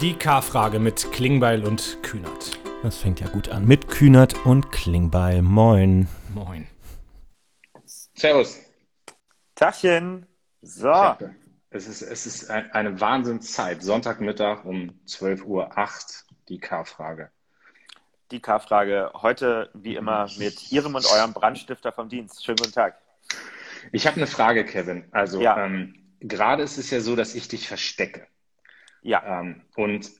Die 0.00 0.14
K-Frage 0.14 0.80
mit 0.80 1.12
Klingbeil 1.12 1.64
und 1.64 2.02
Kühnert. 2.02 2.58
Das 2.82 2.98
fängt 2.98 3.20
ja 3.20 3.28
gut 3.28 3.48
an. 3.48 3.64
Mit 3.64 3.88
Kühnert 3.88 4.44
und 4.44 4.72
Klingbeil. 4.72 5.40
Moin. 5.40 6.08
Moin. 6.34 6.66
Servus. 7.84 8.58
Tachchen. 9.54 10.26
So. 10.62 11.16
Es 11.70 11.86
ist, 11.86 12.02
es 12.02 12.26
ist 12.26 12.50
eine 12.50 13.00
Wahnsinnszeit. 13.00 13.84
Sonntagmittag 13.84 14.64
um 14.64 14.98
12.08 15.06 15.44
Uhr, 15.44 15.70
die 16.48 16.58
K-Frage. 16.58 17.30
Die 18.32 18.40
K-Frage 18.40 19.12
heute 19.14 19.70
wie 19.74 19.94
immer 19.94 20.28
mit 20.38 20.72
Ihrem 20.72 20.96
und 20.96 21.06
eurem 21.06 21.32
Brandstifter 21.32 21.92
vom 21.92 22.08
Dienst. 22.08 22.44
Schönen 22.44 22.56
guten 22.56 22.72
Tag. 22.72 22.98
Ich 23.92 24.08
habe 24.08 24.16
eine 24.16 24.26
Frage, 24.26 24.64
Kevin. 24.64 25.04
Also 25.12 25.40
ja. 25.40 25.64
ähm, 25.64 25.94
gerade 26.18 26.64
ist 26.64 26.78
es 26.78 26.90
ja 26.90 27.00
so, 27.00 27.14
dass 27.14 27.36
ich 27.36 27.46
dich 27.46 27.68
verstecke. 27.68 28.26
Ja. 29.04 29.40
Ähm, 29.40 29.60
und 29.76 30.10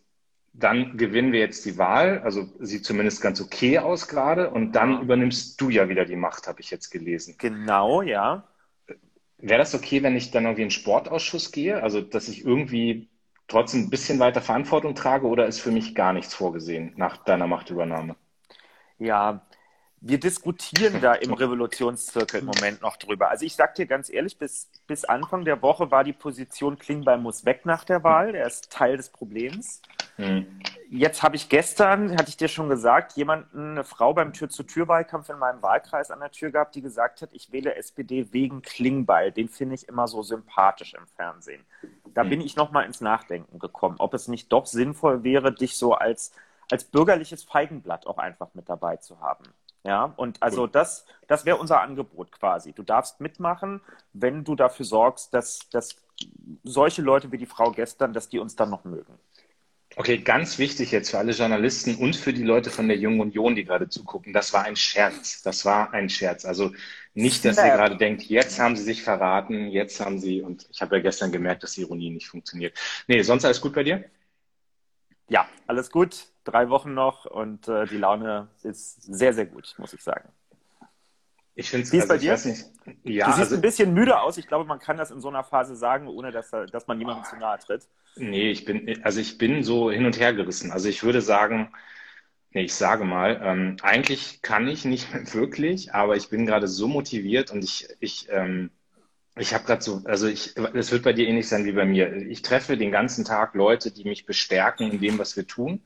dann 0.53 0.97
gewinnen 0.97 1.33
wir 1.33 1.41
jetzt 1.41 1.65
die 1.65 1.79
Wahl. 1.79 2.21
Also 2.23 2.49
sieht 2.61 2.85
zumindest 2.85 3.21
ganz 3.21 3.41
okay 3.41 3.81
aus 3.81 4.07
gerade. 4.07 4.51
Und 4.51 4.73
dann 4.73 5.03
übernimmst 5.03 5.61
du 5.61 5.71
ja 5.71 5.89
wieder 5.89 6.05
die 6.05 6.15
Macht, 6.15 6.47
habe 6.47 6.61
ich 6.61 6.71
jetzt 6.71 6.91
gelesen. 6.91 7.35
Genau, 7.39 8.03
ja. 8.03 8.47
Wäre 9.39 9.59
das 9.59 9.75
okay, 9.75 10.03
wenn 10.05 10.15
ich 10.15 10.31
dann 10.31 10.45
irgendwie 10.45 10.63
in 10.63 10.69
den 10.69 10.71
Sportausschuss 10.71 11.51
gehe? 11.51 11.83
Also, 11.83 12.01
dass 12.01 12.29
ich 12.29 12.45
irgendwie 12.45 13.09
trotzdem 13.49 13.83
ein 13.83 13.91
bisschen 13.91 14.21
weiter 14.21 14.41
Verantwortung 14.41 14.95
trage 14.95 15.27
oder 15.27 15.47
ist 15.47 15.61
für 15.61 15.73
mich 15.73 15.95
gar 15.95 16.13
nichts 16.13 16.35
vorgesehen 16.35 16.93
nach 16.97 17.17
deiner 17.17 17.47
Machtübernahme? 17.47 18.15
Ja, 18.99 19.45
wir 20.07 20.21
diskutieren 20.21 21.01
da 21.01 21.15
im 21.15 21.33
Revolutionszirkel 21.35 22.41
im 22.41 22.47
Moment 22.47 22.83
noch 22.83 22.99
drüber. 22.99 23.31
Also 23.31 23.47
ich 23.47 23.57
sag 23.57 23.75
dir 23.75 23.87
ganz 23.87 24.11
ehrlich, 24.11 24.37
bis, 24.37 24.69
bis 24.87 25.07
Anfang 25.07 25.47
der 25.47 25.63
Woche 25.63 25.91
war 25.91 26.05
die 26.05 26.13
Position 26.13 26.79
Klingbeil 26.79 27.17
muss 27.17 27.47
weg 27.47 27.65
nach 27.65 27.85
der 27.85 28.05
Wahl. 28.05 28.35
Er 28.35 28.47
ist 28.47 28.71
Teil 28.71 28.99
des 28.99 29.09
Problems. 29.09 29.81
Hm. 30.17 30.61
Jetzt 30.91 31.23
habe 31.23 31.37
ich 31.37 31.49
gestern, 31.49 32.13
hatte 32.13 32.29
ich 32.29 32.37
dir 32.37 32.49
schon 32.49 32.69
gesagt, 32.69 33.15
jemanden, 33.15 33.71
eine 33.71 33.85
Frau 33.85 34.13
beim 34.13 34.35
Tür-zu-Tür-Wahlkampf 34.35 35.31
in 35.31 35.39
meinem 35.39 35.63
Wahlkreis 35.63 36.11
an 36.11 36.21
der 36.21 36.31
Tür 36.31 36.51
gehabt, 36.51 36.75
die 36.75 36.83
gesagt 36.83 37.23
hat, 37.23 37.31
ich 37.33 37.51
wähle 37.51 37.75
SPD 37.75 38.31
wegen 38.31 38.61
Klingbeil. 38.61 39.33
Den 39.33 39.49
finde 39.49 39.75
ich 39.75 39.89
immer 39.89 40.07
so 40.07 40.23
sympathisch 40.23 40.93
im 40.93 41.07
Fernsehen. 41.17 41.65
Da 42.13 42.23
hm. 42.23 42.29
bin 42.29 42.41
ich 42.43 42.57
nochmal 42.57 42.85
ins 42.85 43.01
Nachdenken 43.01 43.59
gekommen, 43.59 43.97
ob 43.99 44.13
es 44.13 44.29
nicht 44.29 44.53
doch 44.53 44.67
sinnvoll 44.67 45.25
wäre, 45.25 45.51
dich 45.51 45.79
so 45.79 45.95
als, 45.95 46.33
als 46.71 46.85
bürgerliches 46.85 47.43
Feigenblatt 47.43 48.07
auch 48.07 48.19
einfach 48.19 48.49
mit 48.53 48.69
dabei 48.69 48.99
zu 48.99 49.19
haben. 49.21 49.45
Ja, 49.85 50.15
und 50.17 50.43
also 50.43 50.67
das, 50.67 51.05
das 51.27 51.45
wäre 51.45 51.59
unser 51.59 51.81
Angebot 51.83 52.33
quasi. 52.33 52.73
Du 52.73 52.83
darfst 52.83 53.21
mitmachen, 53.21 53.83
wenn 54.15 54.43
du 54.43 54.55
dafür 54.55 54.87
sorgst, 54.87 55.35
dass, 55.35 55.69
dass 55.71 55.97
solche 56.63 57.03
Leute 57.03 57.33
wie 57.33 57.39
die 57.39 57.47
Frau 57.47 57.71
gestern, 57.71 58.13
dass 58.15 58.29
die 58.29 58.39
uns 58.39 58.57
dann 58.57 58.71
noch 58.71 58.85
mögen. 58.85 59.19
Okay, 59.97 60.19
ganz 60.19 60.59
wichtig 60.59 60.91
jetzt 60.91 61.11
für 61.11 61.19
alle 61.19 61.33
Journalisten 61.33 61.95
und 61.97 62.17
für 62.17 62.33
die 62.33 62.43
Leute 62.43 62.71
von 62.71 62.89
der 62.89 62.97
Jungen 62.97 63.21
Union, 63.21 63.55
die 63.55 63.65
gerade 63.65 63.89
zugucken. 63.89 64.33
Das 64.33 64.53
war 64.53 64.65
ein 64.65 64.75
Scherz. 64.75 65.43
Das 65.43 65.65
war 65.65 65.93
ein 65.93 66.09
Scherz. 66.09 66.45
Also 66.45 66.73
nicht, 67.13 67.45
dass 67.45 67.59
ihr 67.59 67.71
gerade 67.71 67.97
denkt, 67.97 68.23
jetzt 68.25 68.59
haben 68.59 68.75
sie 68.75 68.83
sich 68.83 69.03
verraten, 69.05 69.69
jetzt 69.69 70.01
haben 70.01 70.19
sie, 70.19 70.43
und 70.43 70.67
ich 70.71 70.81
habe 70.83 70.97
ja 70.97 71.03
gestern 71.03 71.31
gemerkt, 71.31 71.63
dass 71.63 71.75
die 71.75 71.83
Ironie 71.83 72.11
nicht 72.11 72.27
funktioniert. 72.27 72.77
Nee, 73.07 73.23
sonst 73.23 73.45
alles 73.45 73.61
gut 73.61 73.75
bei 73.75 73.85
dir? 73.85 74.05
Ja, 75.29 75.49
alles 75.67 75.91
gut 75.91 76.29
drei 76.45 76.69
Wochen 76.69 76.95
noch 76.95 77.25
und 77.25 77.69
äh, 77.69 77.87
die 77.87 77.97
Laune 77.97 78.49
ist 78.63 79.03
sehr, 79.03 79.33
sehr 79.33 79.47
gut, 79.47 79.75
muss 79.79 79.93
ich 79.93 80.03
sagen. 80.03 80.29
Ich 81.57 81.71
finde 81.71 81.87
es 81.87 81.93
Wie 81.93 81.99
ist 81.99 82.11
also, 82.11 82.15
bei 82.15 82.19
dir? 82.19 82.33
Nicht, 82.33 82.67
ja, 83.05 83.27
du 83.27 83.33
siehst 83.33 83.45
also, 83.45 83.55
ein 83.57 83.61
bisschen 83.61 83.95
müde 83.95 84.21
aus. 84.21 84.37
Ich 84.39 84.47
glaube, 84.47 84.65
man 84.65 84.79
kann 84.79 84.97
das 84.97 85.11
in 85.11 85.21
so 85.21 85.29
einer 85.29 85.45
Phase 85.45 85.77
sagen, 85.77 86.09
ohne 86.09 86.33
dass, 86.33 86.51
dass 86.51 86.87
man 86.87 86.99
jemandem 86.99 87.25
zu 87.25 87.37
nahe 87.37 87.59
tritt. 87.59 87.89
Nee, 88.17 88.51
ich 88.51 88.65
bin, 88.65 89.03
also 89.05 89.21
ich 89.21 89.39
bin 89.39 89.63
so 89.63 89.91
hin 89.91 90.05
und 90.05 90.19
her 90.19 90.35
gerissen. 90.35 90.73
Also 90.73 90.89
ich 90.89 91.03
würde 91.05 91.21
sagen, 91.21 91.73
nee, 92.51 92.63
ich 92.63 92.75
sage 92.75 93.05
mal, 93.05 93.41
ähm, 93.43 93.77
eigentlich 93.83 94.43
kann 94.43 94.67
ich 94.67 94.85
nicht 94.85 95.09
wirklich, 95.35 95.95
aber 95.95 96.17
ich 96.17 96.29
bin 96.29 96.45
gerade 96.45 96.67
so 96.67 96.89
motiviert 96.89 97.53
und 97.53 97.63
ich, 97.63 97.89
ich, 98.01 98.29
ähm, 98.31 98.71
ich 99.37 99.53
habe 99.53 99.65
gerade 99.65 99.83
so, 99.83 100.03
also 100.05 100.29
ich, 100.29 100.55
es 100.75 100.93
wird 100.93 101.03
bei 101.03 101.13
dir 101.13 101.27
ähnlich 101.27 101.49
sein 101.49 101.65
wie 101.65 101.73
bei 101.73 101.85
mir. 101.85 102.15
Ich 102.15 102.43
treffe 102.43 102.77
den 102.77 102.93
ganzen 102.93 103.25
Tag 103.25 103.55
Leute, 103.55 103.91
die 103.91 104.05
mich 104.05 104.27
bestärken 104.27 104.91
in 104.93 105.01
dem, 105.01 105.19
was 105.19 105.37
wir 105.37 105.47
tun. 105.47 105.83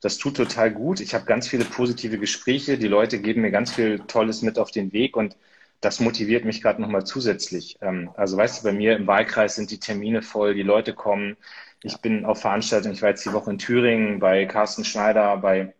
Das 0.00 0.18
tut 0.18 0.36
total 0.36 0.72
gut. 0.72 1.00
Ich 1.00 1.14
habe 1.14 1.24
ganz 1.24 1.48
viele 1.48 1.64
positive 1.64 2.18
Gespräche. 2.18 2.76
Die 2.76 2.88
Leute 2.88 3.20
geben 3.20 3.42
mir 3.42 3.50
ganz 3.50 3.72
viel 3.72 4.00
Tolles 4.00 4.42
mit 4.42 4.58
auf 4.58 4.70
den 4.70 4.92
Weg 4.92 5.16
und 5.16 5.36
das 5.80 6.00
motiviert 6.00 6.44
mich 6.44 6.62
gerade 6.62 6.80
nochmal 6.82 7.04
zusätzlich. 7.04 7.78
Ähm, 7.82 8.10
also 8.16 8.36
weißt 8.36 8.60
du, 8.60 8.68
bei 8.68 8.72
mir 8.72 8.96
im 8.96 9.06
Wahlkreis 9.06 9.56
sind 9.56 9.70
die 9.70 9.80
Termine 9.80 10.22
voll, 10.22 10.54
die 10.54 10.62
Leute 10.62 10.94
kommen. 10.94 11.36
Ich 11.82 11.98
bin 11.98 12.24
auf 12.24 12.40
Veranstaltungen, 12.40 12.94
ich 12.94 13.02
war 13.02 13.10
jetzt 13.10 13.24
die 13.24 13.32
Woche 13.32 13.50
in 13.50 13.58
Thüringen 13.58 14.20
bei 14.20 14.46
Carsten 14.46 14.84
Schneider, 14.84 15.36
bei, 15.38 15.74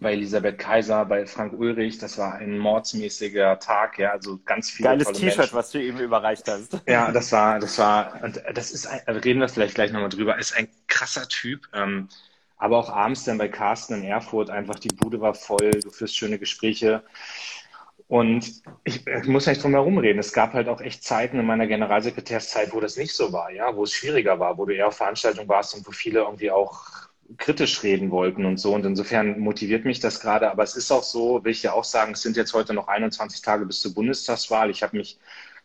bei 0.00 0.12
Elisabeth 0.12 0.58
Kaiser, 0.58 1.04
bei 1.04 1.26
Frank 1.26 1.52
Ulrich. 1.52 1.98
Das 1.98 2.18
war 2.18 2.34
ein 2.34 2.58
mordsmäßiger 2.58 3.58
Tag, 3.58 3.98
ja, 3.98 4.12
also 4.12 4.38
ganz 4.44 4.70
viele 4.70 4.90
Geiles 4.90 5.12
T-Shirt, 5.12 5.52
was 5.52 5.70
du 5.70 5.82
eben 5.82 5.98
überreicht 5.98 6.48
hast. 6.48 6.78
Ja, 6.86 7.10
das 7.10 7.32
war, 7.32 7.58
das 7.58 7.78
war, 7.78 8.22
und 8.22 8.42
das 8.54 8.70
ist, 8.70 8.86
ein, 8.86 9.00
reden 9.16 9.40
wir 9.40 9.48
vielleicht 9.48 9.74
gleich 9.74 9.92
nochmal 9.92 10.08
drüber, 10.08 10.38
ist 10.38 10.56
ein 10.56 10.68
krasser 10.86 11.28
Typ. 11.28 11.68
Ähm, 11.74 12.08
aber 12.56 12.78
auch 12.78 12.90
abends 12.90 13.24
dann 13.24 13.38
bei 13.38 13.48
Carsten 13.48 13.94
in 13.94 14.04
Erfurt 14.04 14.50
einfach, 14.50 14.78
die 14.78 14.88
Bude 14.88 15.20
war 15.20 15.34
voll, 15.34 15.70
du 15.70 15.90
führst 15.90 16.16
schöne 16.16 16.38
Gespräche. 16.38 17.04
Und 18.08 18.62
ich, 18.84 19.06
ich 19.06 19.26
muss 19.26 19.46
nicht 19.46 19.62
drum 19.62 19.72
herum 19.72 19.98
reden. 19.98 20.18
Es 20.18 20.32
gab 20.32 20.54
halt 20.54 20.68
auch 20.68 20.80
echt 20.80 21.04
Zeiten 21.04 21.38
in 21.38 21.46
meiner 21.46 21.66
Generalsekretärszeit, 21.66 22.72
wo 22.72 22.80
das 22.80 22.96
nicht 22.96 23.14
so 23.14 23.32
war, 23.32 23.50
ja, 23.50 23.76
wo 23.76 23.84
es 23.84 23.92
schwieriger 23.92 24.40
war, 24.40 24.56
wo 24.56 24.64
du 24.64 24.74
eher 24.74 24.88
auf 24.88 24.96
Veranstaltungen 24.96 25.48
warst 25.48 25.74
und 25.74 25.86
wo 25.86 25.92
viele 25.92 26.20
irgendwie 26.20 26.50
auch 26.50 27.07
kritisch 27.36 27.82
reden 27.82 28.10
wollten 28.10 28.44
und 28.44 28.58
so. 28.58 28.74
Und 28.74 28.86
insofern 28.86 29.38
motiviert 29.40 29.84
mich 29.84 30.00
das 30.00 30.20
gerade. 30.20 30.50
Aber 30.50 30.62
es 30.62 30.76
ist 30.76 30.90
auch 30.90 31.02
so, 31.02 31.44
will 31.44 31.52
ich 31.52 31.62
ja 31.62 31.72
auch 31.72 31.84
sagen, 31.84 32.12
es 32.12 32.22
sind 32.22 32.36
jetzt 32.36 32.54
heute 32.54 32.74
noch 32.74 32.88
21 32.88 33.42
Tage 33.42 33.66
bis 33.66 33.80
zur 33.80 33.94
Bundestagswahl. 33.94 34.70
Ich 34.70 34.82
habe 34.82 34.96
mich 34.96 35.18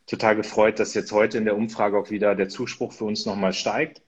total 0.07 0.35
gefreut, 0.35 0.79
dass 0.79 0.93
jetzt 0.93 1.11
heute 1.11 1.37
in 1.37 1.45
der 1.45 1.55
Umfrage 1.55 1.97
auch 1.97 2.09
wieder 2.09 2.35
der 2.35 2.49
Zuspruch 2.49 2.93
für 2.93 3.05
uns 3.05 3.25
nochmal 3.25 3.53
steigt 3.53 4.01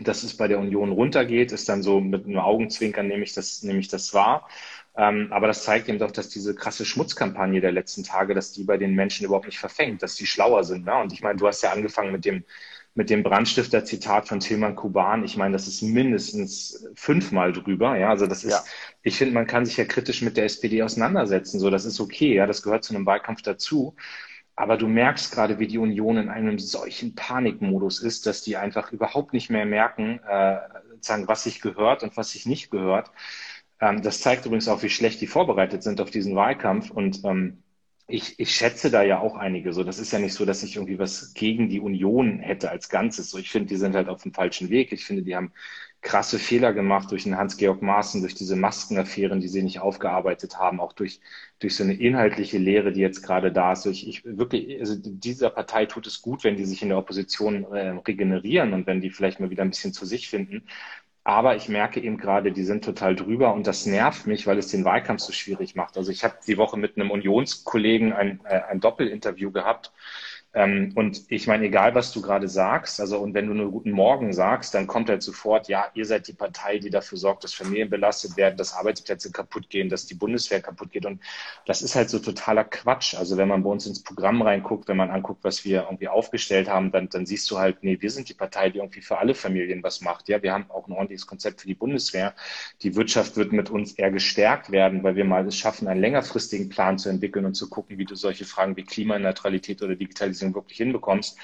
dass 0.00 0.22
es 0.22 0.36
bei 0.36 0.48
der 0.48 0.58
Union 0.58 0.92
runtergeht, 0.92 1.52
ist 1.52 1.68
dann 1.68 1.82
so 1.82 2.00
mit 2.00 2.24
einem 2.26 2.38
Augenzwinkern 2.38 3.06
nehme 3.06 3.22
ich 3.22 3.32
das, 3.32 3.62
nehme 3.62 3.78
ich 3.78 3.88
das 3.88 4.12
wahr. 4.12 4.48
Ähm, 4.96 5.28
aber 5.32 5.46
das 5.46 5.64
zeigt 5.64 5.88
eben 5.88 5.98
doch, 5.98 6.10
dass 6.10 6.28
diese 6.28 6.54
krasse 6.54 6.84
Schmutzkampagne 6.84 7.60
der 7.60 7.72
letzten 7.72 8.04
Tage, 8.04 8.34
dass 8.34 8.52
die 8.52 8.64
bei 8.64 8.76
den 8.76 8.94
Menschen 8.94 9.24
überhaupt 9.24 9.46
nicht 9.46 9.58
verfängt, 9.58 10.02
dass 10.02 10.14
die 10.14 10.26
schlauer 10.26 10.64
sind. 10.64 10.84
Ne? 10.84 10.96
Und 10.96 11.12
ich 11.12 11.22
meine, 11.22 11.38
du 11.38 11.46
hast 11.46 11.62
ja 11.62 11.72
angefangen 11.72 12.12
mit 12.12 12.24
dem, 12.24 12.44
mit 12.94 13.10
dem 13.10 13.24
Brandstifter-Zitat 13.24 14.28
von 14.28 14.40
Tilman 14.40 14.76
Kuban. 14.76 15.24
Ich 15.24 15.36
meine, 15.36 15.52
das 15.52 15.66
ist 15.66 15.82
mindestens 15.82 16.86
fünfmal 16.94 17.52
drüber. 17.52 17.96
Ja, 17.96 18.10
also 18.10 18.26
das 18.26 18.44
ist, 18.44 18.52
ja. 18.52 18.64
ich 19.02 19.16
finde, 19.16 19.34
man 19.34 19.48
kann 19.48 19.66
sich 19.66 19.76
ja 19.76 19.84
kritisch 19.84 20.22
mit 20.22 20.36
der 20.36 20.44
SPD 20.44 20.82
auseinandersetzen. 20.82 21.58
So, 21.58 21.70
das 21.70 21.84
ist 21.84 22.00
okay. 22.00 22.34
Ja, 22.34 22.46
das 22.46 22.62
gehört 22.62 22.84
zu 22.84 22.94
einem 22.94 23.04
Wahlkampf 23.04 23.42
dazu. 23.42 23.96
Aber 24.56 24.76
du 24.76 24.86
merkst 24.86 25.32
gerade, 25.32 25.58
wie 25.58 25.66
die 25.66 25.78
Union 25.78 26.16
in 26.16 26.28
einem 26.28 26.60
solchen 26.60 27.16
Panikmodus 27.16 28.00
ist, 28.00 28.26
dass 28.26 28.42
die 28.42 28.56
einfach 28.56 28.92
überhaupt 28.92 29.32
nicht 29.32 29.50
mehr 29.50 29.66
merken, 29.66 30.20
äh, 30.28 30.58
sagen, 31.00 31.26
was 31.26 31.42
sich 31.42 31.60
gehört 31.60 32.04
und 32.04 32.16
was 32.16 32.30
sich 32.30 32.46
nicht 32.46 32.70
gehört. 32.70 33.10
Ähm, 33.80 34.02
das 34.02 34.20
zeigt 34.20 34.46
übrigens 34.46 34.68
auch, 34.68 34.84
wie 34.84 34.90
schlecht 34.90 35.20
die 35.20 35.26
vorbereitet 35.26 35.82
sind 35.82 36.00
auf 36.00 36.10
diesen 36.10 36.36
Wahlkampf. 36.36 36.90
Und 36.90 37.24
ähm, 37.24 37.63
ich, 38.06 38.38
ich 38.38 38.54
schätze 38.54 38.90
da 38.90 39.02
ja 39.02 39.20
auch 39.20 39.36
einige. 39.36 39.72
So, 39.72 39.82
das 39.82 39.98
ist 39.98 40.12
ja 40.12 40.18
nicht 40.18 40.34
so, 40.34 40.44
dass 40.44 40.62
ich 40.62 40.76
irgendwie 40.76 40.98
was 40.98 41.32
gegen 41.34 41.68
die 41.70 41.80
Union 41.80 42.38
hätte 42.38 42.70
als 42.70 42.88
Ganzes. 42.90 43.30
So, 43.30 43.38
ich 43.38 43.50
finde, 43.50 43.68
die 43.68 43.76
sind 43.76 43.94
halt 43.94 44.08
auf 44.08 44.22
dem 44.22 44.34
falschen 44.34 44.68
Weg. 44.68 44.92
Ich 44.92 45.04
finde, 45.06 45.22
die 45.22 45.34
haben 45.34 45.52
krasse 46.02 46.38
Fehler 46.38 46.74
gemacht 46.74 47.10
durch 47.10 47.22
den 47.24 47.36
Hans-Georg 47.38 47.80
Maaßen, 47.80 48.20
durch 48.20 48.34
diese 48.34 48.56
Maskenaffären, 48.56 49.40
die 49.40 49.48
sie 49.48 49.62
nicht 49.62 49.80
aufgearbeitet 49.80 50.58
haben, 50.58 50.80
auch 50.80 50.92
durch, 50.92 51.20
durch 51.60 51.76
so 51.76 51.82
eine 51.82 51.94
inhaltliche 51.94 52.58
Lehre, 52.58 52.92
die 52.92 53.00
jetzt 53.00 53.22
gerade 53.22 53.50
da 53.50 53.72
ist. 53.72 53.86
Ich, 53.86 54.06
ich 54.06 54.22
wirklich, 54.24 54.78
also 54.80 54.96
dieser 54.98 55.48
Partei 55.48 55.86
tut 55.86 56.06
es 56.06 56.20
gut, 56.20 56.44
wenn 56.44 56.56
die 56.56 56.66
sich 56.66 56.82
in 56.82 56.90
der 56.90 56.98
Opposition 56.98 57.64
äh, 57.72 57.88
regenerieren 58.06 58.74
und 58.74 58.86
wenn 58.86 59.00
die 59.00 59.10
vielleicht 59.10 59.40
mal 59.40 59.48
wieder 59.48 59.62
ein 59.62 59.70
bisschen 59.70 59.94
zu 59.94 60.04
sich 60.04 60.28
finden. 60.28 60.66
Aber 61.24 61.56
ich 61.56 61.70
merke 61.70 62.00
eben 62.00 62.18
gerade, 62.18 62.52
die 62.52 62.64
sind 62.64 62.84
total 62.84 63.16
drüber 63.16 63.54
und 63.54 63.66
das 63.66 63.86
nervt 63.86 64.26
mich, 64.26 64.46
weil 64.46 64.58
es 64.58 64.68
den 64.68 64.84
Wahlkampf 64.84 65.22
so 65.22 65.32
schwierig 65.32 65.74
macht. 65.74 65.96
Also 65.96 66.12
ich 66.12 66.22
habe 66.22 66.36
die 66.46 66.58
Woche 66.58 66.78
mit 66.78 66.96
einem 66.96 67.10
Unionskollegen 67.10 68.12
ein, 68.12 68.40
äh, 68.44 68.60
ein 68.70 68.80
Doppelinterview 68.80 69.50
gehabt 69.50 69.90
ähm, 70.54 70.92
und 70.94 71.24
ich 71.28 71.48
meine, 71.48 71.64
egal 71.64 71.96
was 71.96 72.12
du 72.12 72.22
gerade 72.22 72.46
sagst, 72.46 73.00
also 73.00 73.18
und 73.18 73.34
wenn 73.34 73.48
du 73.48 73.54
nur 73.54 73.72
guten 73.72 73.90
Morgen 73.90 74.32
sagst, 74.32 74.72
dann 74.74 74.86
kommt 74.86 75.08
halt 75.08 75.22
sofort, 75.22 75.66
ja, 75.66 75.86
ihr 75.94 76.06
seid 76.06 76.28
die 76.28 76.32
Partei, 76.32 76.78
die 76.78 76.90
dafür 76.90 77.18
sorgt, 77.18 77.42
dass 77.42 77.52
Familien 77.52 77.90
belastet 77.90 78.36
werden, 78.36 78.56
dass 78.56 78.72
Arbeitsplätze 78.72 79.32
kaputt 79.32 79.68
gehen, 79.68 79.88
dass 79.88 80.06
die 80.06 80.14
Bundeswehr 80.14 80.62
kaputt 80.62 80.92
geht. 80.92 81.06
Und 81.06 81.20
das 81.66 81.82
ist 81.82 81.96
halt 81.96 82.08
so 82.08 82.20
totaler 82.20 82.62
Quatsch. 82.62 83.16
Also 83.16 83.36
wenn 83.36 83.48
man 83.48 83.64
bei 83.64 83.70
uns 83.70 83.86
ins 83.86 84.04
Programm 84.04 84.42
reinguckt, 84.42 84.86
wenn 84.86 84.96
man 84.96 85.10
anguckt, 85.10 85.42
was 85.42 85.64
wir 85.64 85.84
irgendwie 85.84 86.06
aufgestellt 86.08 86.68
haben, 86.68 86.92
dann, 86.92 87.08
dann 87.08 87.26
siehst 87.26 87.50
du 87.50 87.58
halt, 87.58 87.82
nee, 87.82 88.00
wir 88.00 88.10
sind 88.12 88.28
die 88.28 88.34
Partei, 88.34 88.70
die 88.70 88.78
irgendwie 88.78 89.00
für 89.00 89.18
alle 89.18 89.34
Familien 89.34 89.82
was 89.82 90.02
macht. 90.02 90.28
Ja, 90.28 90.40
wir 90.40 90.52
haben 90.52 90.70
auch 90.70 90.86
ein 90.86 90.92
ordentliches 90.92 91.26
Konzept 91.26 91.62
für 91.62 91.66
die 91.66 91.74
Bundeswehr. 91.74 92.32
Die 92.82 92.94
Wirtschaft 92.94 93.36
wird 93.36 93.52
mit 93.52 93.70
uns 93.70 93.94
eher 93.94 94.12
gestärkt 94.12 94.70
werden, 94.70 95.02
weil 95.02 95.16
wir 95.16 95.24
mal 95.24 95.44
es 95.48 95.56
schaffen, 95.56 95.88
einen 95.88 96.00
längerfristigen 96.00 96.68
Plan 96.68 96.96
zu 96.96 97.08
entwickeln 97.08 97.44
und 97.44 97.54
zu 97.54 97.68
gucken, 97.68 97.98
wie 97.98 98.04
du 98.04 98.14
solche 98.14 98.44
Fragen 98.44 98.76
wie 98.76 98.84
Klimaneutralität 98.84 99.82
oder 99.82 99.96
Digitalisierung 99.96 100.43
Digitalisierung 100.44 100.54
wirklich 100.54 100.78
hinbekommst. 100.78 101.38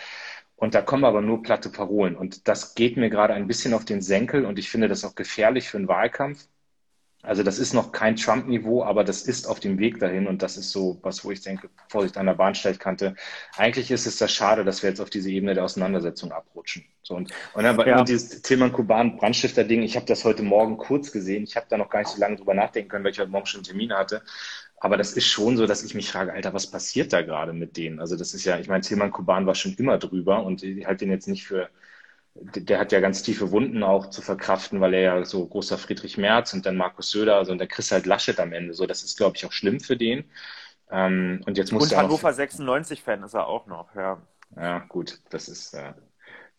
Und 0.57 0.75
da 0.75 0.83
kommen 0.83 1.05
aber 1.05 1.23
nur 1.23 1.43
platte 1.43 1.71
Parolen. 1.71 2.17
Und 2.17 2.47
das 2.47 2.75
geht 2.75 2.97
mir 2.97 3.09
gerade 3.09 3.35
ein 3.35 3.47
bisschen 3.47 3.73
auf 3.73 3.85
den 3.85 4.03
Senkel 4.03 4.45
und 4.45 4.59
ich 4.59 4.69
finde 4.69 4.89
das 4.89 5.05
auch 5.05 5.15
gefährlich 5.15 5.69
für 5.69 5.79
einen 5.79 5.89
Wahlkampf. 5.89 6.47
Also 7.23 7.43
das 7.43 7.59
ist 7.59 7.75
noch 7.75 7.93
kein 7.93 8.17
Trump-Niveau, 8.17 8.83
aber 8.83 9.05
das 9.05 9.23
ist 9.23 9.47
auf 9.47 9.61
dem 9.61 9.79
Weg 9.79 9.99
dahin 9.99 10.27
und 10.27 10.41
das 10.41 10.57
ist 10.57 10.71
so 10.71 10.99
was, 11.03 11.23
wo 11.23 11.31
ich 11.31 11.43
denke, 11.43 11.69
Vorsicht 11.89 12.17
an 12.17 12.25
der 12.25 12.35
Bahnsteigkante. 12.35 13.15
Eigentlich 13.59 13.91
ist 13.91 14.07
es 14.07 14.17
das 14.17 14.33
schade, 14.33 14.65
dass 14.65 14.83
wir 14.83 14.89
jetzt 14.89 15.01
auf 15.01 15.11
diese 15.11 15.31
Ebene 15.31 15.53
der 15.53 15.65
Auseinandersetzung 15.65 16.33
abrutschen. 16.33 16.87
So 17.03 17.17
und, 17.17 17.31
und, 17.53 17.65
dann, 17.65 17.79
ja. 17.87 18.05
dieses 18.05 18.41
Thema 18.41 18.71
Kuban 18.71 19.19
Brandstifter-Ding, 19.19 19.83
ich 19.83 19.97
habe 19.97 20.07
das 20.07 20.25
heute 20.25 20.43
Morgen 20.43 20.79
kurz 20.79 21.13
gesehen. 21.13 21.45
Ich 21.45 21.57
habe 21.57 21.67
da 21.69 21.77
noch 21.77 21.91
gar 21.91 21.99
nicht 21.99 22.09
so 22.09 22.19
lange 22.19 22.37
drüber 22.37 22.55
nachdenken 22.55 22.89
können, 22.89 23.05
weil 23.05 23.13
ich 23.13 23.21
heute 23.21 23.31
Morgen 23.31 23.47
schon 23.47 23.59
einen 23.59 23.65
Termin 23.65 23.93
hatte. 23.93 24.23
Aber 24.81 24.97
das 24.99 25.13
ist 25.15 25.27
schon 25.29 25.57
so, 25.59 25.67
dass 25.67 25.85
ich 25.85 25.95
mich 25.95 26.11
frage, 26.11 26.33
Alter, 26.33 26.55
was 26.55 26.71
passiert 26.71 27.13
da 27.13 27.23
gerade 27.23 27.53
mit 27.53 27.77
denen? 27.77 28.01
Also 28.01 28.17
das 28.17 28.35
ist 28.35 28.45
ja, 28.45 28.59
ich 28.59 28.69
meine, 28.69 28.83
Tilman 28.83 29.13
Kuban 29.13 29.47
war 29.47 29.55
schon 29.55 29.75
immer 29.75 29.99
drüber 29.99 30.45
und 30.45 30.63
ich 30.65 30.87
halte 30.87 31.05
den 31.07 31.13
jetzt 31.13 31.29
nicht 31.29 31.47
für 31.47 31.71
der 32.35 32.79
hat 32.79 32.93
ja 32.93 33.01
ganz 33.01 33.23
tiefe 33.23 33.51
Wunden 33.51 33.83
auch 33.83 34.09
zu 34.11 34.23
verkraften, 34.23 34.81
weil 34.81 34.95
er 34.95 35.01
ja 35.01 35.25
so 35.25 35.47
großer 35.47 35.79
Friedrich 35.79 36.17
Merz 36.17 36.55
und 36.55 36.65
dann 36.65 36.77
Markus 36.77 37.11
Söder, 37.11 37.37
also 37.37 37.53
und 37.53 37.59
dann 37.59 37.69
kriegst 37.69 37.93
halt 37.93 38.07
Laschet 38.07 38.39
am 38.41 38.53
Ende. 38.53 38.75
So, 38.75 38.87
das 38.87 39.03
ist, 39.03 39.17
glaube 39.17 39.37
ich, 39.37 39.45
auch 39.45 39.53
schlimm 39.53 39.81
für 39.81 39.97
den. 39.97 40.25
Ähm, 40.91 41.43
und 41.47 41.59
jetzt 41.59 41.73
muss 41.73 41.91
Und 41.91 41.97
Hannover 41.97 42.33
96-Fan 42.33 43.23
ist 43.25 43.35
er 43.35 43.47
auch 43.47 43.67
noch, 43.67 43.95
ja. 43.95 44.21
Ja, 44.57 44.81
gut, 44.89 45.21
das 45.31 45.49
ist, 45.49 45.75
äh, 45.75 45.93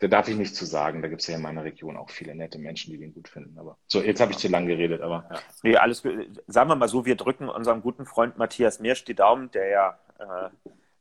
da 0.02 0.08
darf 0.08 0.28
ich 0.28 0.36
nicht 0.36 0.56
zu 0.56 0.66
sagen. 0.66 1.04
Da 1.04 1.08
gibt 1.08 1.22
es 1.22 1.28
ja 1.28 1.36
in 1.36 1.44
meiner 1.44 1.64
Region 1.64 1.96
auch 1.96 2.10
viele 2.10 2.34
nette 2.34 2.58
Menschen, 2.58 2.92
die 2.92 2.98
den 2.98 3.14
gut 3.14 3.28
finden. 3.28 3.58
Aber 3.60 3.78
so, 3.88 4.02
jetzt 4.02 4.20
habe 4.20 4.32
ich 4.32 4.40
zu 4.40 4.48
lang 4.48 4.66
geredet, 4.66 5.02
aber 5.02 5.26
ja. 5.30 5.40
Nee, 5.62 5.78
alles 5.78 6.02
gut. 6.02 6.14
Sagen 6.48 6.70
wir 6.70 6.76
mal 6.76 6.90
so, 6.90 7.06
wir 7.06 7.16
drücken 7.16 7.50
unserem 7.50 7.84
guten 7.84 8.08
Freund 8.08 8.38
Matthias 8.38 8.80
Mirsch 8.80 9.06
die 9.06 9.14
Daumen, 9.14 9.52
der 9.52 9.70
ja 9.70 10.00
äh, 10.18 10.50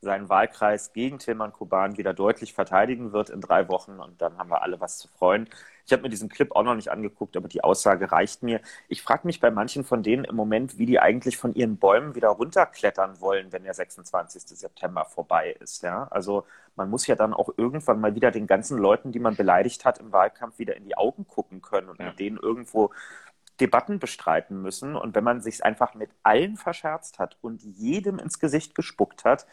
seinen 0.03 0.29
Wahlkreis 0.29 0.93
gegen 0.93 1.19
Tilman 1.19 1.53
Kuban 1.53 1.99
wieder 1.99 2.15
deutlich 2.15 2.55
verteidigen 2.55 3.13
wird 3.13 3.29
in 3.29 3.41
drei 3.41 3.69
Wochen 3.69 4.01
und 4.01 4.21
dann 4.23 4.39
haben 4.39 4.51
wir 4.51 4.63
alle 4.63 4.81
was 4.81 4.99
zu 4.99 5.09
freuen. 5.09 5.49
Ich 5.85 5.93
habe 5.93 6.03
mir 6.03 6.09
diesen 6.09 6.29
Clip 6.29 6.55
auch 6.55 6.63
noch 6.63 6.75
nicht 6.75 6.91
angeguckt, 6.91 7.37
aber 7.37 7.49
die 7.49 7.63
Aussage 7.63 8.11
reicht 8.11 8.43
mir. 8.43 8.61
Ich 8.89 9.03
frage 9.03 9.27
mich 9.27 9.41
bei 9.41 9.51
manchen 9.51 9.85
von 9.85 10.03
denen 10.03 10.25
im 10.25 10.37
Moment, 10.37 10.79
wie 10.79 10.87
die 10.87 11.01
eigentlich 11.01 11.37
von 11.37 11.55
ihren 11.55 11.77
Bäumen 11.77 12.15
wieder 12.15 12.29
runterklettern 12.29 13.21
wollen, 13.21 13.53
wenn 13.53 13.65
der 13.65 13.75
26. 13.75 14.43
September 14.47 15.05
vorbei 15.05 15.57
ist. 15.61 15.83
Ja? 15.83 16.09
Also 16.11 16.47
man 16.77 16.89
muss 16.89 17.07
ja 17.07 17.17
dann 17.17 17.35
auch 17.35 17.51
irgendwann 17.57 18.01
mal 18.01 18.15
wieder 18.15 18.31
den 18.31 18.47
ganzen 18.47 18.79
Leuten, 18.79 19.13
die 19.13 19.19
man 19.19 19.37
beleidigt 19.37 19.85
hat 19.85 19.99
im 19.99 20.13
Wahlkampf, 20.13 20.59
wieder 20.59 20.77
in 20.77 20.85
die 20.85 20.97
Augen 20.97 21.27
gucken 21.27 21.61
können 21.61 21.89
und 21.89 21.99
ja. 21.99 22.07
mit 22.07 22.21
denen 22.21 22.39
irgendwo 22.39 22.91
Debatten 23.61 23.99
bestreiten 23.99 24.63
müssen. 24.63 24.97
Und 24.97 25.15
wenn 25.15 25.25
man 25.25 25.43
sich 25.43 25.65
einfach 25.65 25.95
mit 25.95 26.11
allen 26.23 26.57
verscherzt 26.57 27.19
hat 27.19 27.37
und 27.43 27.63
jedem 27.63 28.19
ins 28.19 28.39
Gesicht 28.39 28.75
gespuckt 28.75 29.25
hat, 29.25 29.47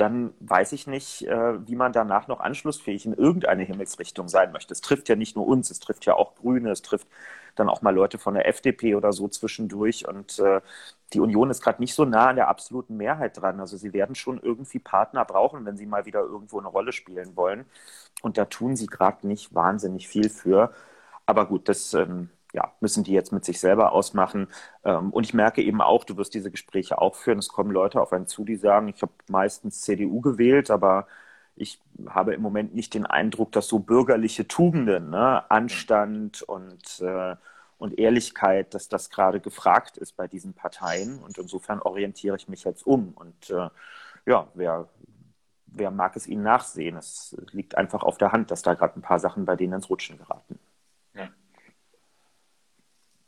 dann 0.00 0.34
weiß 0.40 0.72
ich 0.72 0.86
nicht, 0.86 1.22
äh, 1.26 1.66
wie 1.68 1.76
man 1.76 1.92
danach 1.92 2.28
noch 2.28 2.40
anschlussfähig 2.40 3.06
in 3.06 3.14
irgendeine 3.14 3.64
Himmelsrichtung 3.64 4.28
sein 4.28 4.52
möchte. 4.52 4.72
Es 4.72 4.80
trifft 4.80 5.08
ja 5.08 5.16
nicht 5.16 5.36
nur 5.36 5.46
uns, 5.46 5.70
es 5.70 5.80
trifft 5.80 6.06
ja 6.06 6.14
auch 6.14 6.34
Grüne, 6.36 6.70
es 6.70 6.82
trifft 6.82 7.08
dann 7.56 7.68
auch 7.68 7.82
mal 7.82 7.94
Leute 7.94 8.18
von 8.18 8.34
der 8.34 8.48
FDP 8.48 8.94
oder 8.94 9.12
so 9.12 9.28
zwischendurch. 9.28 10.08
Und 10.08 10.38
äh, 10.38 10.60
die 11.12 11.20
Union 11.20 11.50
ist 11.50 11.62
gerade 11.62 11.82
nicht 11.82 11.94
so 11.94 12.04
nah 12.04 12.28
an 12.28 12.36
der 12.36 12.48
absoluten 12.48 12.96
Mehrheit 12.96 13.36
dran. 13.40 13.60
Also 13.60 13.76
sie 13.76 13.92
werden 13.92 14.14
schon 14.14 14.40
irgendwie 14.40 14.78
Partner 14.78 15.24
brauchen, 15.24 15.64
wenn 15.66 15.76
sie 15.76 15.86
mal 15.86 16.06
wieder 16.06 16.20
irgendwo 16.20 16.58
eine 16.58 16.68
Rolle 16.68 16.92
spielen 16.92 17.36
wollen. 17.36 17.66
Und 18.22 18.38
da 18.38 18.44
tun 18.46 18.76
sie 18.76 18.86
gerade 18.86 19.26
nicht 19.26 19.54
wahnsinnig 19.54 20.08
viel 20.08 20.30
für. 20.30 20.72
Aber 21.26 21.46
gut, 21.46 21.68
das 21.68 21.94
ähm, 21.94 22.30
ja, 22.52 22.72
müssen 22.80 23.04
die 23.04 23.12
jetzt 23.12 23.32
mit 23.32 23.44
sich 23.44 23.60
selber 23.60 23.92
ausmachen. 23.92 24.48
Ähm, 24.84 25.10
und 25.10 25.24
ich 25.24 25.34
merke 25.34 25.62
eben 25.62 25.80
auch, 25.80 26.04
du 26.04 26.16
wirst 26.16 26.34
diese 26.34 26.50
Gespräche 26.50 26.98
auch 27.00 27.14
führen. 27.14 27.38
Es 27.38 27.48
kommen 27.48 27.70
Leute 27.70 28.00
auf 28.00 28.12
einen 28.12 28.26
zu, 28.26 28.44
die 28.44 28.56
sagen, 28.56 28.88
ich 28.88 29.02
habe 29.02 29.12
meistens 29.28 29.82
CDU 29.82 30.20
gewählt, 30.20 30.70
aber 30.70 31.06
ich 31.56 31.80
habe 32.08 32.34
im 32.34 32.42
Moment 32.42 32.74
nicht 32.74 32.94
den 32.94 33.06
Eindruck, 33.06 33.52
dass 33.52 33.68
so 33.68 33.78
bürgerliche 33.80 34.48
Tugenden, 34.48 35.10
ne, 35.10 35.50
Anstand 35.50 36.42
und, 36.42 37.00
äh, 37.00 37.36
und 37.78 37.98
Ehrlichkeit, 37.98 38.74
dass 38.74 38.88
das 38.88 39.10
gerade 39.10 39.40
gefragt 39.40 39.96
ist 39.98 40.16
bei 40.16 40.26
diesen 40.26 40.54
Parteien. 40.54 41.18
Und 41.22 41.38
insofern 41.38 41.80
orientiere 41.80 42.36
ich 42.36 42.48
mich 42.48 42.64
jetzt 42.64 42.86
um. 42.86 43.12
Und 43.14 43.50
äh, 43.50 43.68
ja, 44.26 44.48
wer, 44.54 44.88
wer 45.66 45.90
mag 45.90 46.16
es 46.16 46.26
ihnen 46.26 46.42
nachsehen? 46.42 46.96
Es 46.96 47.36
liegt 47.52 47.76
einfach 47.76 48.02
auf 48.02 48.18
der 48.18 48.32
Hand, 48.32 48.50
dass 48.50 48.62
da 48.62 48.74
gerade 48.74 48.98
ein 48.98 49.02
paar 49.02 49.18
Sachen 49.20 49.44
bei 49.44 49.56
denen 49.56 49.74
ins 49.74 49.90
Rutschen 49.90 50.18
geraten. 50.18 50.58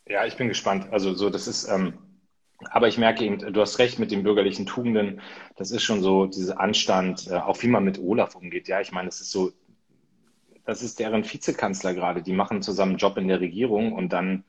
Ja, 0.06 0.26
ich 0.26 0.37
bin 0.37 0.49
gespannt. 0.49 0.93
Also 0.93 1.14
so, 1.14 1.31
das 1.31 1.46
ist, 1.46 1.69
ähm, 1.69 1.99
aber 2.70 2.88
ich 2.88 2.99
merke 2.99 3.25
eben, 3.25 3.38
du 3.38 3.60
hast 3.60 3.78
recht 3.78 3.99
mit 3.99 4.10
den 4.10 4.22
bürgerlichen 4.22 4.66
Tugenden. 4.66 5.20
Das 5.56 5.70
ist 5.70 5.82
schon 5.82 6.02
so 6.02 6.26
dieser 6.26 6.60
Anstand, 6.60 7.28
äh, 7.28 7.34
auch 7.34 7.62
wie 7.62 7.69
man 7.69 7.84
mit 7.84 7.99
Olaf 7.99 8.34
umgeht. 8.34 8.69
Ja, 8.69 8.81
ich 8.81 8.93
meine, 8.93 9.08
das 9.08 9.20
ist 9.20 9.31
so, 9.31 9.52
das 10.64 10.82
ist 10.82 10.99
deren 11.00 11.25
Vizekanzler 11.25 11.94
gerade. 11.94 12.22
Die 12.22 12.32
machen 12.32 12.62
zusammen 12.62 12.93
einen 12.93 12.99
Job 12.99 13.16
in 13.16 13.28
der 13.28 13.40
Regierung 13.40 13.93
und 13.93 14.12
dann 14.12 14.44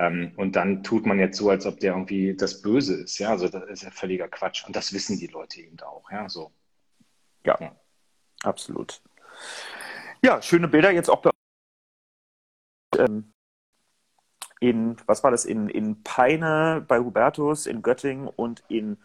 ähm, 0.00 0.32
und 0.36 0.56
dann 0.56 0.82
tut 0.82 1.04
man 1.04 1.18
jetzt 1.18 1.36
so, 1.36 1.50
als 1.50 1.66
ob 1.66 1.78
der 1.80 1.92
irgendwie 1.92 2.34
das 2.34 2.62
Böse 2.62 3.02
ist. 3.02 3.18
Ja, 3.18 3.30
also 3.30 3.48
das 3.48 3.64
ist 3.68 3.82
ja 3.82 3.90
völliger 3.90 4.28
Quatsch. 4.28 4.64
Und 4.66 4.74
das 4.74 4.92
wissen 4.92 5.18
die 5.18 5.26
Leute 5.26 5.60
eben 5.60 5.78
auch. 5.80 6.10
Ja, 6.10 6.28
so. 6.28 6.52
Ja, 7.44 7.58
ja. 7.60 7.76
absolut. 8.42 9.02
Ja, 10.22 10.40
schöne 10.40 10.68
Bilder 10.68 10.90
jetzt 10.90 11.10
auch 11.10 11.20
bei 11.20 11.30
ähm, 12.98 13.32
in, 14.60 14.96
was 15.06 15.24
war 15.24 15.30
das, 15.30 15.44
in, 15.44 15.68
in 15.68 16.02
Peine 16.02 16.84
bei 16.86 16.98
Hubertus, 17.00 17.66
in 17.66 17.82
Göttingen 17.82 18.28
und 18.28 18.62
in 18.68 18.98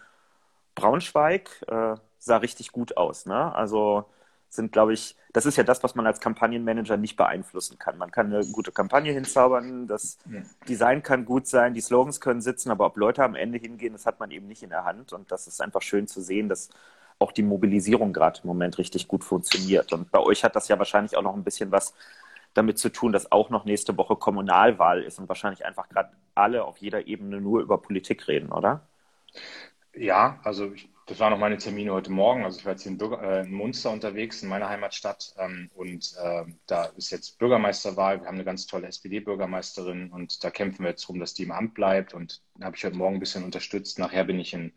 Braunschweig 0.76 1.50
äh, 1.68 1.96
sah 2.20 2.38
richtig 2.38 2.72
gut 2.72 2.98
aus. 2.98 3.26
Ne? 3.26 3.56
Also 3.56 4.06
sind, 4.50 4.72
glaube 4.72 4.94
ich, 4.94 5.16
das 5.34 5.46
ist 5.46 5.58
ja 5.58 5.64
das, 5.64 5.84
was 5.84 5.96
man 5.96 6.06
als 6.06 6.20
Kampagnenmanager 6.20 6.98
nicht 6.98 7.16
beeinflussen 7.16 7.78
kann. 7.78 7.98
Man 7.98 8.12
kann 8.12 8.34
eine 8.34 8.46
gute 8.46 8.72
Kampagne 8.72 9.12
hinzaubern, 9.12 9.88
das. 9.88 10.18
Design 10.68 11.04
kann 11.04 11.26
gut 11.26 11.48
sein, 11.48 11.74
die 11.74 11.82
Slogans 11.82 12.22
können 12.22 12.42
sitzen, 12.42 12.72
aber 12.72 12.86
ob 12.86 12.98
Leute 12.98 13.24
am 13.24 13.36
Ende 13.36 13.58
hingehen, 13.58 13.94
das 13.94 14.06
hat 14.06 14.20
man 14.20 14.32
eben 14.32 14.48
nicht 14.48 14.64
in 14.64 14.70
der 14.70 14.86
Hand. 14.86 15.14
Und 15.14 15.32
das 15.32 15.48
ist 15.48 15.62
einfach 15.62 15.82
schön 15.82 16.08
zu 16.08 16.22
sehen, 16.22 16.50
dass 16.50 16.70
auch 17.20 17.32
die 17.32 17.44
Mobilisierung 17.44 18.14
gerade 18.14 18.42
im 18.44 18.48
Moment 18.48 18.78
richtig 18.78 19.08
gut 19.08 19.24
funktioniert. 19.24 19.94
Und 19.94 20.12
bei 20.12 20.20
euch 20.20 20.44
hat 20.44 20.56
das 20.56 20.68
ja 20.68 20.78
wahrscheinlich 20.78 21.16
auch 21.16 21.22
noch 21.22 21.36
ein 21.36 21.44
bisschen 21.44 21.72
was 21.72 21.94
damit 22.56 22.80
zu 22.80 22.90
tun, 22.90 23.12
dass 23.12 23.32
auch 23.32 23.52
noch 23.52 23.66
nächste 23.66 23.96
Woche 23.98 24.16
Kommunalwahl 24.16 25.04
ist 25.04 25.20
und 25.20 25.30
wahrscheinlich 25.30 25.66
einfach 25.66 25.88
gerade 25.90 26.12
alle 26.34 26.66
auf 26.66 26.78
jeder 26.80 27.06
Ebene 27.06 27.40
nur 27.40 27.62
über 27.62 27.78
Politik 27.78 28.28
reden, 28.28 28.52
oder? 28.52 28.88
Ja, 29.94 30.40
also 30.44 30.74
ich, 30.74 30.90
das 31.06 31.20
waren 31.20 31.32
noch 31.32 31.40
meine 31.40 31.58
Termine 31.58 31.94
heute 31.94 32.12
Morgen. 32.12 32.44
Also 32.44 32.60
ich 32.60 32.66
war 32.66 32.72
jetzt 32.74 32.86
in, 32.86 32.98
Bürger, 32.98 33.22
äh, 33.22 33.42
in 33.46 33.54
Munster 33.54 33.92
unterwegs, 33.92 34.42
in 34.42 34.50
meiner 34.50 34.70
Heimatstadt. 34.70 35.34
Ähm, 35.38 35.70
und 35.76 36.16
äh, 36.22 36.46
da 36.66 36.86
ist 36.98 37.12
jetzt 37.12 37.38
Bürgermeisterwahl. 37.40 38.22
Wir 38.22 38.28
haben 38.28 38.36
eine 38.36 38.44
ganz 38.46 38.68
tolle 38.68 38.88
SPD-Bürgermeisterin 38.88 40.12
und 40.12 40.44
da 40.44 40.50
kämpfen 40.50 40.84
wir 40.84 40.90
jetzt 40.92 41.04
darum, 41.04 41.20
dass 41.20 41.34
die 41.34 41.44
im 41.44 41.52
Amt 41.52 41.74
bleibt. 41.74 42.14
Und 42.14 42.42
da 42.56 42.66
habe 42.66 42.76
ich 42.76 42.84
heute 42.84 42.98
Morgen 42.98 43.16
ein 43.16 43.20
bisschen 43.20 43.44
unterstützt. 43.44 44.00
Nachher 44.00 44.24
bin 44.24 44.40
ich 44.40 44.54
in 44.54 44.74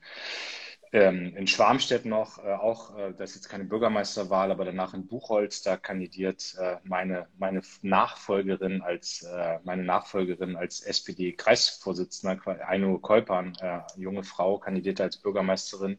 ähm, 0.93 1.37
in 1.37 1.47
Schwarmstedt 1.47 2.05
noch, 2.07 2.39
äh, 2.39 2.53
auch, 2.53 2.97
äh, 2.97 3.13
das 3.17 3.31
ist 3.31 3.37
jetzt 3.37 3.49
keine 3.49 3.65
Bürgermeisterwahl, 3.65 4.51
aber 4.51 4.65
danach 4.65 4.95
in 4.95 5.07
Buchholz, 5.07 5.63
da 5.63 5.77
kandidiert 5.77 6.57
äh, 6.59 6.77
meine, 6.85 7.27
meine 7.39 7.63
Nachfolgerin 7.83 8.83
als 8.83 9.23
äh, 9.23 9.59
meine 9.65 9.85
Nachfolgerin 9.85 10.57
als 10.57 10.81
SPD-Kreisvorsitzender, 10.81 12.39
Aino 12.67 12.99
Kolpan, 12.99 13.55
äh, 13.61 13.81
junge 13.97 14.25
Frau, 14.25 14.59
kandidiert 14.59 15.01
als 15.01 15.19
Bürgermeisterin, 15.19 15.99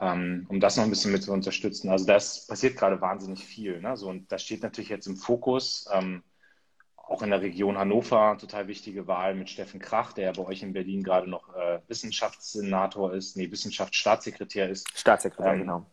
ähm, 0.00 0.46
um 0.48 0.60
das 0.60 0.76
noch 0.76 0.84
ein 0.84 0.90
bisschen 0.90 1.12
mit 1.12 1.22
zu 1.22 1.32
unterstützen. 1.32 1.90
Also 1.90 2.06
das 2.06 2.46
passiert 2.46 2.76
gerade 2.76 3.00
wahnsinnig 3.00 3.44
viel. 3.44 3.80
Ne? 3.80 3.96
So, 3.96 4.08
und 4.08 4.30
das 4.32 4.42
steht 4.42 4.62
natürlich 4.62 4.90
jetzt 4.90 5.06
im 5.06 5.16
Fokus. 5.16 5.88
Ähm, 5.92 6.22
auch 7.06 7.22
in 7.22 7.30
der 7.30 7.40
Region 7.40 7.78
Hannover 7.78 8.36
total 8.38 8.66
wichtige 8.66 9.06
Wahl 9.06 9.34
mit 9.34 9.48
Steffen 9.48 9.80
Krach, 9.80 10.12
der 10.12 10.24
ja 10.26 10.32
bei 10.32 10.44
euch 10.44 10.62
in 10.62 10.72
Berlin 10.72 11.04
gerade 11.04 11.30
noch 11.30 11.54
äh, 11.54 11.78
Wissenschaftssenator 11.86 13.14
ist, 13.14 13.36
nee, 13.36 13.50
Wissenschaftsstaatssekretär 13.50 14.68
ist. 14.68 14.88
Staatssekretär, 14.98 15.52
ähm, 15.52 15.60
genau. 15.60 15.86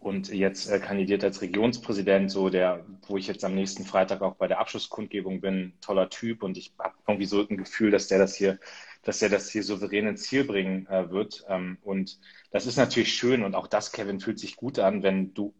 Und 0.00 0.28
jetzt 0.28 0.70
äh, 0.70 0.78
kandidiert 0.78 1.22
als 1.22 1.42
Regionspräsident, 1.42 2.30
so 2.30 2.48
der, 2.48 2.86
wo 3.06 3.18
ich 3.18 3.26
jetzt 3.26 3.44
am 3.44 3.54
nächsten 3.54 3.84
Freitag 3.84 4.22
auch 4.22 4.36
bei 4.36 4.48
der 4.48 4.58
Abschlusskundgebung 4.58 5.42
bin, 5.42 5.74
toller 5.82 6.08
Typ 6.08 6.42
und 6.42 6.56
ich 6.56 6.72
habe 6.78 6.94
irgendwie 7.06 7.26
so 7.26 7.46
ein 7.46 7.58
Gefühl, 7.58 7.90
dass 7.90 8.08
der 8.08 8.18
das 8.18 8.34
hier, 8.34 8.58
dass 9.02 9.20
er 9.20 9.28
das 9.28 9.50
hier 9.50 9.62
souverän 9.62 10.06
ins 10.06 10.22
Ziel 10.22 10.44
bringen 10.44 10.86
äh, 10.86 11.10
wird. 11.10 11.44
Ähm, 11.46 11.76
und 11.82 12.18
das 12.50 12.66
ist 12.66 12.78
natürlich 12.78 13.14
schön 13.14 13.42
und 13.42 13.54
auch 13.54 13.66
das, 13.66 13.92
Kevin, 13.92 14.18
fühlt 14.18 14.38
sich 14.38 14.56
gut 14.56 14.78
an, 14.78 15.02
wenn 15.02 15.34
du 15.34 15.52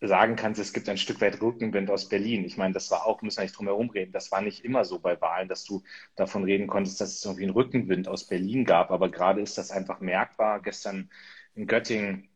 sagen 0.00 0.36
kannst, 0.36 0.60
es 0.60 0.72
gibt 0.72 0.88
ein 0.88 0.98
Stück 0.98 1.20
weit 1.20 1.40
Rückenwind 1.40 1.90
aus 1.90 2.08
Berlin. 2.08 2.44
Ich 2.44 2.56
meine, 2.56 2.74
das 2.74 2.90
war 2.90 3.06
auch, 3.06 3.22
müssen 3.22 3.38
wir 3.38 3.44
nicht 3.44 3.56
drum 3.56 3.66
herum 3.66 3.90
reden, 3.90 4.12
das 4.12 4.30
war 4.30 4.42
nicht 4.42 4.64
immer 4.64 4.84
so 4.84 4.98
bei 4.98 5.20
Wahlen, 5.20 5.48
dass 5.48 5.64
du 5.64 5.82
davon 6.16 6.44
reden 6.44 6.66
konntest, 6.66 7.00
dass 7.00 7.14
es 7.14 7.24
irgendwie 7.24 7.44
einen 7.44 7.52
Rückenwind 7.52 8.08
aus 8.08 8.24
Berlin 8.24 8.64
gab. 8.64 8.90
Aber 8.90 9.10
gerade 9.10 9.40
ist 9.40 9.58
das 9.58 9.70
einfach 9.70 10.00
merkbar. 10.00 10.60
Gestern 10.60 11.10
in 11.54 11.66
Göttingen 11.66 12.28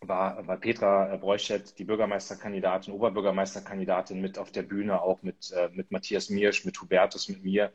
war, 0.00 0.46
war 0.46 0.56
Petra 0.56 1.16
Breuschett, 1.16 1.78
die 1.78 1.84
Bürgermeisterkandidatin, 1.84 2.94
Oberbürgermeisterkandidatin 2.94 4.20
mit 4.20 4.38
auf 4.38 4.50
der 4.50 4.62
Bühne, 4.62 5.00
auch 5.00 5.22
mit, 5.22 5.52
äh, 5.52 5.68
mit 5.72 5.90
Matthias 5.90 6.30
Miersch, 6.30 6.64
mit 6.64 6.80
Hubertus, 6.80 7.28
mit 7.28 7.44
mir. 7.44 7.72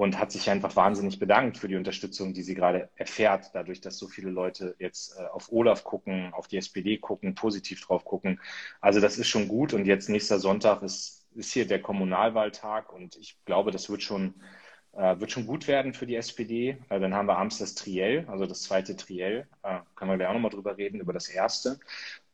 Und 0.00 0.18
hat 0.18 0.32
sich 0.32 0.48
einfach 0.48 0.76
wahnsinnig 0.76 1.18
bedankt 1.18 1.58
für 1.58 1.68
die 1.68 1.76
Unterstützung, 1.76 2.32
die 2.32 2.42
sie 2.42 2.54
gerade 2.54 2.88
erfährt, 2.96 3.50
dadurch, 3.52 3.82
dass 3.82 3.98
so 3.98 4.08
viele 4.08 4.30
Leute 4.30 4.74
jetzt 4.78 5.14
äh, 5.18 5.24
auf 5.26 5.52
Olaf 5.52 5.84
gucken, 5.84 6.32
auf 6.32 6.48
die 6.48 6.56
SPD 6.56 6.96
gucken, 6.96 7.34
positiv 7.34 7.82
drauf 7.82 8.02
gucken. 8.06 8.40
Also 8.80 9.00
das 9.00 9.18
ist 9.18 9.28
schon 9.28 9.46
gut 9.46 9.74
und 9.74 9.84
jetzt 9.84 10.08
nächster 10.08 10.38
Sonntag 10.38 10.80
ist, 10.82 11.26
ist 11.34 11.52
hier 11.52 11.66
der 11.66 11.82
Kommunalwahltag 11.82 12.90
und 12.94 13.16
ich 13.16 13.36
glaube, 13.44 13.72
das 13.72 13.90
wird 13.90 14.02
schon, 14.02 14.32
äh, 14.92 15.20
wird 15.20 15.32
schon 15.32 15.46
gut 15.46 15.68
werden 15.68 15.92
für 15.92 16.06
die 16.06 16.16
SPD. 16.16 16.78
Äh, 16.88 16.98
dann 16.98 17.12
haben 17.12 17.28
wir 17.28 17.36
abends 17.36 17.58
das 17.58 17.74
Triell, 17.74 18.24
also 18.26 18.46
das 18.46 18.62
zweite 18.62 18.96
Triell. 18.96 19.48
Äh, 19.62 19.80
können 19.96 20.10
wir 20.12 20.16
gleich 20.16 20.28
auch 20.28 20.32
nochmal 20.32 20.50
drüber 20.50 20.78
reden, 20.78 21.00
über 21.00 21.12
das 21.12 21.28
erste. 21.28 21.78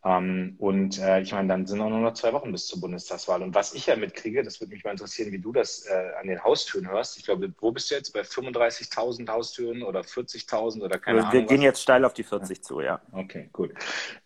Ähm, 0.07 0.55
und 0.59 1.01
äh, 1.01 1.21
ich 1.21 1.33
meine, 1.33 1.49
dann 1.49 1.67
sind 1.67 1.81
auch 1.81 1.89
nur 1.89 1.99
noch 1.99 2.15
zwei 2.15 2.33
Wochen 2.33 2.53
bis 2.53 2.69
zur 2.69 2.81
Bundestagswahl. 2.81 3.43
Und 3.43 3.57
was 3.57 3.75
ich 3.75 3.87
ja 3.87 3.97
mitkriege, 3.97 4.45
das 4.45 4.61
würde 4.61 4.73
mich 4.73 4.85
mal 4.85 4.93
interessieren, 4.93 5.33
wie 5.33 5.41
du 5.41 5.53
das 5.53 5.85
äh, 5.87 6.13
an 6.21 6.29
den 6.29 6.45
Haustüren 6.45 6.89
hörst. 6.89 7.19
Ich 7.19 7.25
glaube, 7.25 7.53
wo 7.59 7.73
bist 7.73 7.91
du 7.91 7.97
jetzt? 7.97 8.13
Bei 8.13 8.21
35.000 8.21 9.29
Haustüren 9.29 9.83
oder 9.83 10.03
40.000 10.03 10.83
oder 10.83 11.01
keine 11.01 11.19
wir 11.19 11.23
Ahnung? 11.25 11.33
Wir 11.33 11.43
gehen 11.43 11.59
was? 11.59 11.65
jetzt 11.65 11.83
steil 11.83 12.05
auf 12.05 12.15
die 12.15 12.23
40 12.23 12.57
ja. 12.57 12.63
zu, 12.63 12.81
ja. 12.81 13.03
Okay, 13.11 13.51
gut. 13.53 13.73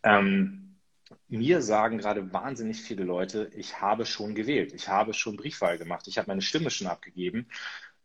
Ähm, 0.03 0.77
mir 1.29 1.63
sagen 1.63 1.97
gerade 1.97 2.31
wahnsinnig 2.33 2.83
viele 2.83 3.05
Leute, 3.05 3.51
ich 3.55 3.81
habe 3.81 4.05
schon 4.05 4.35
gewählt, 4.35 4.75
ich 4.75 4.89
habe 4.89 5.15
schon 5.15 5.37
Briefwahl 5.37 5.79
gemacht, 5.79 6.07
ich 6.09 6.19
habe 6.19 6.29
meine 6.29 6.43
Stimme 6.43 6.71
schon 6.71 6.89
abgegeben. 6.89 7.47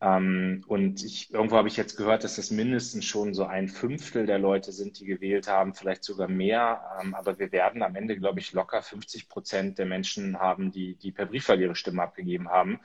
Ähm, 0.02 0.64
und 0.68 1.04
ich, 1.04 1.34
irgendwo 1.34 1.56
habe 1.56 1.70
ich 1.70 1.78
jetzt 1.78 1.96
gehört, 1.96 2.24
dass 2.26 2.36
das 2.36 2.52
mindestens 2.52 3.06
schon 3.06 3.34
so 3.34 3.46
ein 3.46 3.70
Fünftel 3.70 4.26
der 4.26 4.40
Leute 4.40 4.72
sind, 4.74 5.00
die 5.00 5.06
gewählt 5.06 5.48
haben, 5.48 5.74
vielleicht 5.74 6.04
sogar 6.04 6.28
mehr. 6.28 7.00
Ähm, 7.02 7.16
aber 7.16 7.40
wir 7.40 7.52
werden 7.52 7.82
am 7.82 7.96
Ende, 7.96 8.18
glaube 8.18 8.40
ich, 8.40 8.52
locker 8.52 8.82
50 8.82 9.30
Prozent 9.30 9.78
der 9.80 9.86
Menschen 9.86 10.40
haben, 10.40 10.72
die, 10.72 10.96
die 10.96 11.12
per 11.12 11.26
Briefwahl 11.28 11.62
ihre 11.62 11.76
Stimme 11.76 12.04
abgegeben 12.04 12.50
haben. 12.50 12.80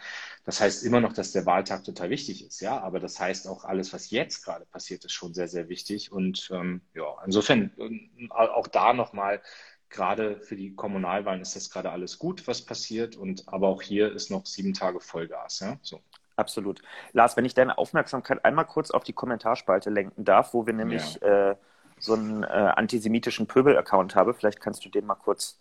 Das 0.44 0.60
heißt 0.60 0.84
immer 0.84 1.00
noch, 1.00 1.12
dass 1.12 1.32
der 1.32 1.46
Wahltag 1.46 1.84
total 1.84 2.10
wichtig 2.10 2.44
ist, 2.46 2.60
ja. 2.60 2.80
Aber 2.80 3.00
das 3.00 3.18
heißt 3.18 3.48
auch 3.48 3.64
alles, 3.64 3.92
was 3.92 4.10
jetzt 4.10 4.44
gerade 4.44 4.64
passiert, 4.66 5.04
ist 5.04 5.12
schon 5.12 5.34
sehr, 5.34 5.48
sehr 5.48 5.68
wichtig. 5.68 6.12
Und 6.12 6.48
ähm, 6.52 6.80
ja, 6.94 7.16
insofern 7.26 7.72
äh, 7.78 8.28
auch 8.30 8.68
da 8.68 8.92
nochmal 8.92 9.42
gerade 9.90 10.40
für 10.40 10.56
die 10.56 10.74
Kommunalwahlen 10.74 11.42
ist 11.42 11.56
das 11.56 11.70
gerade 11.70 11.90
alles 11.90 12.18
gut, 12.18 12.46
was 12.46 12.62
passiert. 12.64 13.16
Und 13.16 13.48
aber 13.48 13.68
auch 13.68 13.82
hier 13.82 14.12
ist 14.12 14.30
noch 14.30 14.46
sieben 14.46 14.72
Tage 14.72 15.00
Vollgas. 15.00 15.60
Ja? 15.60 15.78
So. 15.82 16.00
Absolut. 16.36 16.80
Lars, 17.12 17.36
wenn 17.36 17.44
ich 17.44 17.54
deine 17.54 17.76
Aufmerksamkeit 17.78 18.44
einmal 18.44 18.64
kurz 18.64 18.90
auf 18.90 19.04
die 19.04 19.12
Kommentarspalte 19.12 19.90
lenken 19.90 20.24
darf, 20.24 20.54
wo 20.54 20.66
wir 20.66 20.72
nämlich 20.72 21.18
ja. 21.20 21.50
äh, 21.50 21.56
so 21.98 22.14
einen 22.14 22.44
äh, 22.44 22.46
antisemitischen 22.46 23.46
Pöbel-Account 23.46 24.14
haben, 24.14 24.34
vielleicht 24.34 24.60
kannst 24.60 24.84
du 24.84 24.88
den 24.88 25.06
mal 25.06 25.16
kurz 25.16 25.60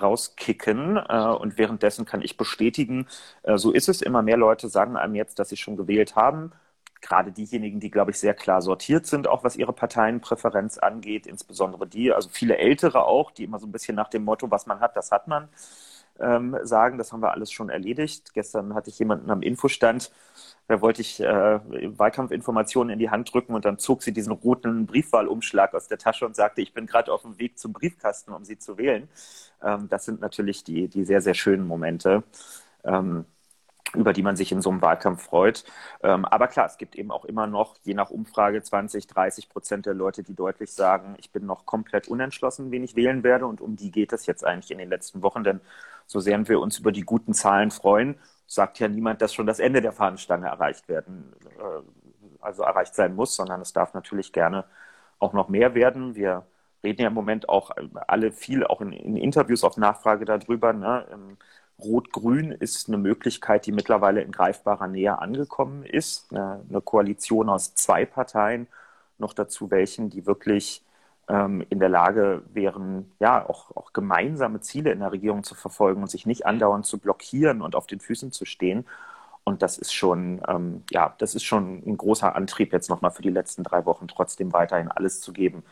rauskicken 0.00 0.96
äh, 0.96 1.18
und 1.18 1.58
währenddessen 1.58 2.04
kann 2.04 2.22
ich 2.22 2.36
bestätigen, 2.36 3.06
äh, 3.42 3.56
so 3.58 3.72
ist 3.72 3.88
es. 3.88 4.02
Immer 4.02 4.22
mehr 4.22 4.36
Leute 4.36 4.68
sagen 4.68 4.96
einem 4.96 5.14
jetzt, 5.14 5.38
dass 5.38 5.48
sie 5.48 5.56
schon 5.56 5.76
gewählt 5.76 6.16
haben. 6.16 6.52
Gerade 7.02 7.30
diejenigen, 7.30 7.78
die, 7.78 7.90
glaube 7.90 8.10
ich, 8.10 8.18
sehr 8.18 8.34
klar 8.34 8.62
sortiert 8.62 9.06
sind, 9.06 9.28
auch 9.28 9.44
was 9.44 9.56
ihre 9.56 9.72
Parteienpräferenz 9.72 10.78
angeht, 10.78 11.26
insbesondere 11.26 11.86
die, 11.86 12.12
also 12.12 12.28
viele 12.30 12.56
Ältere 12.56 13.04
auch, 13.04 13.30
die 13.30 13.44
immer 13.44 13.58
so 13.58 13.66
ein 13.66 13.72
bisschen 13.72 13.94
nach 13.94 14.08
dem 14.08 14.24
Motto, 14.24 14.50
was 14.50 14.66
man 14.66 14.80
hat, 14.80 14.96
das 14.96 15.12
hat 15.12 15.28
man 15.28 15.48
ähm, 16.20 16.56
sagen. 16.62 16.98
Das 16.98 17.12
haben 17.12 17.20
wir 17.20 17.32
alles 17.32 17.50
schon 17.52 17.68
erledigt. 17.68 18.32
Gestern 18.34 18.74
hatte 18.74 18.90
ich 18.90 18.98
jemanden 18.98 19.30
am 19.30 19.42
Infostand, 19.42 20.10
da 20.68 20.80
wollte 20.80 21.00
ich 21.00 21.20
äh, 21.20 21.24
Wahlkampfinformationen 21.98 22.92
in 22.92 22.98
die 22.98 23.10
Hand 23.10 23.32
drücken 23.32 23.54
und 23.54 23.64
dann 23.64 23.78
zog 23.78 24.02
sie 24.02 24.12
diesen 24.12 24.32
roten 24.32 24.86
Briefwahlumschlag 24.86 25.74
aus 25.74 25.86
der 25.88 25.98
Tasche 25.98 26.26
und 26.26 26.34
sagte, 26.34 26.60
ich 26.60 26.74
bin 26.74 26.86
gerade 26.86 27.12
auf 27.12 27.22
dem 27.22 27.38
Weg 27.38 27.58
zum 27.58 27.72
Briefkasten, 27.72 28.32
um 28.32 28.44
sie 28.44 28.58
zu 28.58 28.76
wählen. 28.76 29.08
Ähm, 29.62 29.88
das 29.88 30.04
sind 30.04 30.20
natürlich 30.20 30.64
die, 30.64 30.88
die 30.88 31.04
sehr, 31.04 31.20
sehr 31.20 31.34
schönen 31.34 31.66
Momente. 31.66 32.24
Ähm, 32.84 33.26
über 33.96 34.12
die 34.12 34.22
man 34.22 34.36
sich 34.36 34.52
in 34.52 34.62
so 34.62 34.70
einem 34.70 34.82
Wahlkampf 34.82 35.22
freut. 35.22 35.64
Ähm, 36.02 36.24
aber 36.24 36.48
klar, 36.48 36.66
es 36.66 36.78
gibt 36.78 36.96
eben 36.96 37.10
auch 37.10 37.24
immer 37.24 37.46
noch, 37.46 37.76
je 37.82 37.94
nach 37.94 38.10
Umfrage, 38.10 38.62
20, 38.62 39.06
30 39.06 39.48
Prozent 39.48 39.86
der 39.86 39.94
Leute, 39.94 40.22
die 40.22 40.34
deutlich 40.34 40.72
sagen, 40.72 41.14
ich 41.18 41.30
bin 41.32 41.46
noch 41.46 41.66
komplett 41.66 42.08
unentschlossen, 42.08 42.70
wen 42.70 42.84
ich 42.84 42.96
wählen 42.96 43.22
werde. 43.24 43.46
Und 43.46 43.60
um 43.60 43.76
die 43.76 43.90
geht 43.90 44.12
es 44.12 44.26
jetzt 44.26 44.44
eigentlich 44.44 44.70
in 44.70 44.78
den 44.78 44.88
letzten 44.88 45.22
Wochen. 45.22 45.44
Denn 45.44 45.60
so 46.06 46.20
sehr 46.20 46.36
wir 46.48 46.60
uns 46.60 46.78
über 46.78 46.92
die 46.92 47.02
guten 47.02 47.34
Zahlen 47.34 47.70
freuen, 47.70 48.16
sagt 48.46 48.78
ja 48.78 48.88
niemand, 48.88 49.22
dass 49.22 49.34
schon 49.34 49.46
das 49.46 49.58
Ende 49.58 49.80
der 49.80 49.92
Fahnenstange 49.92 50.46
erreicht 50.46 50.88
werden, 50.88 51.32
äh, 51.58 52.42
also 52.42 52.62
erreicht 52.62 52.94
sein 52.94 53.14
muss, 53.14 53.34
sondern 53.34 53.60
es 53.60 53.72
darf 53.72 53.94
natürlich 53.94 54.32
gerne 54.32 54.64
auch 55.18 55.32
noch 55.32 55.48
mehr 55.48 55.74
werden. 55.74 56.14
Wir 56.14 56.46
reden 56.84 57.02
ja 57.02 57.08
im 57.08 57.14
Moment 57.14 57.48
auch 57.48 57.72
alle 58.06 58.32
viel, 58.32 58.64
auch 58.64 58.80
in, 58.80 58.92
in 58.92 59.16
Interviews 59.16 59.64
auf 59.64 59.76
Nachfrage 59.76 60.24
darüber. 60.24 60.72
Ne? 60.72 61.06
Rot-Grün 61.78 62.52
ist 62.52 62.88
eine 62.88 62.98
Möglichkeit, 62.98 63.66
die 63.66 63.72
mittlerweile 63.72 64.22
in 64.22 64.32
greifbarer 64.32 64.88
Nähe 64.88 65.18
angekommen 65.18 65.84
ist. 65.84 66.32
Eine, 66.32 66.80
Koalition 66.82 67.48
aus 67.48 67.74
zwei 67.74 68.06
Parteien, 68.06 68.66
noch 69.18 69.34
dazu 69.34 69.70
welchen, 69.70 70.08
die 70.10 70.26
wirklich 70.26 70.82
ähm, 71.28 71.64
in 71.68 71.78
der 71.78 71.88
Lage 71.88 72.42
wären, 72.52 73.12
ja, 73.20 73.46
auch, 73.46 73.76
auch 73.76 73.92
gemeinsame 73.92 74.60
Ziele 74.60 74.90
in 74.92 75.00
der 75.00 75.12
Regierung 75.12 75.44
zu 75.44 75.54
verfolgen 75.54 76.02
und 76.02 76.10
sich 76.10 76.26
nicht 76.26 76.46
andauernd 76.46 76.86
zu 76.86 76.98
blockieren 76.98 77.62
und 77.62 77.74
auf 77.74 77.86
den 77.86 78.00
Füßen 78.00 78.32
zu 78.32 78.44
stehen. 78.46 78.86
Und 79.44 79.62
das 79.62 79.78
ist 79.78 79.92
schon, 79.92 80.40
ähm, 80.48 80.82
ja, 80.90 81.14
das 81.18 81.34
ist 81.34 81.44
schon 81.44 81.82
ein 81.86 81.96
großer 81.96 82.34
Antrieb 82.34 82.72
jetzt 82.72 82.90
nochmal 82.90 83.10
für 83.12 83.22
die 83.22 83.30
letzten 83.30 83.64
drei 83.64 83.84
Wochen, 83.86 84.08
trotzdem 84.08 84.52
weiterhin 84.52 84.88
alles 84.88 85.20
zu 85.20 85.32
geben 85.32 85.62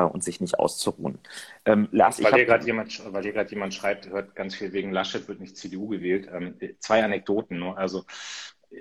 und 0.00 0.24
sich 0.24 0.40
nicht 0.40 0.58
auszuruhen. 0.58 1.18
Ähm, 1.64 1.88
Lars, 1.92 2.22
weil 2.22 2.34
hier 2.34 2.44
gerade 2.46 2.66
jemand, 2.66 3.02
weil 3.12 3.22
hier 3.22 3.32
gerade 3.32 3.50
jemand 3.50 3.74
schreibt, 3.74 4.08
hört 4.08 4.34
ganz 4.34 4.54
viel 4.54 4.72
wegen 4.72 4.92
Laschet 4.92 5.28
wird 5.28 5.40
nicht 5.40 5.56
CDU 5.56 5.88
gewählt. 5.88 6.28
Ähm, 6.32 6.56
zwei 6.78 7.04
Anekdoten 7.04 7.58
nur. 7.58 7.78
Also 7.78 8.04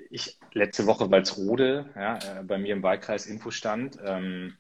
ich 0.10 0.40
letzte 0.54 0.86
Woche 0.88 1.12
Walsrode, 1.12 1.90
ja, 1.96 2.18
äh, 2.18 2.44
bei 2.44 2.58
mir 2.58 2.74
im 2.74 2.84
Wahlkreis 2.84 3.26
Infostand. 3.26 3.98
Ähm, 4.04 4.58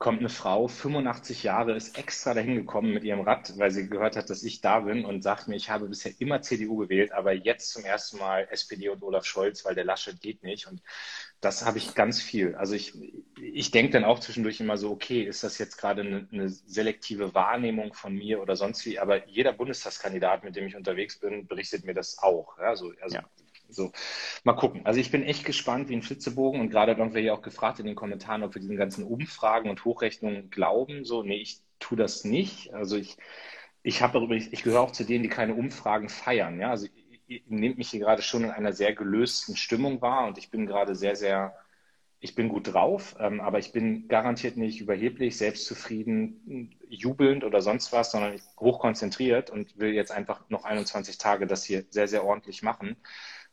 kommt 0.00 0.20
eine 0.20 0.30
Frau, 0.30 0.66
85 0.66 1.42
Jahre, 1.42 1.76
ist 1.76 1.98
extra 1.98 2.32
dahin 2.32 2.54
gekommen 2.54 2.94
mit 2.94 3.04
ihrem 3.04 3.20
Rad, 3.20 3.52
weil 3.58 3.70
sie 3.70 3.86
gehört 3.86 4.16
hat, 4.16 4.30
dass 4.30 4.42
ich 4.42 4.62
da 4.62 4.80
bin 4.80 5.04
und 5.04 5.22
sagt 5.22 5.46
mir, 5.46 5.56
ich 5.56 5.68
habe 5.68 5.88
bisher 5.88 6.12
immer 6.18 6.40
CDU 6.40 6.76
gewählt, 6.76 7.12
aber 7.12 7.34
jetzt 7.34 7.70
zum 7.70 7.84
ersten 7.84 8.16
Mal 8.16 8.48
SPD 8.50 8.88
und 8.88 9.02
Olaf 9.02 9.26
Scholz, 9.26 9.62
weil 9.66 9.74
der 9.74 9.84
Laschet 9.84 10.18
geht 10.18 10.42
nicht. 10.42 10.66
Und 10.68 10.80
das 11.40 11.64
habe 11.64 11.78
ich 11.78 11.94
ganz 11.94 12.20
viel. 12.20 12.54
Also 12.54 12.74
ich, 12.74 12.94
ich 13.40 13.70
denke 13.70 13.92
dann 13.92 14.04
auch 14.04 14.18
zwischendurch 14.18 14.60
immer 14.60 14.76
so, 14.76 14.90
okay, 14.90 15.22
ist 15.22 15.42
das 15.42 15.58
jetzt 15.58 15.78
gerade 15.78 16.02
eine, 16.02 16.28
eine 16.32 16.48
selektive 16.50 17.34
Wahrnehmung 17.34 17.94
von 17.94 18.14
mir 18.14 18.42
oder 18.42 18.56
sonst 18.56 18.84
wie? 18.84 18.98
Aber 18.98 19.26
jeder 19.28 19.52
Bundestagskandidat, 19.52 20.44
mit 20.44 20.56
dem 20.56 20.66
ich 20.66 20.76
unterwegs 20.76 21.18
bin, 21.18 21.46
berichtet 21.46 21.84
mir 21.84 21.94
das 21.94 22.18
auch. 22.18 22.58
Ja, 22.58 22.76
so, 22.76 22.92
also 23.00 23.16
ja. 23.16 23.24
So, 23.72 23.92
mal 24.44 24.54
gucken. 24.54 24.84
Also 24.84 25.00
ich 25.00 25.10
bin 25.10 25.22
echt 25.22 25.44
gespannt 25.44 25.88
wie 25.88 25.94
ein 25.94 26.02
Flitzebogen 26.02 26.60
und 26.60 26.70
gerade 26.70 26.96
haben 26.96 27.14
wir 27.14 27.22
ja 27.22 27.32
auch 27.32 27.42
gefragt 27.42 27.78
in 27.78 27.86
den 27.86 27.94
Kommentaren, 27.94 28.42
ob 28.42 28.54
wir 28.54 28.60
diesen 28.60 28.76
ganzen 28.76 29.04
Umfragen 29.04 29.70
und 29.70 29.84
Hochrechnungen 29.84 30.50
glauben. 30.50 31.04
So, 31.04 31.22
nee, 31.22 31.36
ich 31.40 31.60
tue 31.78 31.96
das 31.96 32.24
nicht. 32.24 32.74
Also 32.74 32.96
ich, 32.96 33.16
ich 33.82 34.02
habe 34.02 34.18
übrigens, 34.18 34.48
ich 34.50 34.62
gehöre 34.62 34.80
auch 34.80 34.90
zu 34.90 35.04
denen, 35.04 35.22
die 35.22 35.28
keine 35.28 35.54
Umfragen 35.54 36.08
feiern. 36.08 36.60
Ja, 36.60 36.70
also 36.70 36.86
nehmt 37.46 37.78
mich 37.78 37.90
hier 37.90 38.00
gerade 38.00 38.22
schon 38.22 38.44
in 38.44 38.50
einer 38.50 38.72
sehr 38.72 38.94
gelösten 38.94 39.56
Stimmung 39.56 40.00
wahr 40.00 40.26
und 40.26 40.38
ich 40.38 40.50
bin 40.50 40.66
gerade 40.66 40.94
sehr, 40.96 41.16
sehr, 41.16 41.54
ich 42.20 42.34
bin 42.34 42.48
gut 42.48 42.72
drauf, 42.72 43.16
ähm, 43.20 43.40
aber 43.40 43.58
ich 43.58 43.72
bin 43.72 44.08
garantiert 44.08 44.56
nicht 44.56 44.80
überheblich, 44.80 45.36
selbstzufrieden, 45.36 46.74
jubelnd 46.88 47.44
oder 47.44 47.62
sonst 47.62 47.92
was, 47.92 48.10
sondern 48.10 48.40
hochkonzentriert 48.58 49.50
und 49.50 49.78
will 49.78 49.92
jetzt 49.92 50.12
einfach 50.12 50.48
noch 50.50 50.64
21 50.64 51.18
Tage 51.18 51.46
das 51.46 51.64
hier 51.64 51.84
sehr, 51.90 52.08
sehr 52.08 52.24
ordentlich 52.24 52.62
machen. 52.62 52.96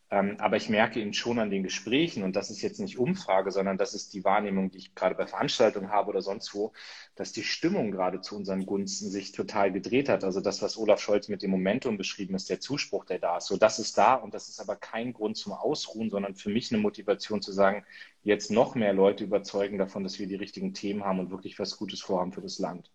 Ähm, 0.09 0.37
aber 0.39 0.55
ich 0.55 0.69
merke 0.69 1.01
eben 1.01 1.11
schon 1.11 1.37
an 1.37 1.49
den 1.49 1.63
Gesprächen, 1.63 2.23
und 2.23 2.35
das 2.35 2.49
ist 2.49 2.61
jetzt 2.61 2.79
nicht 2.79 2.97
Umfrage, 2.97 3.51
sondern 3.51 3.77
das 3.77 3.93
ist 3.93 4.13
die 4.13 4.23
Wahrnehmung, 4.23 4.71
die 4.71 4.77
ich 4.77 4.95
gerade 4.95 5.15
bei 5.15 5.27
Veranstaltungen 5.27 5.91
habe 5.91 6.09
oder 6.09 6.21
sonst 6.21 6.53
wo, 6.55 6.71
dass 7.15 7.33
die 7.33 7.43
Stimmung 7.43 7.91
gerade 7.91 8.21
zu 8.21 8.37
unseren 8.37 8.65
Gunsten 8.65 9.09
sich 9.09 9.33
total 9.33 9.71
gedreht 9.71 10.07
hat. 10.07 10.23
Also 10.23 10.39
das, 10.39 10.61
was 10.61 10.77
Olaf 10.77 11.01
Scholz 11.01 11.27
mit 11.27 11.41
dem 11.41 11.51
Momentum 11.51 11.97
beschrieben 11.97 12.35
ist, 12.35 12.49
der 12.49 12.61
Zuspruch, 12.61 13.03
der 13.03 13.19
da 13.19 13.37
ist. 13.37 13.47
So, 13.47 13.57
das 13.57 13.79
ist 13.79 13.97
da 13.97 14.13
und 14.13 14.33
das 14.33 14.47
ist 14.47 14.61
aber 14.61 14.77
kein 14.77 15.11
Grund 15.11 15.35
zum 15.35 15.51
Ausruhen, 15.51 16.09
sondern 16.09 16.35
für 16.35 16.49
mich 16.49 16.71
eine 16.71 16.81
Motivation 16.81 17.41
zu 17.41 17.51
sagen, 17.51 17.83
jetzt 18.23 18.49
noch 18.49 18.75
mehr 18.75 18.93
Leute 18.93 19.25
überzeugen 19.25 19.77
davon, 19.77 20.03
dass 20.03 20.19
wir 20.19 20.27
die 20.27 20.35
richtigen 20.35 20.73
Themen 20.73 21.03
haben 21.03 21.19
und 21.19 21.31
wirklich 21.31 21.59
was 21.59 21.75
Gutes 21.75 21.99
vorhaben 21.99 22.31
für 22.31 22.41
das 22.41 22.59
Land. 22.59 22.89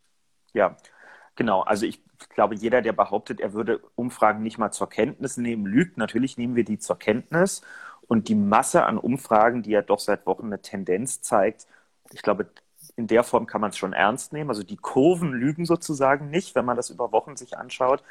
Ja, 0.54 0.76
Genau, 1.34 1.62
also 1.62 1.86
ich 1.86 2.00
glaube, 2.34 2.54
jeder, 2.54 2.82
der 2.82 2.92
behauptet, 2.92 3.40
er 3.40 3.52
würde 3.54 3.80
Umfragen 3.96 4.42
nicht 4.42 4.58
mal 4.58 4.70
zur 4.70 4.88
Kenntnis 4.88 5.36
nehmen, 5.38 5.66
lügt. 5.66 5.96
Natürlich 5.96 6.36
nehmen 6.36 6.56
wir 6.56 6.64
die 6.64 6.78
zur 6.78 6.98
Kenntnis. 6.98 7.62
Und 8.06 8.28
die 8.28 8.34
Masse 8.34 8.84
an 8.84 8.98
Umfragen, 8.98 9.62
die 9.62 9.70
ja 9.70 9.80
doch 9.82 9.98
seit 9.98 10.26
Wochen 10.26 10.46
eine 10.46 10.60
Tendenz 10.60 11.22
zeigt, 11.22 11.66
ich 12.12 12.20
glaube, 12.22 12.50
in 12.96 13.06
der 13.06 13.24
Form 13.24 13.46
kann 13.46 13.60
man 13.62 13.70
es 13.70 13.78
schon 13.78 13.94
ernst 13.94 14.32
nehmen. 14.34 14.50
Also 14.50 14.62
die 14.62 14.76
Kurven 14.76 15.32
lügen 15.32 15.64
sozusagen 15.64 16.28
nicht, 16.30 16.54
wenn 16.54 16.64
man 16.66 16.76
das 16.76 16.90
über 16.90 17.12
Wochen 17.12 17.36
sich 17.36 17.56
anschaut. 17.56 18.02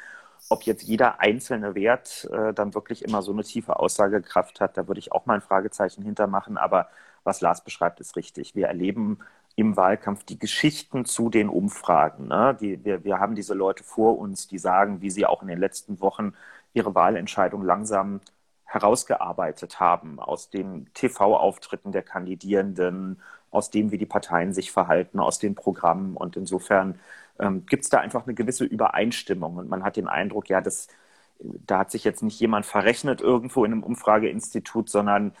Ob 0.48 0.64
jetzt 0.64 0.82
jeder 0.82 1.20
einzelne 1.20 1.74
Wert 1.74 2.28
äh, 2.32 2.52
dann 2.52 2.74
wirklich 2.74 3.04
immer 3.04 3.22
so 3.22 3.32
eine 3.32 3.44
tiefe 3.44 3.78
Aussagekraft 3.78 4.60
hat, 4.60 4.76
da 4.76 4.88
würde 4.88 4.98
ich 4.98 5.12
auch 5.12 5.24
mal 5.26 5.34
ein 5.34 5.40
Fragezeichen 5.40 6.02
hintermachen. 6.02 6.58
Aber 6.58 6.88
was 7.24 7.40
Lars 7.40 7.62
beschreibt, 7.64 8.00
ist 8.00 8.16
richtig. 8.16 8.54
Wir 8.54 8.66
erleben 8.66 9.20
im 9.56 9.76
Wahlkampf 9.76 10.24
die 10.24 10.38
Geschichten 10.38 11.04
zu 11.04 11.30
den 11.30 11.48
Umfragen. 11.48 12.28
Ne? 12.28 12.56
Die, 12.60 12.84
wir, 12.84 13.04
wir 13.04 13.18
haben 13.18 13.34
diese 13.34 13.54
Leute 13.54 13.84
vor 13.84 14.18
uns, 14.18 14.48
die 14.48 14.58
sagen, 14.58 15.02
wie 15.02 15.10
sie 15.10 15.26
auch 15.26 15.42
in 15.42 15.48
den 15.48 15.58
letzten 15.58 16.00
Wochen 16.00 16.34
ihre 16.72 16.94
Wahlentscheidung 16.94 17.62
langsam 17.62 18.20
herausgearbeitet 18.64 19.80
haben 19.80 20.18
aus 20.18 20.48
den 20.48 20.88
TV-Auftritten 20.94 21.92
der 21.92 22.02
Kandidierenden, 22.02 23.20
aus 23.50 23.70
dem, 23.70 23.90
wie 23.90 23.98
die 23.98 24.06
Parteien 24.06 24.54
sich 24.54 24.72
verhalten, 24.72 25.20
aus 25.20 25.38
den 25.38 25.54
Programmen. 25.54 26.16
Und 26.16 26.36
insofern 26.36 26.98
ähm, 27.38 27.66
gibt 27.66 27.84
es 27.84 27.90
da 27.90 27.98
einfach 28.00 28.24
eine 28.24 28.34
gewisse 28.34 28.64
Übereinstimmung. 28.64 29.56
Und 29.56 29.68
man 29.68 29.84
hat 29.84 29.96
den 29.96 30.08
Eindruck, 30.08 30.48
ja, 30.48 30.62
das, 30.62 30.88
da 31.38 31.80
hat 31.80 31.90
sich 31.90 32.04
jetzt 32.04 32.22
nicht 32.22 32.40
jemand 32.40 32.64
verrechnet 32.64 33.20
irgendwo 33.20 33.64
in 33.64 33.72
einem 33.72 33.82
Umfrageinstitut, 33.82 34.88
sondern 34.88 35.32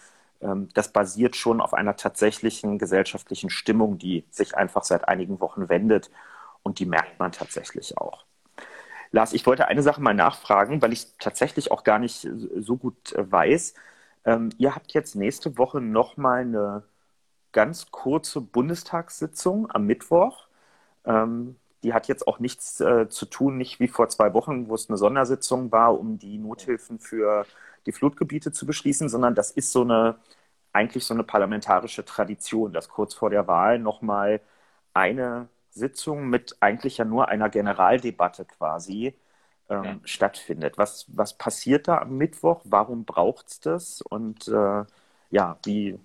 das 0.74 0.92
basiert 0.92 1.36
schon 1.36 1.60
auf 1.60 1.74
einer 1.74 1.96
tatsächlichen 1.96 2.78
gesellschaftlichen 2.78 3.50
Stimmung, 3.50 3.98
die 3.98 4.24
sich 4.30 4.56
einfach 4.56 4.84
seit 4.84 5.08
einigen 5.08 5.40
Wochen 5.40 5.68
wendet. 5.68 6.10
Und 6.62 6.78
die 6.78 6.86
merkt 6.86 7.18
man 7.18 7.32
tatsächlich 7.32 7.98
auch. 7.98 8.24
Lars, 9.12 9.32
ich 9.34 9.46
wollte 9.46 9.68
eine 9.68 9.82
Sache 9.82 10.00
mal 10.00 10.14
nachfragen, 10.14 10.80
weil 10.82 10.92
ich 10.92 11.06
tatsächlich 11.18 11.70
auch 11.70 11.84
gar 11.84 11.98
nicht 11.98 12.26
so 12.56 12.76
gut 12.76 13.12
äh, 13.12 13.30
weiß. 13.30 13.74
Ähm, 14.24 14.50
ihr 14.58 14.74
habt 14.74 14.94
jetzt 14.94 15.16
nächste 15.16 15.58
Woche 15.58 15.80
nochmal 15.80 16.40
eine 16.42 16.84
ganz 17.52 17.90
kurze 17.90 18.40
Bundestagssitzung 18.40 19.70
am 19.70 19.84
Mittwoch. 19.86 20.48
Ähm, 21.04 21.56
die 21.82 21.92
hat 21.94 22.08
jetzt 22.08 22.26
auch 22.28 22.38
nichts 22.38 22.80
äh, 22.80 23.08
zu 23.08 23.26
tun, 23.26 23.56
nicht 23.58 23.80
wie 23.80 23.88
vor 23.88 24.08
zwei 24.08 24.34
Wochen, 24.34 24.68
wo 24.68 24.74
es 24.74 24.88
eine 24.88 24.98
Sondersitzung 24.98 25.72
war, 25.72 25.98
um 25.98 26.18
die 26.18 26.38
Nothilfen 26.38 26.98
für 27.00 27.46
die 27.86 27.92
Flutgebiete 27.92 28.52
zu 28.52 28.66
beschließen, 28.66 29.08
sondern 29.08 29.34
das 29.34 29.50
ist 29.50 29.72
so 29.72 29.82
eine 29.82 30.16
eigentlich 30.72 31.04
so 31.04 31.14
eine 31.14 31.24
parlamentarische 31.24 32.04
Tradition, 32.04 32.72
dass 32.72 32.88
kurz 32.88 33.14
vor 33.14 33.30
der 33.30 33.46
Wahl 33.46 33.78
nochmal 33.78 34.40
eine 34.94 35.48
Sitzung 35.70 36.28
mit 36.28 36.56
eigentlich 36.60 36.98
ja 36.98 37.04
nur 37.04 37.28
einer 37.28 37.48
Generaldebatte 37.50 38.44
quasi 38.44 39.14
ähm, 39.68 39.84
ja. 39.84 39.96
stattfindet. 40.04 40.78
Was, 40.78 41.06
was 41.08 41.36
passiert 41.36 41.88
da 41.88 41.98
am 41.98 42.16
Mittwoch? 42.16 42.62
Warum 42.64 43.04
braucht 43.04 43.48
es 43.48 43.60
das? 43.60 44.02
Und 44.02 44.48
äh, 44.48 44.84
ja, 45.30 45.58
wie, 45.64 45.98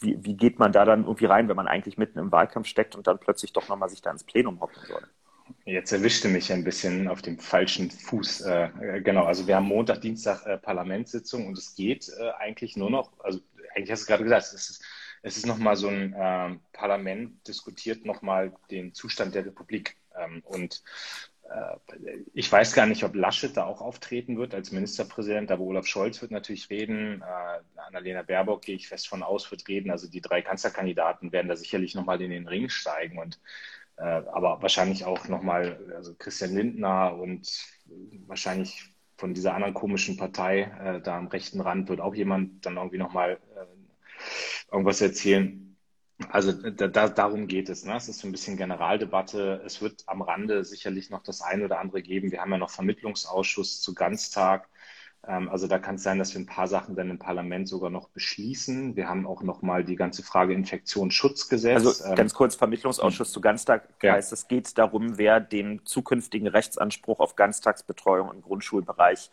wie, 0.00 0.18
wie 0.24 0.36
geht 0.36 0.58
man 0.58 0.72
da 0.72 0.84
dann 0.84 1.04
irgendwie 1.04 1.26
rein, 1.26 1.48
wenn 1.48 1.56
man 1.56 1.68
eigentlich 1.68 1.98
mitten 1.98 2.18
im 2.18 2.32
Wahlkampf 2.32 2.66
steckt 2.66 2.94
und 2.94 3.06
dann 3.06 3.18
plötzlich 3.18 3.52
doch 3.52 3.68
nochmal 3.68 3.88
sich 3.88 4.02
da 4.02 4.10
ins 4.10 4.24
Plenum 4.24 4.60
hocken 4.60 4.82
soll? 4.86 5.02
Jetzt 5.64 5.92
erwischte 5.92 6.28
mich 6.28 6.52
ein 6.52 6.64
bisschen 6.64 7.08
auf 7.08 7.22
dem 7.22 7.38
falschen 7.38 7.90
Fuß. 7.90 8.42
Äh, 8.42 9.00
genau, 9.02 9.24
also 9.24 9.46
wir 9.46 9.56
haben 9.56 9.66
Montag, 9.66 10.00
Dienstag 10.02 10.44
äh, 10.46 10.58
Parlamentssitzung 10.58 11.46
und 11.46 11.56
es 11.56 11.74
geht 11.74 12.10
äh, 12.18 12.30
eigentlich 12.38 12.76
nur 12.76 12.90
noch, 12.90 13.12
also 13.20 13.40
eigentlich 13.74 13.90
hast 13.90 14.02
du 14.02 14.06
gerade 14.06 14.24
gesagt, 14.24 14.44
es 14.52 14.70
ist 14.70 14.84
es 15.22 15.36
ist 15.36 15.46
nochmal 15.46 15.76
so 15.76 15.88
ein 15.88 16.12
äh, 16.12 16.56
Parlament 16.72 17.46
diskutiert 17.46 18.04
nochmal 18.04 18.52
den 18.70 18.94
Zustand 18.94 19.34
der 19.34 19.46
Republik. 19.46 19.96
Ähm, 20.16 20.42
und 20.44 20.82
äh, 21.37 21.37
ich 22.34 22.50
weiß 22.50 22.74
gar 22.74 22.86
nicht, 22.86 23.04
ob 23.04 23.14
Laschet 23.14 23.56
da 23.56 23.64
auch 23.64 23.80
auftreten 23.80 24.38
wird 24.38 24.54
als 24.54 24.70
Ministerpräsident, 24.70 25.50
aber 25.50 25.62
Olaf 25.62 25.86
Scholz 25.86 26.20
wird 26.20 26.30
natürlich 26.30 26.68
reden. 26.70 27.22
Äh, 27.22 27.80
Annalena 27.80 28.22
Baerbock 28.22 28.62
gehe 28.62 28.76
ich 28.76 28.88
fest 28.88 29.08
von 29.08 29.22
aus, 29.22 29.50
wird 29.50 29.66
reden. 29.68 29.90
Also 29.90 30.08
die 30.08 30.20
drei 30.20 30.42
Kanzlerkandidaten 30.42 31.32
werden 31.32 31.48
da 31.48 31.56
sicherlich 31.56 31.94
nochmal 31.94 32.20
in 32.20 32.30
den 32.30 32.48
Ring 32.48 32.68
steigen 32.68 33.18
und 33.18 33.40
äh, 33.96 34.02
aber 34.02 34.62
wahrscheinlich 34.62 35.04
auch 35.04 35.26
nochmal, 35.28 35.80
also 35.96 36.14
Christian 36.14 36.54
Lindner 36.54 37.14
und 37.14 37.48
wahrscheinlich 38.26 38.92
von 39.16 39.34
dieser 39.34 39.54
anderen 39.54 39.74
komischen 39.74 40.16
Partei 40.16 40.70
äh, 40.80 41.00
da 41.00 41.18
am 41.18 41.26
rechten 41.26 41.60
Rand 41.60 41.88
wird 41.88 42.00
auch 42.00 42.14
jemand 42.14 42.64
dann 42.64 42.76
irgendwie 42.76 42.98
nochmal 42.98 43.38
äh, 43.56 44.72
irgendwas 44.72 45.00
erzählen. 45.00 45.67
Also 46.30 46.52
da, 46.52 46.88
da, 46.88 47.08
darum 47.08 47.46
geht 47.46 47.68
es. 47.68 47.84
Ne? 47.84 47.96
Es 47.96 48.08
ist 48.08 48.18
so 48.18 48.28
ein 48.28 48.32
bisschen 48.32 48.56
Generaldebatte. 48.56 49.62
Es 49.64 49.80
wird 49.80 50.02
am 50.06 50.20
Rande 50.20 50.64
sicherlich 50.64 51.10
noch 51.10 51.22
das 51.22 51.42
eine 51.42 51.64
oder 51.64 51.78
andere 51.78 52.02
geben. 52.02 52.32
Wir 52.32 52.40
haben 52.40 52.50
ja 52.50 52.58
noch 52.58 52.70
Vermittlungsausschuss 52.70 53.80
zu 53.80 53.94
Ganztag. 53.94 54.68
Ähm, 55.26 55.48
also 55.48 55.68
da 55.68 55.78
kann 55.78 55.94
es 55.94 56.02
sein, 56.02 56.18
dass 56.18 56.34
wir 56.34 56.40
ein 56.40 56.46
paar 56.46 56.66
Sachen 56.66 56.96
dann 56.96 57.10
im 57.10 57.20
Parlament 57.20 57.68
sogar 57.68 57.90
noch 57.90 58.08
beschließen. 58.08 58.96
Wir 58.96 59.08
haben 59.08 59.26
auch 59.26 59.42
noch 59.42 59.62
mal 59.62 59.84
die 59.84 59.94
ganze 59.94 60.24
Frage 60.24 60.54
Infektionsschutzgesetz. 60.54 61.86
Also 61.86 62.04
ähm, 62.04 62.16
ganz 62.16 62.34
kurz, 62.34 62.56
Vermittlungsausschuss 62.56 63.30
zu 63.30 63.40
Ganztag 63.40 63.88
ja. 64.02 64.14
heißt, 64.14 64.32
es 64.32 64.48
geht 64.48 64.76
darum, 64.76 65.18
wer 65.18 65.38
den 65.38 65.84
zukünftigen 65.84 66.48
Rechtsanspruch 66.48 67.20
auf 67.20 67.36
Ganztagsbetreuung 67.36 68.32
im 68.32 68.42
Grundschulbereich 68.42 69.30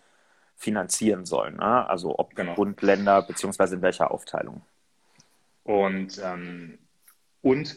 finanzieren 0.55 1.25
soll. 1.25 1.51
Ne? 1.51 1.87
Also 1.89 2.17
ob 2.19 2.35
genau. 2.35 2.53
Bund, 2.53 2.81
Länder, 2.83 3.23
beziehungsweise 3.23 3.75
in 3.75 3.81
welcher 3.81 4.11
Aufteilung. 4.11 4.61
Und, 5.63 6.21
ähm, 6.23 6.77
und 7.45 7.75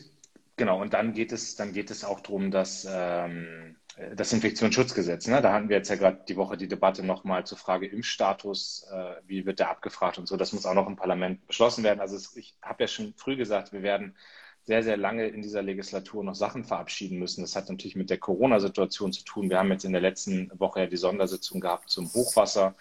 genau, 0.56 0.80
und 0.80 0.94
dann 0.94 1.12
geht 1.12 1.30
es, 1.30 1.54
dann 1.54 1.74
geht 1.74 1.90
es 1.90 2.02
auch 2.02 2.20
darum, 2.20 2.50
dass 2.50 2.86
ähm, 2.90 3.76
das 4.16 4.32
Infektionsschutzgesetz, 4.32 5.26
ne? 5.26 5.42
da 5.42 5.52
hatten 5.52 5.68
wir 5.68 5.76
jetzt 5.76 5.90
ja 5.90 5.96
gerade 5.96 6.24
die 6.26 6.36
Woche 6.36 6.56
die 6.56 6.68
Debatte 6.68 7.04
nochmal 7.04 7.44
zur 7.44 7.58
Frage 7.58 7.86
Impfstatus, 7.86 8.86
äh, 8.90 9.16
wie 9.26 9.44
wird 9.44 9.58
der 9.58 9.68
abgefragt 9.68 10.16
und 10.16 10.26
so, 10.26 10.38
das 10.38 10.54
muss 10.54 10.64
auch 10.64 10.72
noch 10.72 10.86
im 10.86 10.96
Parlament 10.96 11.46
beschlossen 11.46 11.84
werden. 11.84 12.00
Also 12.00 12.16
es, 12.16 12.34
ich 12.34 12.54
habe 12.62 12.84
ja 12.84 12.88
schon 12.88 13.12
früh 13.18 13.36
gesagt, 13.36 13.74
wir 13.74 13.82
werden 13.82 14.16
sehr, 14.62 14.82
sehr 14.82 14.96
lange 14.96 15.26
in 15.26 15.42
dieser 15.42 15.60
Legislatur 15.60 16.24
noch 16.24 16.34
Sachen 16.34 16.64
verabschieden 16.64 17.18
müssen. 17.18 17.42
Das 17.42 17.54
hat 17.54 17.68
natürlich 17.68 17.94
mit 17.96 18.08
der 18.08 18.18
Corona-Situation 18.18 19.12
zu 19.12 19.24
tun. 19.24 19.50
Wir 19.50 19.58
haben 19.58 19.70
jetzt 19.70 19.84
in 19.84 19.92
der 19.92 20.00
letzten 20.00 20.50
Woche 20.58 20.80
ja 20.80 20.86
die 20.86 20.96
Sondersitzung 20.96 21.60
gehabt 21.60 21.90
zum 21.90 22.10
Hochwasser 22.14 22.74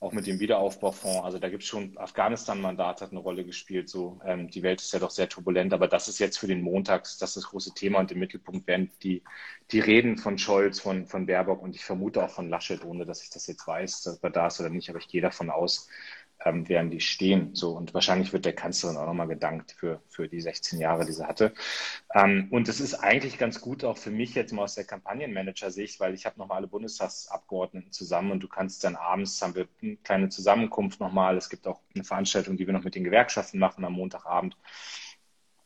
auch 0.00 0.12
mit 0.12 0.26
dem 0.26 0.40
Wiederaufbaufonds. 0.40 1.24
Also 1.24 1.38
da 1.38 1.48
gibt 1.48 1.62
es 1.62 1.68
schon, 1.68 1.96
Afghanistan-Mandat 1.96 3.00
hat 3.00 3.10
eine 3.10 3.20
Rolle 3.20 3.44
gespielt. 3.44 3.88
So, 3.88 4.20
ähm, 4.24 4.50
die 4.50 4.62
Welt 4.62 4.80
ist 4.80 4.92
ja 4.92 4.98
doch 4.98 5.10
sehr 5.10 5.28
turbulent, 5.28 5.72
aber 5.72 5.88
das 5.88 6.08
ist 6.08 6.18
jetzt 6.18 6.38
für 6.38 6.46
den 6.46 6.62
Montags 6.62 7.18
das, 7.18 7.34
das 7.34 7.44
große 7.44 7.74
Thema 7.74 8.00
und 8.00 8.12
im 8.12 8.18
Mittelpunkt 8.18 8.66
werden 8.66 8.90
die, 9.02 9.22
die 9.70 9.80
Reden 9.80 10.18
von 10.18 10.38
Scholz, 10.38 10.80
von, 10.80 11.06
von 11.06 11.26
Baerbock 11.26 11.62
und 11.62 11.74
ich 11.74 11.84
vermute 11.84 12.22
auch 12.22 12.30
von 12.30 12.48
Laschet, 12.48 12.84
ohne 12.84 13.06
dass 13.06 13.22
ich 13.22 13.30
das 13.30 13.46
jetzt 13.46 13.66
weiß, 13.66 14.02
dass 14.02 14.18
er 14.18 14.30
da 14.30 14.46
ist 14.48 14.60
oder 14.60 14.70
nicht, 14.70 14.90
aber 14.90 14.98
ich 14.98 15.08
gehe 15.08 15.22
davon 15.22 15.50
aus, 15.50 15.88
ähm, 16.44 16.68
werden 16.68 16.90
die 16.90 17.00
stehen. 17.00 17.54
So, 17.54 17.70
und 17.72 17.94
wahrscheinlich 17.94 18.32
wird 18.32 18.44
der 18.44 18.54
Kanzlerin 18.54 18.96
auch 18.96 19.06
nochmal 19.06 19.28
gedankt 19.28 19.72
für, 19.72 20.00
für 20.08 20.28
die 20.28 20.40
16 20.40 20.80
Jahre, 20.80 21.04
die 21.04 21.12
sie 21.12 21.26
hatte. 21.26 21.52
Ähm, 22.14 22.48
und 22.50 22.68
das 22.68 22.80
ist 22.80 22.94
eigentlich 22.94 23.38
ganz 23.38 23.60
gut 23.60 23.84
auch 23.84 23.98
für 23.98 24.10
mich 24.10 24.34
jetzt 24.34 24.52
mal 24.52 24.62
aus 24.62 24.74
der 24.74 24.84
Kampagnenmanager-Sicht, 24.84 26.00
weil 26.00 26.14
ich 26.14 26.26
habe 26.26 26.38
nochmal 26.38 26.58
alle 26.58 26.68
Bundestagsabgeordneten 26.68 27.92
zusammen 27.92 28.32
und 28.32 28.40
du 28.40 28.48
kannst 28.48 28.84
dann 28.84 28.96
abends, 28.96 29.40
haben 29.42 29.54
wir 29.54 29.68
eine 29.82 29.96
kleine 29.96 30.28
Zusammenkunft 30.28 31.00
nochmal. 31.00 31.36
Es 31.36 31.48
gibt 31.48 31.66
auch 31.66 31.80
eine 31.94 32.04
Veranstaltung, 32.04 32.56
die 32.56 32.66
wir 32.66 32.74
noch 32.74 32.84
mit 32.84 32.94
den 32.94 33.04
Gewerkschaften 33.04 33.58
machen 33.58 33.84
am 33.84 33.94
Montagabend 33.94 34.56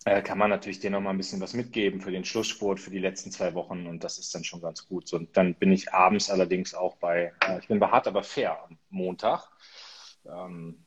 äh, 0.08 0.22
kann 0.22 0.38
man 0.38 0.50
natürlich 0.50 0.80
denen 0.80 0.94
noch 0.94 1.00
mal 1.00 1.10
ein 1.10 1.16
bisschen 1.16 1.40
was 1.40 1.54
mitgeben 1.54 2.00
für 2.00 2.10
den 2.10 2.24
Schlusssport, 2.24 2.80
für 2.80 2.90
die 2.90 2.98
letzten 2.98 3.30
zwei 3.30 3.54
Wochen 3.54 3.86
und 3.86 4.04
das 4.04 4.18
ist 4.18 4.34
dann 4.34 4.44
schon 4.44 4.60
ganz 4.60 4.86
gut. 4.88 5.12
Und 5.12 5.36
dann 5.36 5.54
bin 5.54 5.72
ich 5.72 5.92
abends 5.92 6.30
allerdings 6.30 6.74
auch 6.74 6.96
bei, 6.96 7.32
äh, 7.46 7.58
ich 7.58 7.68
bin 7.68 7.78
bei 7.78 7.88
Hart 7.88 8.06
aber 8.06 8.22
fair 8.22 8.62
am 8.64 8.78
Montag 8.90 9.50
ähm, 10.28 10.84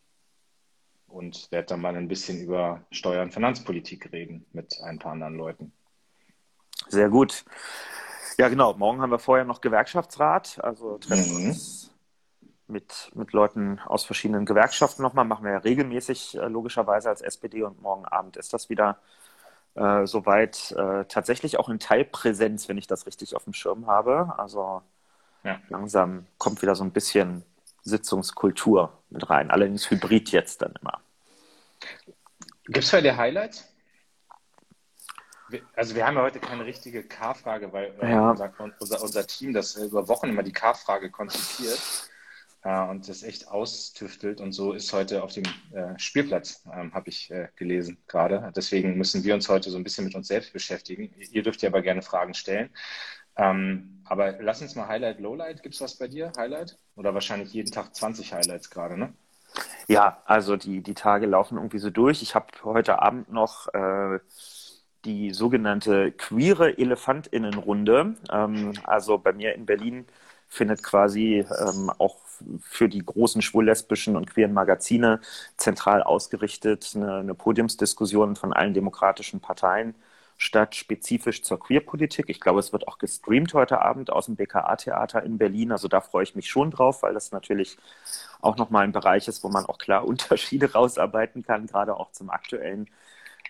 und 1.07 1.51
werde 1.51 1.67
dann 1.67 1.81
mal 1.81 1.95
ein 1.95 2.07
bisschen 2.07 2.41
über 2.41 2.85
Steuer- 2.91 3.23
und 3.23 3.33
Finanzpolitik 3.33 4.11
reden 4.11 4.45
mit 4.53 4.79
ein 4.83 4.99
paar 4.99 5.11
anderen 5.11 5.35
Leuten. 5.35 5.73
Sehr 6.87 7.09
gut. 7.09 7.45
Ja, 8.37 8.49
genau. 8.49 8.73
Morgen 8.73 9.01
haben 9.01 9.11
wir 9.11 9.19
vorher 9.19 9.45
noch 9.45 9.61
Gewerkschaftsrat. 9.61 10.63
Also 10.63 10.97
treffen 10.97 11.37
mhm. 11.37 11.49
uns 11.49 11.93
mit, 12.67 13.11
mit 13.13 13.33
Leuten 13.33 13.79
aus 13.85 14.03
verschiedenen 14.03 14.45
Gewerkschaften 14.45 15.01
nochmal. 15.01 15.25
Machen 15.25 15.45
wir 15.45 15.51
ja 15.51 15.57
regelmäßig, 15.59 16.37
äh, 16.37 16.47
logischerweise 16.47 17.09
als 17.09 17.21
SPD. 17.21 17.63
Und 17.63 17.81
morgen 17.81 18.05
Abend 18.05 18.37
ist 18.37 18.53
das 18.53 18.69
wieder 18.69 18.97
äh, 19.75 20.05
soweit. 20.05 20.71
Äh, 20.71 21.05
tatsächlich 21.05 21.59
auch 21.59 21.69
in 21.69 21.79
Teilpräsenz, 21.79 22.69
wenn 22.69 22.77
ich 22.77 22.87
das 22.87 23.05
richtig 23.05 23.35
auf 23.35 23.43
dem 23.43 23.53
Schirm 23.53 23.87
habe. 23.87 24.33
Also 24.37 24.81
ja. 25.43 25.59
langsam 25.69 26.25
kommt 26.37 26.61
wieder 26.61 26.75
so 26.75 26.83
ein 26.83 26.91
bisschen 26.91 27.43
Sitzungskultur 27.83 28.97
mit 29.09 29.29
rein. 29.29 29.51
Allerdings 29.51 29.89
hybrid 29.89 30.31
jetzt 30.31 30.61
dann 30.61 30.73
immer. 30.81 31.01
Gibt 32.65 32.85
es 32.85 32.91
bei 32.91 33.01
dir 33.01 33.17
Highlights? 33.17 33.67
Also 35.75 35.95
wir 35.95 36.05
haben 36.05 36.15
ja 36.15 36.21
heute 36.21 36.39
keine 36.39 36.65
richtige 36.65 37.03
K-Frage, 37.03 37.73
weil 37.73 37.93
äh, 38.01 38.11
ja. 38.11 38.31
unser, 38.31 38.53
unser, 38.79 39.01
unser, 39.01 39.27
Team 39.27 39.53
das 39.53 39.75
über 39.75 40.07
Wochen 40.07 40.29
immer 40.29 40.43
die 40.43 40.53
K-Frage 40.53 41.11
konzipiert 41.11 41.79
äh, 42.63 42.81
und 42.83 43.09
das 43.09 43.23
echt 43.23 43.47
austüftelt. 43.49 44.39
Und 44.39 44.53
so 44.53 44.73
ist 44.73 44.93
heute 44.93 45.23
auf 45.23 45.33
dem 45.33 45.43
äh, 45.73 45.97
Spielplatz, 45.97 46.63
ähm, 46.73 46.93
habe 46.93 47.09
ich 47.09 47.31
äh, 47.31 47.49
gelesen 47.55 47.97
gerade. 48.07 48.51
Deswegen 48.55 48.97
müssen 48.97 49.23
wir 49.23 49.33
uns 49.33 49.49
heute 49.49 49.69
so 49.71 49.77
ein 49.77 49.83
bisschen 49.83 50.05
mit 50.05 50.15
uns 50.15 50.27
selbst 50.27 50.53
beschäftigen. 50.53 51.13
Ihr 51.17 51.43
dürft 51.43 51.61
ja 51.61 51.69
aber 51.69 51.81
gerne 51.81 52.01
Fragen 52.01 52.33
stellen. 52.33 52.69
Ähm, 53.37 54.01
aber 54.05 54.41
lass 54.41 54.61
uns 54.61 54.75
mal 54.75 54.87
Highlight, 54.87 55.19
Lowlight. 55.19 55.63
Gibt 55.63 55.75
es 55.75 55.81
was 55.81 55.97
bei 55.97 56.07
dir? 56.07 56.31
Highlight? 56.37 56.77
Oder 56.95 57.13
wahrscheinlich 57.13 57.53
jeden 57.53 57.71
Tag 57.71 57.95
20 57.95 58.33
Highlights 58.33 58.69
gerade, 58.69 58.97
ne? 58.97 59.13
Ja, 59.87 60.21
also 60.25 60.57
die, 60.57 60.81
die 60.81 60.93
Tage 60.93 61.25
laufen 61.25 61.57
irgendwie 61.57 61.79
so 61.79 61.89
durch. 61.89 62.21
Ich 62.21 62.35
habe 62.35 62.47
heute 62.63 63.01
Abend 63.01 63.31
noch 63.31 63.73
äh, 63.73 64.19
die 65.05 65.33
sogenannte 65.33 66.11
queere 66.11 66.77
Elefantinnenrunde. 66.77 68.15
Ähm, 68.31 68.73
also 68.83 69.17
bei 69.17 69.33
mir 69.33 69.55
in 69.55 69.65
Berlin 69.65 70.05
findet 70.47 70.83
quasi 70.83 71.45
ähm, 71.59 71.89
auch 71.97 72.17
für 72.59 72.89
die 72.89 73.03
großen 73.05 73.41
schwul-lesbischen 73.41 74.15
und 74.15 74.29
queeren 74.29 74.53
Magazine 74.53 75.21
zentral 75.57 76.03
ausgerichtet 76.03 76.91
eine, 76.95 77.17
eine 77.17 77.35
Podiumsdiskussion 77.35 78.35
von 78.35 78.53
allen 78.53 78.73
demokratischen 78.73 79.39
Parteien 79.39 79.95
statt 80.41 80.75
spezifisch 80.75 81.43
zur 81.43 81.59
Queerpolitik. 81.59 82.25
Ich 82.27 82.39
glaube, 82.39 82.59
es 82.59 82.73
wird 82.73 82.87
auch 82.87 82.97
gestreamt 82.97 83.53
heute 83.53 83.79
Abend 83.79 84.09
aus 84.09 84.25
dem 84.25 84.35
BKA-Theater 84.37 85.21
in 85.21 85.37
Berlin. 85.37 85.71
Also 85.71 85.87
da 85.87 86.01
freue 86.01 86.23
ich 86.23 86.35
mich 86.35 86.49
schon 86.49 86.71
drauf, 86.71 87.03
weil 87.03 87.13
das 87.13 87.31
natürlich 87.31 87.77
auch 88.41 88.57
nochmal 88.57 88.83
ein 88.83 88.91
Bereich 88.91 89.27
ist, 89.27 89.43
wo 89.43 89.49
man 89.49 89.67
auch 89.67 89.77
klar 89.77 90.03
Unterschiede 90.07 90.73
rausarbeiten 90.73 91.43
kann, 91.43 91.67
gerade 91.67 91.95
auch 91.95 92.11
zum 92.11 92.31
aktuellen 92.31 92.89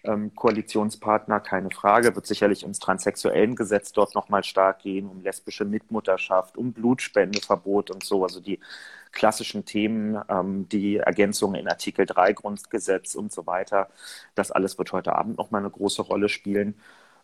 ähm, 0.03 0.35
Koalitionspartner, 0.35 1.39
keine 1.39 1.69
Frage. 1.71 2.13
Wird 2.13 2.27
sicherlich 2.27 2.63
ums 2.63 2.79
transsexuellen 2.79 3.55
Gesetz 3.55 3.93
dort 3.93 4.13
nochmal 4.13 4.43
stark 4.43 4.79
gehen, 4.79 5.07
um 5.07 5.21
lesbische 5.21 5.63
Mitmutterschaft, 5.63 6.57
um 6.57 6.73
Blutspendeverbot 6.73 7.89
und 7.89 8.03
so. 8.03 8.23
Also 8.23 8.41
die 8.41 8.59
klassischen 9.11 9.65
Themen, 9.65 10.21
ähm, 10.29 10.67
die 10.69 10.97
Ergänzungen 10.97 11.59
in 11.59 11.67
Artikel 11.67 12.05
3 12.05 12.33
Grundgesetz 12.33 13.15
und 13.15 13.31
so 13.31 13.45
weiter. 13.45 13.89
Das 14.35 14.51
alles 14.51 14.77
wird 14.77 14.91
heute 14.93 15.15
Abend 15.15 15.37
nochmal 15.37 15.61
eine 15.61 15.69
große 15.69 16.01
Rolle 16.01 16.29
spielen. 16.29 16.75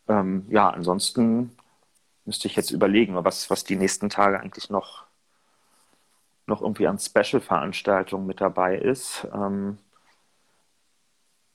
Ähm, 0.08 0.46
ja, 0.50 0.70
ansonsten 0.70 1.58
müsste 2.26 2.48
ich 2.48 2.56
jetzt 2.56 2.72
überlegen, 2.72 3.16
was, 3.24 3.50
was 3.50 3.64
die 3.64 3.76
nächsten 3.76 4.10
Tage 4.10 4.40
eigentlich 4.40 4.70
noch, 4.70 5.06
noch 6.46 6.62
irgendwie 6.62 6.88
an 6.88 7.00
Special-Veranstaltungen 7.00 8.28
mit 8.28 8.42
dabei 8.42 8.78
ist. 8.78 9.28
Ähm, 9.34 9.78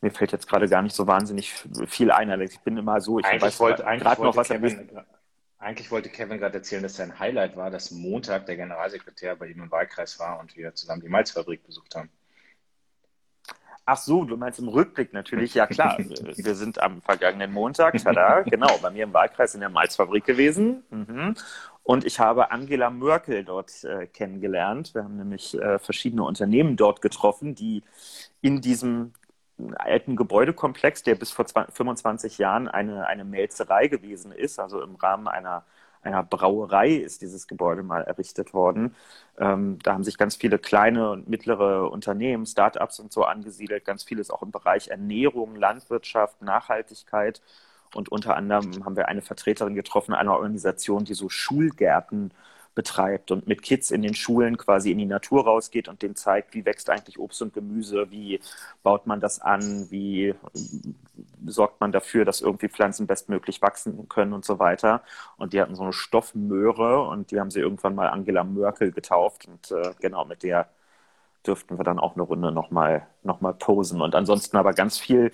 mir 0.01 0.11
fällt 0.11 0.33
jetzt 0.33 0.49
gerade 0.49 0.69
gar 0.69 0.83
nicht 0.83 0.97
so 0.97 1.07
wahnsinnig 1.07 1.53
viel 1.87 2.11
ein. 2.11 2.41
Ich 2.41 2.61
bin 2.61 2.77
immer 2.77 3.01
so, 3.01 3.21
ich 3.21 3.25
eigentlich 3.25 3.43
weiß 3.43 3.61
wollte, 3.61 3.85
gerade 3.85 4.23
noch 4.23 4.35
was 4.35 4.49
Kevin, 4.49 4.91
eigentlich 5.63 5.91
wollte 5.91 6.09
Kevin 6.09 6.39
gerade 6.39 6.59
erzählen, 6.59 6.83
dass 6.83 6.97
sein 6.97 7.19
Highlight 7.19 7.57
war, 7.57 7.71
dass 7.71 7.91
Montag 7.91 8.47
der 8.47 8.57
Generalsekretär 8.57 9.37
bei 9.37 9.47
ihm 9.47 9.63
im 9.63 9.71
Wahlkreis 9.71 10.19
war 10.19 10.41
und 10.41 10.57
wir 10.57 10.75
zusammen 10.75 11.01
die 11.01 11.09
Malzfabrik 11.09 11.65
besucht 11.65 11.95
haben. 11.95 12.11
Ach 13.85 13.97
so, 13.97 14.25
du 14.25 14.37
meinst 14.37 14.61
im 14.61 14.69
Rückblick 14.69 15.13
natürlich, 15.13 15.55
ja 15.55 15.67
klar. 15.67 15.99
Wir 15.99 16.55
sind 16.55 16.81
am 16.81 17.03
vergangenen 17.03 17.53
Montag, 17.53 17.99
tada, 17.99 18.43
genau, 18.43 18.79
bei 18.81 18.91
mir 18.91 19.03
im 19.03 19.13
Wahlkreis 19.13 19.55
in 19.55 19.61
der 19.61 19.71
Malzfabrik 19.71 20.25
gewesen. 20.25 20.85
Mhm. 20.91 21.35
Und 21.83 22.05
ich 22.05 22.21
habe 22.21 22.53
Angela 22.53 22.91
Merkel 22.91 23.45
dort 23.45 23.83
äh, 23.83 24.07
kennengelernt. 24.07 24.95
Wir 24.95 25.03
haben 25.03 25.17
nämlich 25.17 25.61
äh, 25.61 25.81
verschiedene 25.81 26.23
Unternehmen 26.23 26.77
dort 26.77 27.03
getroffen, 27.03 27.57
die 27.57 27.83
in 28.41 28.61
diesem 28.61 29.15
alten 29.77 30.17
Gebäudekomplex, 30.17 31.03
der 31.03 31.15
bis 31.15 31.31
vor 31.31 31.47
20, 31.47 31.75
25 31.75 32.39
Jahren 32.39 32.69
eine, 32.69 33.07
eine 33.07 33.25
Melzerei 33.25 33.89
gewesen 33.89 34.33
ist, 34.33 34.59
also 34.59 34.83
im 34.83 34.95
Rahmen 34.97 35.29
einer, 35.29 35.65
einer 36.03 36.23
Brauerei 36.23 36.91
ist 36.91 37.23
dieses 37.23 37.47
Gebäude 37.47 37.83
mal 37.83 38.03
errichtet 38.03 38.55
worden. 38.55 38.95
Ähm, 39.39 39.79
da 39.83 39.95
haben 39.95 40.05
sich 40.05 40.19
ganz 40.19 40.37
viele 40.37 40.59
kleine 40.59 41.11
und 41.11 41.29
mittlere 41.29 41.91
Unternehmen, 41.91 42.47
Start-ups 42.47 42.99
und 42.99 43.13
so 43.13 43.25
angesiedelt, 43.25 43.85
ganz 43.85 44.03
vieles 44.03 44.31
auch 44.31 44.43
im 44.43 44.51
Bereich 44.51 44.89
Ernährung, 44.89 45.55
Landwirtschaft, 45.55 46.43
Nachhaltigkeit. 46.43 47.41
Und 47.95 48.09
unter 48.11 48.37
anderem 48.37 48.85
haben 48.85 48.97
wir 48.97 49.09
eine 49.09 49.23
Vertreterin 49.23 49.75
getroffen 49.75 50.15
einer 50.15 50.33
Organisation, 50.33 51.05
die 51.05 51.15
so 51.15 51.29
Schulgärten 51.29 52.31
äh, 52.31 52.52
betreibt 52.75 53.31
und 53.31 53.47
mit 53.47 53.63
Kids 53.63 53.91
in 53.91 54.03
den 54.03 54.15
Schulen 54.15 54.57
quasi 54.57 54.91
in 54.91 54.99
die 54.99 55.07
Natur 55.07 55.45
rausgeht 55.45 55.89
und 55.89 56.03
denen 56.03 56.17
zeigt, 56.17 56.55
wie 56.55 56.65
wächst 56.65 56.89
eigentlich 56.91 57.19
Obst 57.19 57.43
und 57.43 57.53
Gemüse, 57.53 58.11
wie 58.11 58.41
baut 58.83 59.07
man 59.07 59.21
das 59.21 59.41
an, 59.41 59.91
wie 59.91 60.35
sorgt 61.47 61.81
man 61.81 61.93
dafür, 61.93 62.25
dass 62.25 62.41
irgendwie 62.41 62.69
Pflanzen 62.69 63.07
bestmöglich 63.07 63.61
wachsen 63.63 64.09
können 64.09 64.33
und 64.33 64.45
so 64.45 64.59
weiter. 64.59 65.03
Und 65.37 65.53
die 65.53 65.61
hatten 65.61 65.75
so 65.75 65.83
eine 65.83 65.93
Stoffmöhre 65.93 67.03
und 67.09 67.31
die 67.31 67.41
haben 67.41 67.51
sie 67.51 67.61
irgendwann 67.61 67.95
mal 67.95 68.09
Angela 68.09 68.45
Merkel 68.45 68.93
getauft 68.93 69.47
und 69.47 69.71
äh, 69.71 69.93
genau 70.01 70.25
mit 70.25 70.43
der 70.43 70.69
dürften 71.47 71.79
wir 71.79 71.85
dann 71.85 71.99
auch 71.99 72.15
eine 72.15 72.23
Runde 72.23 72.53
nochmal 72.53 73.07
noch 73.23 73.41
mal 73.41 73.55
posen. 73.55 74.01
Und 74.01 74.15
ansonsten 74.15 74.57
aber 74.57 74.73
ganz 74.73 74.99
viel 74.99 75.33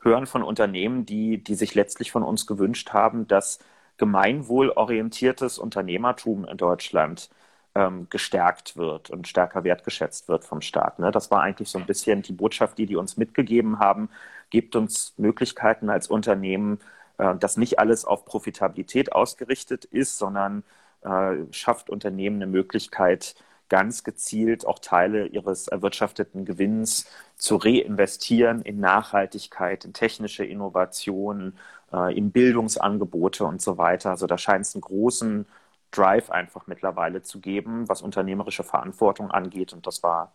hören 0.00 0.26
von 0.26 0.42
Unternehmen, 0.42 1.06
die, 1.06 1.42
die 1.42 1.54
sich 1.54 1.74
letztlich 1.74 2.12
von 2.12 2.22
uns 2.22 2.46
gewünscht 2.46 2.92
haben, 2.92 3.26
dass 3.26 3.58
gemeinwohlorientiertes 3.98 5.58
Unternehmertum 5.58 6.44
in 6.46 6.56
Deutschland 6.56 7.30
ähm, 7.74 8.06
gestärkt 8.10 8.76
wird 8.76 9.10
und 9.10 9.28
stärker 9.28 9.64
wertgeschätzt 9.64 10.28
wird 10.28 10.44
vom 10.44 10.62
Staat. 10.62 10.98
Ne? 10.98 11.10
Das 11.10 11.30
war 11.30 11.42
eigentlich 11.42 11.68
so 11.68 11.78
ein 11.78 11.86
bisschen 11.86 12.22
die 12.22 12.32
Botschaft, 12.32 12.78
die 12.78 12.86
die 12.86 12.96
uns 12.96 13.16
mitgegeben 13.16 13.78
haben. 13.78 14.08
Gebt 14.50 14.74
uns 14.76 15.14
Möglichkeiten 15.16 15.90
als 15.90 16.08
Unternehmen, 16.08 16.80
äh, 17.18 17.36
dass 17.36 17.56
nicht 17.56 17.78
alles 17.78 18.04
auf 18.04 18.24
Profitabilität 18.24 19.12
ausgerichtet 19.12 19.84
ist, 19.84 20.18
sondern 20.18 20.64
äh, 21.02 21.36
schafft 21.50 21.90
Unternehmen 21.90 22.36
eine 22.36 22.46
Möglichkeit, 22.46 23.34
ganz 23.68 24.02
gezielt 24.02 24.66
auch 24.66 24.78
Teile 24.78 25.26
ihres 25.26 25.68
erwirtschafteten 25.68 26.44
Gewinns 26.44 27.06
zu 27.36 27.56
reinvestieren 27.56 28.62
in 28.62 28.80
Nachhaltigkeit, 28.80 29.84
in 29.84 29.92
technische 29.92 30.44
Innovationen, 30.44 31.58
äh, 31.92 32.16
in 32.16 32.32
Bildungsangebote 32.32 33.44
und 33.44 33.62
so 33.62 33.78
weiter. 33.78 34.10
Also 34.10 34.26
da 34.26 34.38
scheint 34.38 34.66
es 34.66 34.74
einen 34.74 34.82
großen 34.82 35.46
Drive 35.90 36.30
einfach 36.30 36.66
mittlerweile 36.66 37.22
zu 37.22 37.40
geben, 37.40 37.88
was 37.88 38.02
unternehmerische 38.02 38.64
Verantwortung 38.64 39.30
angeht. 39.30 39.72
Und 39.72 39.86
das 39.86 40.02
war 40.02 40.32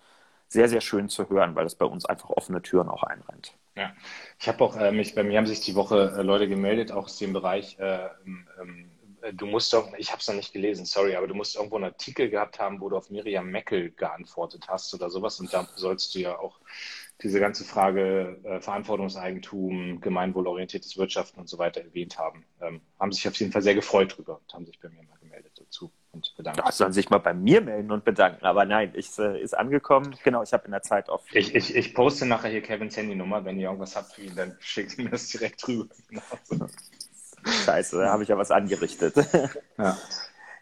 sehr, 0.48 0.70
sehr 0.70 0.82
schön 0.82 1.10
zu 1.10 1.30
hören, 1.30 1.56
weil 1.56 1.64
das 1.64 1.76
bei 1.76 1.86
uns 1.86 2.06
einfach 2.06 2.30
offene 2.30 2.62
Türen 2.62 2.90
auch 2.90 3.04
einrennt. 3.04 3.54
Ja, 3.76 3.92
ich 4.40 4.48
habe 4.48 4.64
auch 4.64 4.76
äh, 4.78 4.92
mich, 4.92 5.16
bei 5.16 5.24
mir 5.24 5.38
haben 5.38 5.48
sich 5.48 5.62
die 5.62 5.76
Woche 5.76 6.14
äh, 6.18 6.22
Leute 6.22 6.48
gemeldet, 6.48 6.92
auch 6.92 7.06
aus 7.06 7.18
dem 7.18 7.34
Bereich, 7.34 7.80
äh, 7.80 8.08
ähm, 8.60 8.92
du 9.32 9.46
musst 9.46 9.72
doch, 9.74 9.94
ich 9.98 10.12
habe 10.12 10.20
es 10.20 10.28
noch 10.28 10.36
nicht 10.36 10.54
gelesen, 10.54 10.86
sorry, 10.86 11.16
aber 11.16 11.28
du 11.28 11.34
musst 11.34 11.56
irgendwo 11.56 11.78
einen 11.78 11.86
Artikel 11.86 12.30
gehabt 12.30 12.60
haben, 12.60 12.82
wo 12.82 12.90
du 12.90 12.98
auf 12.98 13.10
Miriam 13.10 13.50
Meckel 13.50 13.92
geantwortet 13.92 14.66
hast 14.68 14.94
oder 14.94 15.10
sowas 15.10 15.40
und 15.40 15.54
da 15.54 15.68
sollst 15.76 16.14
du 16.14 16.20
ja 16.20 16.38
auch 16.38 16.60
diese 17.24 17.40
ganze 17.40 17.64
Frage 17.64 18.40
äh, 18.44 18.60
Verantwortungseigentum, 18.60 20.02
gemeinwohlorientiertes 20.02 20.98
Wirtschaften 20.98 21.40
und 21.40 21.48
so 21.48 21.58
weiter 21.58 21.82
erwähnt 21.82 22.20
haben. 22.20 22.46
Ähm, 22.62 22.82
haben 23.00 23.12
sich 23.12 23.28
auf 23.28 23.36
jeden 23.36 23.52
Fall 23.52 23.62
sehr 23.62 23.76
gefreut 23.76 24.18
drüber 24.18 24.40
und 24.42 24.54
haben 24.54 24.66
sich 24.66 24.80
bei 24.80 24.90
mir 24.90 25.02
mal 25.04 25.18
gemeldet 25.22 25.54
dazu 25.56 25.92
und 26.12 26.34
bedankt. 26.36 26.60
Da 26.60 26.72
sollen 26.72 26.92
sich 26.92 27.10
mal 27.10 27.20
bei 27.20 27.34
mir 27.34 27.62
melden 27.62 27.92
und 27.92 28.04
bedanken, 28.04 28.46
aber 28.46 28.66
nein, 28.66 28.92
ich, 28.96 29.18
äh, 29.18 29.42
ist 29.42 29.58
angekommen. 29.58 30.16
Genau, 30.24 30.44
ich 30.44 30.52
habe 30.52 30.66
in 30.66 30.72
der 30.72 30.84
Zeit 30.84 31.10
auf. 31.10 31.24
Ich, 31.34 31.56
ich, 31.56 31.76
ich 31.76 31.94
poste 31.94 32.26
nachher 32.26 32.50
hier 32.50 32.62
Kevins 32.62 32.98
Handynummer. 32.98 33.46
Wenn 33.46 33.58
ihr 33.58 33.68
irgendwas 33.68 33.96
habt 33.96 34.14
für 34.14 34.22
ihn, 34.22 34.36
dann 34.36 34.58
schickt 34.60 34.98
mir 34.98 35.10
das 35.10 35.30
direkt 35.30 35.66
rüber. 35.68 35.88
Scheiße, 37.66 37.98
da 37.98 38.12
habe 38.12 38.24
ich 38.24 38.30
ja 38.30 38.38
was 38.38 38.52
angerichtet. 38.52 39.16
Ja. 39.78 39.98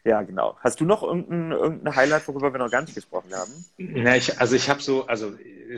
Ja, 0.04 0.24
genau. 0.24 0.58
Hast 0.62 0.80
du 0.80 0.86
noch 0.86 1.04
irgendein, 1.04 1.52
irgendein 1.52 1.96
Highlight, 1.96 2.28
worüber 2.28 2.52
wir 2.52 2.58
noch 2.58 2.72
gar 2.72 2.82
nicht 2.82 2.96
gesprochen 2.96 3.34
haben? 3.36 3.66
Na, 3.78 4.16
ich, 4.16 4.40
also 4.40 4.56
ich 4.56 4.70
habe 4.70 4.82
so, 4.82 5.06
also 5.06 5.34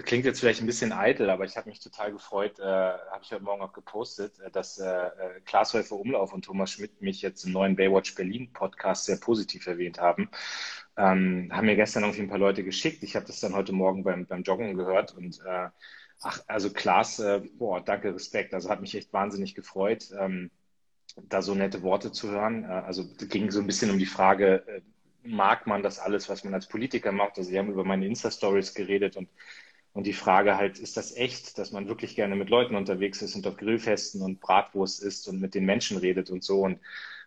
klingt 0.05 0.23
jetzt 0.23 0.39
vielleicht 0.39 0.61
ein 0.61 0.65
bisschen 0.65 0.93
eitel, 0.93 1.29
aber 1.29 1.43
ich 1.43 1.57
habe 1.57 1.69
mich 1.69 1.79
total 1.79 2.13
gefreut, 2.13 2.57
äh, 2.59 2.63
habe 2.63 3.19
ich 3.21 3.31
heute 3.31 3.43
Morgen 3.43 3.61
auch 3.61 3.73
gepostet, 3.73 4.39
äh, 4.39 4.49
dass 4.49 4.79
äh, 4.79 4.87
äh 4.87 5.41
Klaas 5.45 5.73
Häufer 5.73 5.97
Umlauf 5.97 6.33
und 6.33 6.45
Thomas 6.45 6.71
Schmidt 6.71 7.01
mich 7.01 7.21
jetzt 7.21 7.43
im 7.43 7.51
neuen 7.51 7.75
Baywatch 7.75 8.15
Berlin 8.15 8.51
Podcast 8.53 9.05
sehr 9.05 9.17
positiv 9.17 9.67
erwähnt 9.67 9.99
haben. 9.99 10.29
Ähm, 10.95 11.49
haben 11.51 11.65
mir 11.65 11.75
gestern 11.75 12.03
irgendwie 12.03 12.21
ein 12.21 12.29
paar 12.29 12.37
Leute 12.37 12.63
geschickt. 12.63 13.03
Ich 13.03 13.15
habe 13.15 13.25
das 13.25 13.41
dann 13.41 13.55
heute 13.55 13.73
Morgen 13.73 14.03
beim, 14.03 14.25
beim 14.25 14.43
Joggen 14.43 14.75
gehört 14.75 15.13
und 15.15 15.41
äh, 15.45 15.69
ach, 16.21 16.39
also 16.47 16.71
Klaas, 16.71 17.19
äh, 17.19 17.41
boah, 17.57 17.81
danke, 17.81 18.13
Respekt. 18.15 18.53
Also 18.53 18.69
hat 18.69 18.81
mich 18.81 18.95
echt 18.95 19.11
wahnsinnig 19.11 19.53
gefreut. 19.53 20.09
Ähm, 20.17 20.49
da 21.15 21.41
so 21.41 21.55
nette 21.55 21.81
Worte 21.83 22.11
zu 22.11 22.31
hören. 22.31 22.63
Äh, 22.63 22.67
also 22.67 23.05
ging 23.29 23.51
so 23.51 23.59
ein 23.59 23.67
bisschen 23.67 23.91
um 23.91 23.99
die 23.99 24.05
Frage, 24.05 24.63
äh, 24.67 24.81
mag 25.23 25.67
man 25.67 25.83
das 25.83 25.99
alles, 25.99 26.29
was 26.29 26.43
man 26.43 26.53
als 26.53 26.67
Politiker 26.67 27.11
macht? 27.11 27.37
Also 27.37 27.49
sie 27.49 27.57
haben 27.57 27.71
über 27.71 27.83
meine 27.83 28.05
Insta-Stories 28.05 28.73
geredet 28.73 29.15
und, 29.15 29.29
und 29.93 30.05
die 30.05 30.13
Frage 30.13 30.57
halt, 30.57 30.79
ist 30.79 30.97
das 30.97 31.15
echt, 31.15 31.57
dass 31.57 31.71
man 31.71 31.87
wirklich 31.87 32.15
gerne 32.15 32.35
mit 32.35 32.49
Leuten 32.49 32.75
unterwegs 32.75 33.21
ist 33.21 33.35
und 33.35 33.47
auf 33.47 33.57
Grillfesten 33.57 34.21
und 34.21 34.41
Bratwurst 34.41 35.01
isst 35.01 35.27
und 35.27 35.39
mit 35.39 35.55
den 35.55 35.65
Menschen 35.65 35.97
redet 35.97 36.29
und 36.29 36.43
so 36.43 36.61
und 36.61 36.79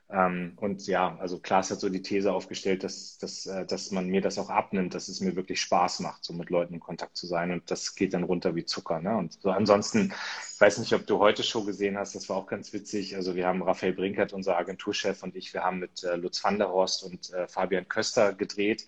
und 0.09 0.87
ja, 0.87 1.16
also 1.19 1.40
Klaas 1.40 1.71
hat 1.71 1.81
so 1.81 1.88
die 1.88 2.03
These 2.03 2.33
aufgestellt, 2.33 2.85
dass, 2.85 3.19
dass, 3.19 3.47
äh, 3.47 3.66
dass 3.66 3.90
man 3.90 4.07
mir 4.07 4.21
das 4.21 4.38
auch 4.38 4.51
abnimmt, 4.51 4.95
dass 4.95 5.09
es 5.09 5.21
mir 5.21 5.35
wirklich 5.35 5.61
Spaß 5.61 5.99
macht, 6.01 6.25
so 6.25 6.33
mit 6.33 6.49
Leuten 6.49 6.75
in 6.75 6.81
Kontakt 6.81 7.16
zu 7.16 7.27
sein. 7.27 7.51
Und 7.51 7.69
das 7.73 7.97
geht 7.97 8.14
dann 8.14 8.23
runter 8.23 8.55
wie 8.55 8.64
Zucker. 8.64 9.01
Ne? 9.01 9.16
Und 9.16 9.33
so 9.33 9.51
ansonsten, 9.51 10.12
ich 10.55 10.61
weiß 10.61 10.79
nicht, 10.79 10.92
ob 10.92 11.09
du 11.09 11.19
heute 11.19 11.42
Show 11.42 11.64
gesehen 11.64 11.99
hast, 11.99 12.14
das 12.14 12.29
war 12.29 12.37
auch 12.37 12.47
ganz 12.47 12.73
witzig. 12.73 13.16
Also 13.16 13.35
wir 13.35 13.49
haben 13.49 13.62
Raphael 13.62 13.95
Brinkert, 13.95 14.33
unser 14.33 14.57
Agenturchef 14.57 15.25
und 15.25 15.35
ich, 15.35 15.53
wir 15.53 15.64
haben 15.64 15.81
mit 15.81 16.05
äh, 16.05 16.14
Lutz 16.14 16.42
van 16.42 16.59
der 16.59 16.69
Horst 16.69 17.03
und 17.03 17.33
äh, 17.33 17.49
Fabian 17.49 17.88
Köster 17.88 18.33
gedreht. 18.33 18.87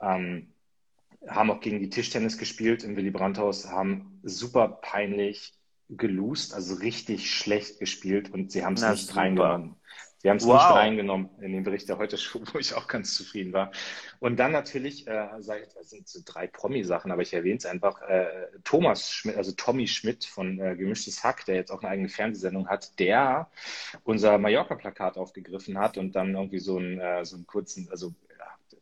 Ähm, 0.00 0.54
haben 1.28 1.50
auch 1.50 1.60
gegen 1.60 1.80
die 1.80 1.90
Tischtennis 1.90 2.38
gespielt 2.38 2.82
im 2.82 2.96
Willy 2.96 3.10
Brandt-Haus, 3.10 3.68
haben 3.68 4.20
super 4.22 4.68
peinlich 4.68 5.52
geloost, 5.88 6.54
also 6.54 6.74
richtig 6.76 7.30
schlecht 7.30 7.78
gespielt 7.78 8.32
und 8.32 8.50
sie 8.50 8.64
haben 8.64 8.74
es 8.74 8.82
nicht 8.82 9.08
super. 9.08 9.20
reingenommen. 9.20 9.76
Sie 10.18 10.30
haben 10.30 10.38
es 10.38 10.46
wow. 10.46 10.54
nicht 10.54 10.70
reingenommen 10.70 11.30
in 11.40 11.52
den 11.52 11.62
Bericht 11.62 11.88
der 11.88 11.98
heute 11.98 12.16
Show, 12.18 12.40
wo 12.52 12.58
ich 12.58 12.74
auch 12.74 12.88
ganz 12.88 13.14
zufrieden 13.16 13.52
war. 13.52 13.70
Und 14.18 14.38
dann 14.38 14.52
natürlich, 14.52 15.06
äh, 15.06 15.28
sag 15.38 15.62
ich, 15.62 15.68
das 15.74 15.90
sind 15.90 16.08
so 16.08 16.20
drei 16.24 16.46
Promi-Sachen, 16.46 17.12
aber 17.12 17.22
ich 17.22 17.32
erwähne 17.34 17.58
es 17.58 17.66
einfach, 17.66 18.00
äh, 18.02 18.26
Thomas 18.64 19.12
Schmidt, 19.12 19.36
also 19.36 19.52
Tommy 19.52 19.86
Schmidt 19.86 20.24
von 20.24 20.58
äh, 20.58 20.76
Gemischtes 20.76 21.22
Hack, 21.22 21.44
der 21.44 21.56
jetzt 21.56 21.70
auch 21.70 21.82
eine 21.82 21.90
eigene 21.90 22.08
Fernsehsendung 22.08 22.68
hat, 22.68 22.98
der 22.98 23.50
unser 24.04 24.38
Mallorca-Plakat 24.38 25.16
aufgegriffen 25.18 25.78
hat 25.78 25.98
und 25.98 26.16
dann 26.16 26.34
irgendwie 26.34 26.60
so 26.60 26.78
einen, 26.78 26.98
äh, 26.98 27.24
so 27.24 27.36
einen 27.36 27.46
kurzen, 27.46 27.88
also 27.90 28.14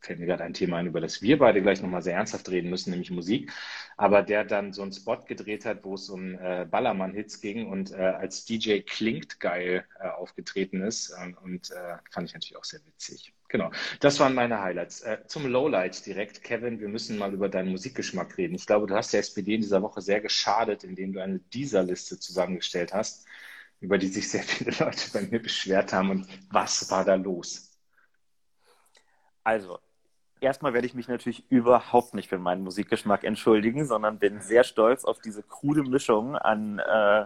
fällt 0.05 0.19
mir 0.19 0.25
gerade 0.25 0.43
ein 0.43 0.53
Thema 0.53 0.77
ein, 0.77 0.87
über 0.87 1.01
das 1.01 1.21
wir 1.21 1.37
beide 1.37 1.61
gleich 1.61 1.81
nochmal 1.81 2.01
sehr 2.01 2.15
ernsthaft 2.15 2.49
reden 2.49 2.69
müssen, 2.69 2.91
nämlich 2.91 3.11
Musik. 3.11 3.51
Aber 3.97 4.21
der 4.21 4.45
dann 4.45 4.73
so 4.73 4.81
einen 4.81 4.93
Spot 4.93 5.17
gedreht 5.25 5.65
hat, 5.65 5.83
wo 5.83 5.95
es 5.95 6.09
um 6.09 6.37
äh, 6.39 6.65
Ballermann-Hits 6.69 7.41
ging 7.41 7.67
und 7.67 7.91
äh, 7.91 7.95
als 7.95 8.45
DJ 8.45 8.79
klingt 8.79 9.39
geil 9.39 9.85
äh, 9.99 10.07
aufgetreten 10.07 10.81
ist. 10.81 11.15
Ähm, 11.21 11.37
und 11.43 11.71
äh, 11.71 11.97
fand 12.11 12.29
ich 12.29 12.33
natürlich 12.33 12.57
auch 12.57 12.63
sehr 12.63 12.81
witzig. 12.85 13.33
Genau, 13.47 13.71
das 13.99 14.19
waren 14.19 14.33
meine 14.33 14.61
Highlights. 14.61 15.01
Äh, 15.01 15.19
zum 15.27 15.47
Lowlight 15.47 16.05
direkt, 16.05 16.43
Kevin, 16.43 16.79
wir 16.79 16.89
müssen 16.89 17.17
mal 17.17 17.33
über 17.33 17.47
deinen 17.47 17.69
Musikgeschmack 17.69 18.37
reden. 18.37 18.55
Ich 18.55 18.65
glaube, 18.65 18.87
du 18.87 18.95
hast 18.95 19.13
der 19.13 19.21
SPD 19.21 19.55
in 19.55 19.61
dieser 19.61 19.81
Woche 19.81 20.01
sehr 20.01 20.21
geschadet, 20.21 20.83
indem 20.83 21.13
du 21.13 21.21
eine 21.21 21.39
dieser 21.39 21.83
Liste 21.83 22.19
zusammengestellt 22.19 22.93
hast, 22.93 23.25
über 23.79 23.97
die 23.97 24.07
sich 24.07 24.29
sehr 24.29 24.43
viele 24.43 24.71
Leute 24.79 25.09
bei 25.13 25.21
mir 25.21 25.41
beschwert 25.41 25.93
haben. 25.93 26.09
Und 26.09 26.27
was 26.51 26.89
war 26.91 27.05
da 27.05 27.15
los? 27.15 27.71
Also, 29.43 29.79
erstmal 30.45 30.73
werde 30.73 30.87
ich 30.87 30.93
mich 30.93 31.07
natürlich 31.07 31.43
überhaupt 31.49 32.13
nicht 32.13 32.29
für 32.29 32.37
meinen 32.37 32.63
Musikgeschmack 32.63 33.23
entschuldigen, 33.23 33.85
sondern 33.85 34.19
bin 34.19 34.39
sehr 34.41 34.63
stolz 34.63 35.03
auf 35.03 35.19
diese 35.19 35.43
krude 35.43 35.83
Mischung 35.83 36.35
an, 36.35 36.79
äh, 36.79 37.25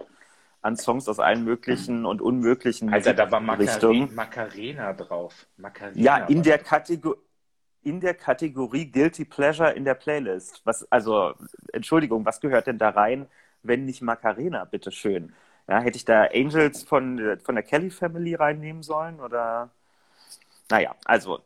an 0.61 0.77
Songs 0.77 1.07
aus 1.07 1.19
allen 1.19 1.43
möglichen 1.43 2.05
und 2.05 2.21
unmöglichen 2.21 2.91
Also 2.91 3.13
da 3.13 3.29
war 3.31 3.41
Macarena, 3.41 4.07
Macarena 4.13 4.93
drauf. 4.93 5.45
Macarena 5.57 6.01
ja, 6.01 6.17
in 6.25 6.41
der, 6.43 6.57
Kategor 6.57 7.17
in 7.83 7.99
der 7.99 8.13
Kategorie 8.13 8.89
Guilty 8.89 9.25
Pleasure 9.25 9.71
in 9.71 9.85
der 9.85 9.95
Playlist. 9.95 10.61
Was, 10.63 10.89
also, 10.91 11.33
Entschuldigung, 11.73 12.25
was 12.25 12.39
gehört 12.39 12.67
denn 12.67 12.77
da 12.77 12.89
rein, 12.89 13.27
wenn 13.63 13.85
nicht 13.85 14.01
Macarena, 14.01 14.65
bitteschön? 14.65 15.33
Ja, 15.67 15.79
hätte 15.81 15.97
ich 15.97 16.05
da 16.05 16.23
Angels 16.33 16.83
von, 16.83 17.37
von 17.43 17.55
der 17.55 17.63
Kelly 17.63 17.91
Family 17.91 18.33
reinnehmen 18.33 18.81
sollen 18.81 19.19
oder? 19.19 19.69
Naja, 20.69 20.95
also 21.05 21.41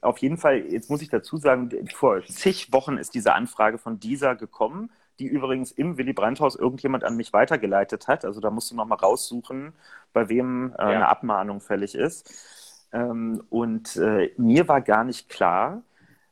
auf 0.00 0.18
jeden 0.18 0.38
Fall, 0.38 0.58
jetzt 0.58 0.90
muss 0.90 1.02
ich 1.02 1.10
dazu 1.10 1.36
sagen, 1.36 1.70
vor 1.94 2.22
zig 2.24 2.72
Wochen 2.72 2.96
ist 2.96 3.14
diese 3.14 3.34
Anfrage 3.34 3.78
von 3.78 4.00
dieser 4.00 4.34
gekommen, 4.34 4.90
die 5.18 5.26
übrigens 5.26 5.72
im 5.72 5.98
Willy 5.98 6.12
Brandt-Haus 6.12 6.56
irgendjemand 6.56 7.04
an 7.04 7.16
mich 7.16 7.32
weitergeleitet 7.32 8.08
hat. 8.08 8.24
Also 8.24 8.40
da 8.40 8.50
musst 8.50 8.70
du 8.70 8.76
nochmal 8.76 8.98
raussuchen, 8.98 9.72
bei 10.12 10.28
wem 10.28 10.72
äh, 10.78 10.82
ja. 10.82 10.88
eine 10.88 11.08
Abmahnung 11.08 11.60
fällig 11.60 11.94
ist. 11.94 12.88
Ähm, 12.92 13.42
und 13.50 13.96
äh, 13.96 14.32
mir 14.36 14.68
war 14.68 14.80
gar 14.80 15.04
nicht 15.04 15.28
klar, 15.28 15.82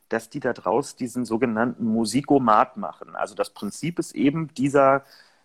dass 0.08 0.28
die 0.28 0.40
da 0.40 0.52
draus 0.52 0.96
diesen 0.96 1.24
sogenannten 1.24 1.84
Musikomat 1.84 2.76
machen. 2.76 3.14
Also 3.14 3.34
das 3.34 3.50
Prinzip 3.50 3.98
ist 3.98 4.14
eben, 4.14 4.52
dieser 4.54 5.04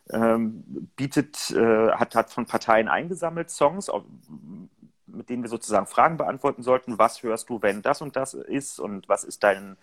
ähm, 0.09 0.63
bietet, 0.95 1.51
äh, 1.51 1.91
hat, 1.91 2.15
hat 2.15 2.29
von 2.31 2.45
Parteien 2.45 2.87
eingesammelt 2.87 3.49
Songs, 3.49 3.89
mit 5.15 5.29
denen 5.29 5.43
wir 5.43 5.49
sozusagen 5.49 5.87
Fragen 5.87 6.17
beantworten 6.17 6.63
sollten. 6.63 6.99
Was 6.99 7.23
hörst 7.23 7.49
du, 7.49 7.61
wenn 7.61 7.81
das 7.81 8.01
und 8.01 8.15
das 8.15 8.33
ist? 8.33 8.79
Und 8.79 9.09
was 9.09 9.23
ist 9.23 9.43
dein 9.43 9.77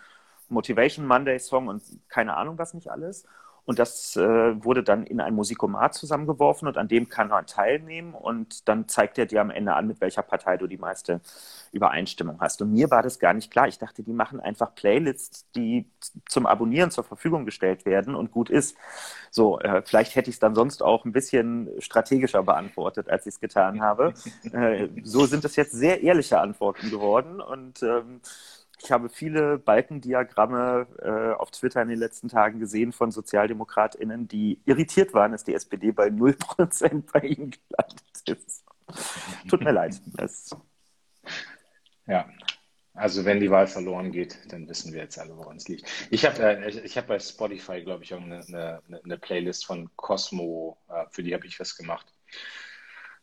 Motivation 0.48 1.06
Monday 1.06 1.38
Song 1.38 1.68
und 1.68 1.82
keine 2.08 2.36
Ahnung 2.36 2.58
was 2.58 2.74
nicht 2.74 2.90
alles? 2.90 3.24
Und 3.64 3.78
das 3.78 4.16
äh, 4.16 4.64
wurde 4.64 4.82
dann 4.82 5.04
in 5.04 5.20
ein 5.20 5.34
Musikomat 5.34 5.94
zusammengeworfen 5.94 6.66
und 6.66 6.76
an 6.76 6.88
dem 6.88 7.08
kann 7.08 7.28
man 7.28 7.46
teilnehmen 7.46 8.12
und 8.12 8.68
dann 8.68 8.88
zeigt 8.88 9.18
er 9.18 9.26
dir 9.26 9.40
am 9.40 9.50
Ende 9.50 9.74
an, 9.74 9.86
mit 9.86 10.00
welcher 10.00 10.22
Partei 10.22 10.56
du 10.56 10.66
die 10.66 10.78
meiste 10.78 11.20
Übereinstimmung 11.70 12.40
hast. 12.40 12.60
Und 12.60 12.72
mir 12.72 12.90
war 12.90 13.02
das 13.02 13.20
gar 13.20 13.34
nicht 13.34 13.50
klar. 13.52 13.68
Ich 13.68 13.78
dachte, 13.78 14.02
die 14.02 14.12
machen 14.12 14.40
einfach 14.40 14.74
Playlists, 14.74 15.46
die 15.52 15.88
zum 16.28 16.46
Abonnieren 16.46 16.90
zur 16.90 17.04
Verfügung 17.04 17.44
gestellt 17.44 17.86
werden 17.86 18.16
und 18.16 18.32
gut 18.32 18.50
ist. 18.50 18.76
So, 19.30 19.60
äh, 19.60 19.82
vielleicht 19.84 20.16
hätte 20.16 20.28
ich 20.28 20.36
es 20.36 20.40
dann 20.40 20.56
sonst 20.56 20.82
auch 20.82 21.04
ein 21.04 21.12
bisschen 21.12 21.70
strategischer 21.78 22.42
beantwortet, 22.42 23.08
als 23.08 23.26
ich 23.26 23.34
es 23.34 23.40
getan 23.40 23.80
habe. 23.80 24.14
Äh, 24.52 24.88
so 25.02 25.24
sind 25.24 25.44
es 25.44 25.56
jetzt 25.56 25.72
sehr 25.72 26.02
ehrliche 26.02 26.40
Antworten 26.40 26.90
geworden 26.90 27.40
und 27.40 27.82
ähm, 27.82 28.20
ich 28.82 28.90
habe 28.90 29.08
viele 29.08 29.58
Balkendiagramme 29.58 30.86
äh, 31.00 31.40
auf 31.40 31.50
Twitter 31.50 31.82
in 31.82 31.88
den 31.88 31.98
letzten 31.98 32.28
Tagen 32.28 32.58
gesehen 32.58 32.92
von 32.92 33.10
SozialdemokratInnen, 33.10 34.26
die 34.26 34.60
irritiert 34.64 35.14
waren, 35.14 35.32
dass 35.32 35.44
die 35.44 35.54
SPD 35.54 35.92
bei 35.92 36.08
0% 36.08 37.04
bei 37.12 37.20
ihnen 37.20 37.52
gelandet 37.52 38.44
ist. 38.46 38.64
Tut 39.48 39.62
mir 39.62 39.72
leid. 39.72 40.00
Das... 40.16 40.56
Ja, 42.06 42.28
also 42.94 43.24
wenn 43.24 43.40
die 43.40 43.50
Wahl 43.50 43.68
verloren 43.68 44.10
geht, 44.10 44.52
dann 44.52 44.68
wissen 44.68 44.92
wir 44.92 45.02
jetzt 45.02 45.18
alle, 45.18 45.36
woran 45.36 45.56
es 45.56 45.68
liegt. 45.68 45.88
Ich 46.10 46.26
habe 46.26 46.42
äh, 46.42 46.80
ich 46.80 46.98
hab 46.98 47.06
bei 47.06 47.18
Spotify, 47.18 47.82
glaube 47.82 48.02
ich, 48.02 48.12
eine, 48.12 48.40
eine, 48.46 48.82
eine, 49.04 49.18
Playlist 49.18 49.64
von 49.64 49.90
Cosmo, 49.96 50.76
äh, 50.88 51.04
für 51.10 51.22
die 51.22 51.34
habe 51.34 51.46
ich 51.46 51.58
was 51.58 51.76
gemacht. 51.76 52.12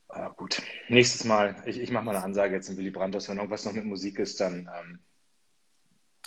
Äh, 0.09 0.29
gut, 0.37 0.61
nächstes 0.87 1.25
Mal, 1.25 1.61
ich, 1.65 1.79
ich 1.79 1.91
mache 1.91 2.05
mal 2.05 2.15
eine 2.15 2.23
Ansage 2.23 2.55
jetzt 2.55 2.69
in 2.69 2.77
Willy 2.77 2.89
Brandt, 2.89 3.13
dass 3.13 3.29
wenn 3.29 3.37
irgendwas 3.37 3.65
noch 3.65 3.73
mit 3.73 3.85
Musik 3.85 4.17
ist, 4.17 4.39
dann 4.39 4.69
ähm, 4.79 4.99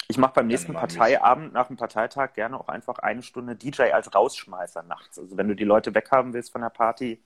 ich 0.09 0.19
mache 0.19 0.35
beim 0.35 0.47
nächsten 0.47 0.75
Parteiabend 0.75 1.53
nach 1.53 1.69
dem 1.69 1.77
Parteitag 1.77 2.35
gerne 2.35 2.59
auch 2.59 2.69
einfach 2.69 2.99
eine 2.99 3.23
Stunde 3.23 3.57
DJ 3.57 3.93
als 3.93 4.15
Rausschmeißer 4.15 4.83
nachts. 4.83 5.19
Also 5.19 5.37
wenn 5.37 5.49
du 5.49 5.55
die 5.55 5.65
Leute 5.65 5.95
weghaben 5.95 6.33
willst 6.33 6.53
von 6.53 6.61
der 6.61 6.71
Party, 6.71 7.23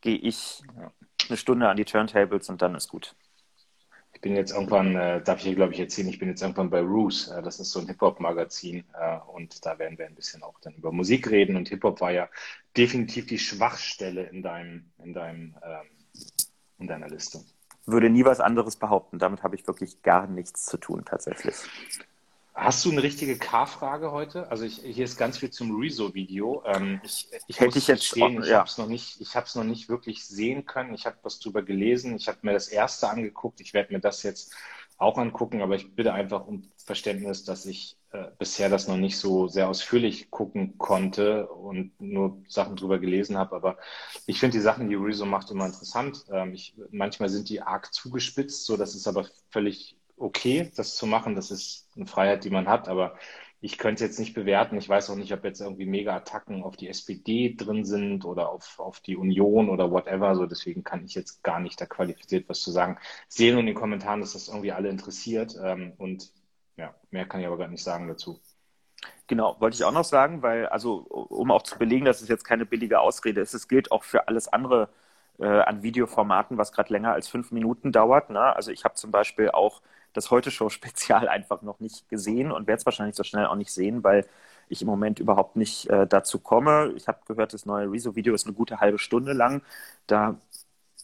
gehe 0.00 0.16
ich 0.16 0.62
eine 1.28 1.36
Stunde 1.36 1.68
an 1.68 1.76
die 1.76 1.84
Turntables 1.84 2.48
und 2.48 2.62
dann 2.62 2.74
ist 2.74 2.88
gut. 2.88 3.14
Ich 4.12 4.20
bin 4.20 4.34
jetzt 4.36 4.52
irgendwann, 4.52 4.96
äh, 4.96 5.22
darf 5.22 5.38
ich 5.38 5.44
hier 5.44 5.54
glaube 5.54 5.72
ich 5.72 5.80
erzählen, 5.80 6.08
ich 6.08 6.18
bin 6.18 6.28
jetzt 6.28 6.42
irgendwann 6.42 6.68
bei 6.68 6.80
Roos. 6.80 7.28
Äh, 7.28 7.42
das 7.42 7.60
ist 7.60 7.70
so 7.70 7.80
ein 7.80 7.86
Hip-Hop-Magazin 7.86 8.84
äh, 8.92 9.18
und 9.32 9.64
da 9.64 9.78
werden 9.78 9.96
wir 9.96 10.06
ein 10.06 10.14
bisschen 10.14 10.42
auch 10.42 10.58
dann 10.60 10.74
über 10.74 10.92
Musik 10.92 11.30
reden 11.30 11.56
und 11.56 11.68
Hip-Hop 11.68 12.00
war 12.00 12.10
ja 12.12 12.28
definitiv 12.76 13.26
die 13.26 13.38
Schwachstelle 13.38 14.24
in 14.24 14.42
deinem, 14.42 14.90
in 14.98 15.14
deinem, 15.14 15.54
ähm, 15.62 15.86
in 16.78 16.86
deiner 16.86 17.08
Liste 17.08 17.40
würde 17.92 18.10
nie 18.10 18.24
was 18.24 18.40
anderes 18.40 18.76
behaupten. 18.76 19.18
Damit 19.18 19.42
habe 19.42 19.56
ich 19.56 19.66
wirklich 19.66 20.02
gar 20.02 20.26
nichts 20.26 20.66
zu 20.66 20.76
tun 20.76 21.04
tatsächlich. 21.04 21.56
Hast 22.54 22.84
du 22.84 22.90
eine 22.90 23.02
richtige 23.02 23.38
K-Frage 23.38 24.12
heute? 24.12 24.50
Also 24.50 24.64
ich, 24.64 24.82
hier 24.82 25.04
ist 25.04 25.16
ganz 25.16 25.38
viel 25.38 25.50
zum 25.50 25.80
Rezo-Video. 25.80 26.62
Ähm, 26.66 27.00
ich, 27.02 27.28
ich 27.46 27.58
Hätte 27.58 27.78
ich 27.78 27.86
jetzt 27.86 28.04
stehen, 28.04 28.42
ich 28.42 28.48
ja. 28.48 28.58
habe 28.58 28.68
es 28.68 28.76
noch 28.76 28.86
nicht, 28.86 29.20
ich 29.20 29.34
habe 29.34 29.46
es 29.46 29.54
noch 29.54 29.64
nicht 29.64 29.88
wirklich 29.88 30.26
sehen 30.26 30.66
können. 30.66 30.92
Ich 30.92 31.06
habe 31.06 31.16
was 31.22 31.38
drüber 31.38 31.62
gelesen. 31.62 32.16
Ich 32.16 32.28
habe 32.28 32.38
mir 32.42 32.52
das 32.52 32.68
erste 32.68 33.08
angeguckt. 33.08 33.60
Ich 33.60 33.72
werde 33.72 33.92
mir 33.92 34.00
das 34.00 34.22
jetzt 34.24 34.52
auch 34.98 35.16
angucken, 35.16 35.62
aber 35.62 35.76
ich 35.76 35.94
bitte 35.94 36.12
einfach 36.12 36.46
um 36.46 36.62
Verständnis, 36.76 37.44
dass 37.44 37.64
ich 37.64 37.96
äh, 38.12 38.26
bisher 38.38 38.68
das 38.68 38.88
noch 38.88 38.96
nicht 38.96 39.18
so 39.18 39.48
sehr 39.48 39.68
ausführlich 39.68 40.30
gucken 40.30 40.78
konnte 40.78 41.46
und 41.48 41.92
nur 42.00 42.42
Sachen 42.48 42.76
drüber 42.76 42.98
gelesen 42.98 43.36
habe. 43.38 43.54
Aber 43.54 43.78
ich 44.26 44.40
finde 44.40 44.56
die 44.58 44.62
Sachen, 44.62 44.88
die 44.88 44.96
Rezo 44.96 45.26
macht, 45.26 45.50
immer 45.50 45.66
interessant. 45.66 46.24
Ähm, 46.32 46.52
ich, 46.54 46.74
manchmal 46.90 47.28
sind 47.28 47.48
die 47.48 47.62
arg 47.62 47.92
zugespitzt, 47.94 48.66
so 48.66 48.76
das 48.76 48.94
ist 48.94 49.06
aber 49.06 49.26
völlig 49.50 49.96
okay, 50.16 50.70
das 50.76 50.96
zu 50.96 51.06
machen. 51.06 51.34
Das 51.34 51.50
ist 51.50 51.88
eine 51.96 52.06
Freiheit, 52.06 52.44
die 52.44 52.50
man 52.50 52.68
hat, 52.68 52.88
aber 52.88 53.16
ich 53.60 53.78
könnte 53.78 54.04
jetzt 54.04 54.18
nicht 54.18 54.34
bewerten. 54.34 54.78
Ich 54.78 54.88
weiß 54.88 55.10
auch 55.10 55.16
nicht, 55.16 55.32
ob 55.32 55.44
jetzt 55.44 55.60
irgendwie 55.60 55.86
mega 55.86 56.16
Attacken 56.16 56.62
auf 56.62 56.76
die 56.76 56.88
SPD 56.88 57.54
drin 57.54 57.84
sind 57.84 58.24
oder 58.24 58.50
auf, 58.50 58.78
auf 58.78 59.00
die 59.00 59.16
Union 59.16 59.68
oder 59.68 59.90
whatever. 59.90 60.34
So, 60.34 60.46
deswegen 60.46 60.82
kann 60.82 61.04
ich 61.04 61.14
jetzt 61.14 61.42
gar 61.42 61.60
nicht 61.60 61.80
da 61.80 61.86
qualifiziert 61.86 62.48
was 62.48 62.62
zu 62.62 62.70
sagen. 62.70 62.98
Sehe 63.28 63.52
nur 63.52 63.60
in 63.60 63.66
den 63.66 63.74
Kommentaren, 63.74 64.20
dass 64.20 64.32
das 64.32 64.48
irgendwie 64.48 64.72
alle 64.72 64.88
interessiert. 64.88 65.56
Ähm, 65.62 65.92
und 65.98 66.32
ja, 66.80 66.94
mehr 67.10 67.26
kann 67.26 67.40
ich 67.40 67.46
aber 67.46 67.58
gar 67.58 67.68
nicht 67.68 67.84
sagen 67.84 68.08
dazu. 68.08 68.40
Genau, 69.26 69.56
wollte 69.60 69.76
ich 69.76 69.84
auch 69.84 69.92
noch 69.92 70.04
sagen, 70.04 70.42
weil, 70.42 70.66
also, 70.66 70.98
um 71.08 71.50
auch 71.50 71.62
zu 71.62 71.78
belegen, 71.78 72.04
dass 72.04 72.20
es 72.22 72.28
jetzt 72.28 72.44
keine 72.44 72.66
billige 72.66 73.00
Ausrede 73.00 73.40
ist, 73.40 73.54
es 73.54 73.68
gilt 73.68 73.92
auch 73.92 74.02
für 74.02 74.28
alles 74.28 74.48
andere 74.48 74.88
äh, 75.38 75.46
an 75.46 75.82
Videoformaten, 75.82 76.58
was 76.58 76.72
gerade 76.72 76.92
länger 76.92 77.12
als 77.12 77.28
fünf 77.28 77.52
Minuten 77.52 77.92
dauert. 77.92 78.30
Ne? 78.30 78.40
Also 78.40 78.70
ich 78.72 78.84
habe 78.84 78.94
zum 78.94 79.10
Beispiel 79.10 79.50
auch 79.50 79.82
das 80.12 80.30
Heute-Show-Spezial 80.30 81.28
einfach 81.36 81.62
noch 81.62 81.80
nicht 81.80 82.08
gesehen 82.08 82.50
und 82.50 82.66
werde 82.66 82.80
es 82.80 82.86
wahrscheinlich 82.86 83.16
so 83.16 83.24
schnell 83.24 83.46
auch 83.46 83.56
nicht 83.56 83.72
sehen, 83.72 84.02
weil 84.04 84.26
ich 84.68 84.82
im 84.82 84.88
Moment 84.88 85.18
überhaupt 85.20 85.56
nicht 85.56 85.88
äh, 85.90 86.06
dazu 86.06 86.38
komme. 86.40 86.92
Ich 86.96 87.08
habe 87.08 87.20
gehört, 87.26 87.52
das 87.52 87.66
neue 87.66 87.90
Rezo-Video 87.90 88.34
ist 88.34 88.46
eine 88.46 88.54
gute 88.54 88.80
halbe 88.80 88.98
Stunde 88.98 89.32
lang. 89.32 89.62
Da, 90.06 90.36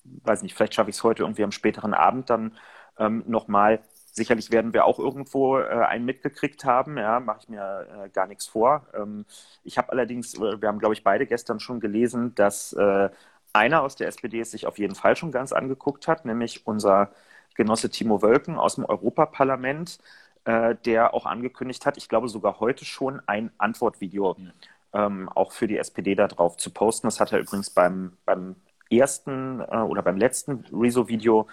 weiß 0.04 0.42
nicht, 0.42 0.54
vielleicht 0.54 0.74
schaffe 0.74 0.90
ich 0.90 0.96
es 0.96 1.04
heute 1.04 1.22
irgendwie 1.22 1.44
am 1.44 1.52
späteren 1.52 1.94
Abend 1.94 2.30
dann 2.30 2.56
ähm, 2.98 3.24
nochmal. 3.26 3.80
Sicherlich 4.16 4.50
werden 4.50 4.72
wir 4.72 4.86
auch 4.86 4.98
irgendwo 4.98 5.58
äh, 5.58 5.64
einen 5.64 6.06
mitgekriegt 6.06 6.64
haben, 6.64 6.96
ja, 6.96 7.20
mache 7.20 7.40
ich 7.42 7.48
mir 7.50 7.86
äh, 8.04 8.08
gar 8.08 8.26
nichts 8.26 8.46
vor. 8.46 8.86
Ähm, 8.94 9.26
ich 9.62 9.76
habe 9.76 9.92
allerdings, 9.92 10.32
äh, 10.36 10.58
wir 10.58 10.68
haben, 10.68 10.78
glaube 10.78 10.94
ich, 10.94 11.04
beide 11.04 11.26
gestern 11.26 11.60
schon 11.60 11.80
gelesen, 11.80 12.34
dass 12.34 12.72
äh, 12.72 13.10
einer 13.52 13.82
aus 13.82 13.94
der 13.94 14.08
SPD 14.08 14.40
es 14.40 14.52
sich 14.52 14.66
auf 14.66 14.78
jeden 14.78 14.94
Fall 14.94 15.16
schon 15.16 15.32
ganz 15.32 15.52
angeguckt 15.52 16.08
hat, 16.08 16.24
nämlich 16.24 16.66
unser 16.66 17.10
Genosse 17.56 17.90
Timo 17.90 18.22
Wölken 18.22 18.56
aus 18.56 18.76
dem 18.76 18.86
Europaparlament, 18.86 19.98
äh, 20.46 20.76
der 20.86 21.12
auch 21.12 21.26
angekündigt 21.26 21.84
hat, 21.84 21.98
ich 21.98 22.08
glaube 22.08 22.30
sogar 22.30 22.58
heute 22.58 22.86
schon 22.86 23.20
ein 23.26 23.50
Antwortvideo 23.58 24.34
ähm, 24.94 25.28
auch 25.28 25.52
für 25.52 25.66
die 25.66 25.76
SPD 25.76 26.14
darauf 26.14 26.56
zu 26.56 26.70
posten. 26.70 27.06
Das 27.06 27.20
hat 27.20 27.32
er 27.32 27.40
übrigens 27.40 27.68
beim, 27.68 28.16
beim 28.24 28.56
ersten 28.90 29.60
äh, 29.60 29.76
oder 29.76 30.00
beim 30.02 30.16
letzten 30.16 30.64
Rezo-Video 30.72 31.48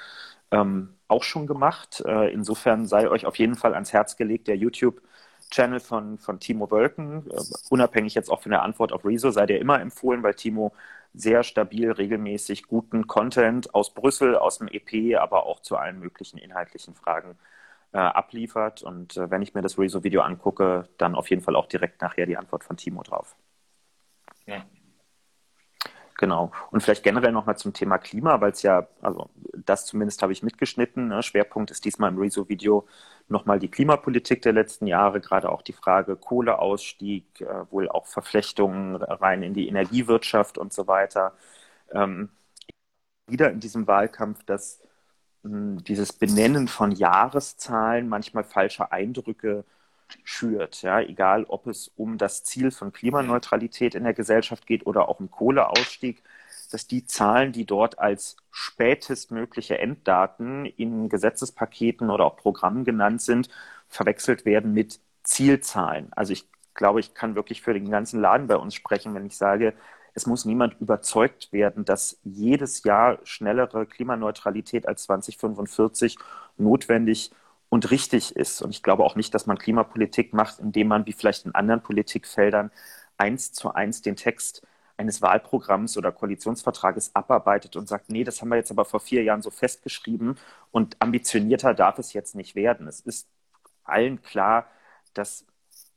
ähm, 0.53 0.95
auch 1.07 1.23
schon 1.23 1.47
gemacht. 1.47 2.03
Äh, 2.05 2.31
insofern 2.33 2.85
sei 2.85 3.09
euch 3.09 3.25
auf 3.25 3.37
jeden 3.37 3.55
Fall 3.55 3.73
ans 3.73 3.93
Herz 3.93 4.15
gelegt, 4.15 4.47
der 4.47 4.57
YouTube-Channel 4.57 5.79
von, 5.79 6.17
von 6.17 6.39
Timo 6.39 6.69
Wölken, 6.71 7.29
äh, 7.29 7.41
unabhängig 7.69 8.15
jetzt 8.15 8.29
auch 8.29 8.41
von 8.41 8.51
der 8.51 8.63
Antwort 8.63 8.93
auf 8.93 9.05
Rezo, 9.05 9.31
sei 9.31 9.45
der 9.45 9.59
immer 9.59 9.81
empfohlen, 9.81 10.23
weil 10.23 10.35
Timo 10.35 10.73
sehr 11.13 11.43
stabil, 11.43 11.91
regelmäßig 11.91 12.67
guten 12.67 13.07
Content 13.07 13.73
aus 13.75 13.93
Brüssel, 13.93 14.35
aus 14.35 14.59
dem 14.59 14.67
EP, 14.67 15.19
aber 15.19 15.45
auch 15.45 15.59
zu 15.59 15.77
allen 15.77 15.99
möglichen 15.99 16.37
inhaltlichen 16.37 16.95
Fragen 16.95 17.37
äh, 17.93 17.97
abliefert. 17.99 18.83
Und 18.83 19.17
äh, 19.17 19.29
wenn 19.31 19.41
ich 19.41 19.53
mir 19.53 19.61
das 19.61 19.77
Rezo-Video 19.77 20.21
angucke, 20.21 20.89
dann 20.97 21.15
auf 21.15 21.29
jeden 21.29 21.41
Fall 21.41 21.55
auch 21.55 21.67
direkt 21.67 22.01
nachher 22.01 22.25
die 22.25 22.37
Antwort 22.37 22.63
von 22.63 22.77
Timo 22.77 23.03
drauf. 23.03 23.35
Ja. 24.45 24.65
Genau. 26.23 26.53
Und 26.71 26.81
vielleicht 26.81 27.03
generell 27.03 27.33
nochmal 27.33 27.57
zum 27.57 27.73
Thema 27.73 27.97
Klima, 27.97 28.39
weil 28.39 28.53
es 28.53 28.61
ja, 28.61 28.87
also 29.01 29.29
das 29.65 29.85
zumindest 29.85 30.21
habe 30.21 30.31
ich 30.31 30.41
mitgeschnitten. 30.41 31.09
Ne? 31.09 31.21
Schwerpunkt 31.21 31.69
ist 31.69 31.83
diesmal 31.83 32.11
im 32.11 32.17
Rezo-Video 32.17 32.87
nochmal 33.27 33.59
die 33.59 33.67
Klimapolitik 33.67 34.41
der 34.41 34.53
letzten 34.53 34.87
Jahre, 34.87 35.19
gerade 35.19 35.51
auch 35.51 35.61
die 35.61 35.73
Frage 35.73 36.15
Kohleausstieg, 36.15 37.41
äh, 37.41 37.69
wohl 37.71 37.89
auch 37.89 38.07
Verflechtungen 38.07 38.95
rein 38.95 39.43
in 39.43 39.53
die 39.53 39.67
Energiewirtschaft 39.67 40.57
und 40.57 40.71
so 40.71 40.87
weiter. 40.87 41.33
Ähm, 41.91 42.29
wieder 43.27 43.51
in 43.51 43.59
diesem 43.59 43.85
Wahlkampf, 43.85 44.45
dass 44.45 44.79
mh, 45.43 45.51
hm, 45.51 45.83
dieses 45.83 46.13
Benennen 46.13 46.69
von 46.69 46.91
Jahreszahlen 46.93 48.07
manchmal 48.07 48.45
falsche 48.45 48.93
Eindrücke 48.93 49.65
schürt. 50.23 50.81
Ja, 50.81 50.99
egal, 51.01 51.45
ob 51.45 51.67
es 51.67 51.91
um 51.95 52.17
das 52.17 52.43
Ziel 52.43 52.71
von 52.71 52.91
Klimaneutralität 52.93 53.95
in 53.95 54.03
der 54.03 54.13
Gesellschaft 54.13 54.65
geht 54.67 54.85
oder 54.85 55.09
auch 55.09 55.19
um 55.19 55.31
Kohleausstieg, 55.31 56.23
dass 56.71 56.87
die 56.87 57.05
Zahlen, 57.05 57.51
die 57.51 57.65
dort 57.65 57.99
als 57.99 58.37
spätestmögliche 58.51 59.77
Enddaten 59.77 60.65
in 60.65 61.09
Gesetzespaketen 61.09 62.09
oder 62.09 62.25
auch 62.25 62.35
Programmen 62.37 62.83
genannt 62.83 63.21
sind, 63.21 63.49
verwechselt 63.89 64.45
werden 64.45 64.73
mit 64.73 64.99
Zielzahlen. 65.23 66.11
Also 66.13 66.33
ich 66.33 66.47
glaube, 66.73 66.99
ich 66.99 67.13
kann 67.13 67.35
wirklich 67.35 67.61
für 67.61 67.73
den 67.73 67.89
ganzen 67.89 68.19
Laden 68.21 68.47
bei 68.47 68.57
uns 68.57 68.73
sprechen, 68.73 69.13
wenn 69.13 69.25
ich 69.25 69.37
sage, 69.37 69.73
es 70.15 70.25
muss 70.25 70.45
niemand 70.45 70.79
überzeugt 70.79 71.51
werden, 71.51 71.85
dass 71.85 72.19
jedes 72.23 72.83
Jahr 72.83 73.19
schnellere 73.23 73.85
Klimaneutralität 73.85 74.87
als 74.87 75.03
2045 75.03 76.17
notwendig 76.57 77.31
und 77.73 77.89
richtig 77.89 78.35
ist. 78.35 78.61
Und 78.61 78.69
ich 78.69 78.83
glaube 78.83 79.03
auch 79.03 79.15
nicht, 79.15 79.33
dass 79.33 79.47
man 79.47 79.57
Klimapolitik 79.57 80.31
macht, 80.31 80.59
indem 80.59 80.89
man 80.89 81.07
wie 81.07 81.11
vielleicht 81.13 81.47
in 81.47 81.55
anderen 81.55 81.81
Politikfeldern 81.81 82.69
eins 83.17 83.51
zu 83.51 83.73
eins 83.73 84.03
den 84.03 84.15
Text 84.15 84.61
eines 84.95 85.23
Wahlprogramms 85.23 85.97
oder 85.97 86.11
Koalitionsvertrages 86.11 87.15
abarbeitet 87.15 87.75
und 87.75 87.87
sagt, 87.87 88.09
nee, 88.09 88.23
das 88.23 88.41
haben 88.41 88.49
wir 88.49 88.57
jetzt 88.57 88.69
aber 88.69 88.85
vor 88.85 88.99
vier 88.99 89.23
Jahren 89.23 89.41
so 89.41 89.49
festgeschrieben 89.49 90.37
und 90.69 90.97
ambitionierter 90.99 91.73
darf 91.73 91.97
es 91.97 92.13
jetzt 92.13 92.35
nicht 92.35 92.53
werden. 92.53 92.87
Es 92.87 92.99
ist 92.99 93.27
allen 93.83 94.21
klar, 94.21 94.67
dass 95.15 95.47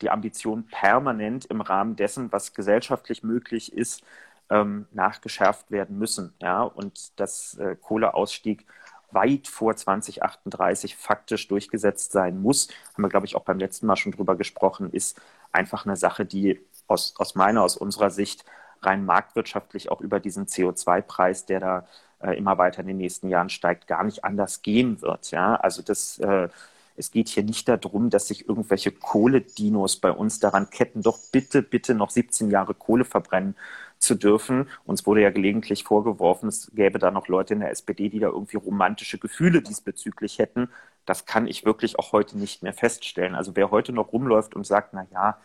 die 0.01 0.09
Ambitionen 0.09 0.67
permanent 0.69 1.45
im 1.45 1.61
Rahmen 1.61 1.95
dessen, 1.95 2.33
was 2.33 2.55
gesellschaftlich 2.55 3.23
möglich 3.23 3.75
ist, 3.75 4.03
ähm, 4.49 4.87
nachgeschärft 4.93 5.71
werden 5.71 5.99
müssen. 5.99 6.33
Ja? 6.41 6.63
Und 6.63 7.21
dass 7.21 7.55
äh, 7.59 7.77
Kohleausstieg 7.77 8.67
weit 9.11 9.49
vor 9.49 9.77
2038 9.77 10.97
faktisch 10.97 11.49
durchgesetzt 11.49 12.13
sein 12.13 12.41
muss, 12.41 12.69
haben 12.95 13.03
wir, 13.03 13.09
glaube 13.09 13.27
ich, 13.27 13.37
auch 13.37 13.45
beim 13.45 13.59
letzten 13.59 13.87
Mal 13.87 13.97
schon 13.97 14.13
drüber 14.13 14.37
gesprochen, 14.37 14.91
ist 14.91 15.21
einfach 15.53 15.87
eine 15.87 15.97
Sache, 15.97 16.25
die 16.25 16.61
aus, 16.87 17.15
aus 17.19 17.35
meiner, 17.35 17.63
aus 17.63 17.77
unserer 17.77 18.11
Sicht 18.11 18.45
rein 18.83 19.05
marktwirtschaftlich 19.05 19.91
auch 19.91 20.01
über 20.01 20.21
diesen 20.21 20.47
CO2-Preis, 20.47 21.47
der 21.47 21.61
da 21.61 21.87
äh, 22.21 22.37
immer 22.37 22.59
weiter 22.59 22.81
in 22.81 22.89
den 22.89 22.99
nächsten 22.99 23.29
Jahren 23.29 23.49
steigt, 23.49 23.87
gar 23.87 24.05
nicht 24.05 24.25
anders 24.25 24.63
gehen 24.63 25.01
wird. 25.03 25.31
Ja? 25.31 25.57
Also 25.57 25.83
das, 25.83 26.19
äh, 26.19 26.49
es 26.97 27.11
geht 27.11 27.29
hier 27.29 27.43
nicht 27.43 27.69
darum, 27.69 28.11
dass 28.11 28.29
sich 28.29 28.49
irgendwelche 28.49 28.93
Kohledinos 28.93 29.97
bei 29.97 30.11
uns 30.11 30.41
daran 30.41 30.71
ketten, 30.71 31.03
doch 31.03 31.19
bitte, 31.31 31.63
bitte 31.63 31.95
noch 31.95 32.11
17 32.11 32.51
Jahre 32.51 32.75
Kohle 32.75 33.05
verbrennen 33.05 33.57
zu 33.99 34.15
dürfen. 34.15 34.69
Uns 34.85 35.07
wurde 35.07 35.23
ja 35.23 35.31
gelegentlich 35.31 35.85
vorgeworfen, 35.85 36.49
es 36.49 36.71
gäbe 36.75 36.99
da 36.99 37.11
noch 37.11 37.29
Leute 37.29 37.55
in 37.55 37.61
der 37.61 37.71
SPD, 37.71 38.09
die 38.09 38.21
da 38.21 38.29
irgendwie 38.29 38.57
romantische 38.57 39.19
Gefühle 39.19 39.63
diesbezüglich 39.63 40.39
hätten. 40.39 40.69
Das 41.07 41.27
kann 41.27 41.47
ich 41.47 41.65
wirklich 41.65 41.99
auch 41.99 42.13
heute 42.13 42.39
nicht 42.39 42.63
mehr 42.63 42.73
feststellen. 42.73 43.35
Also 43.35 43.57
wer 43.57 43.71
heute 43.71 43.93
noch 43.93 44.13
rumläuft 44.13 44.55
und 44.55 44.67
sagt, 44.67 44.93
na 44.95 45.07
ja, 45.13 45.39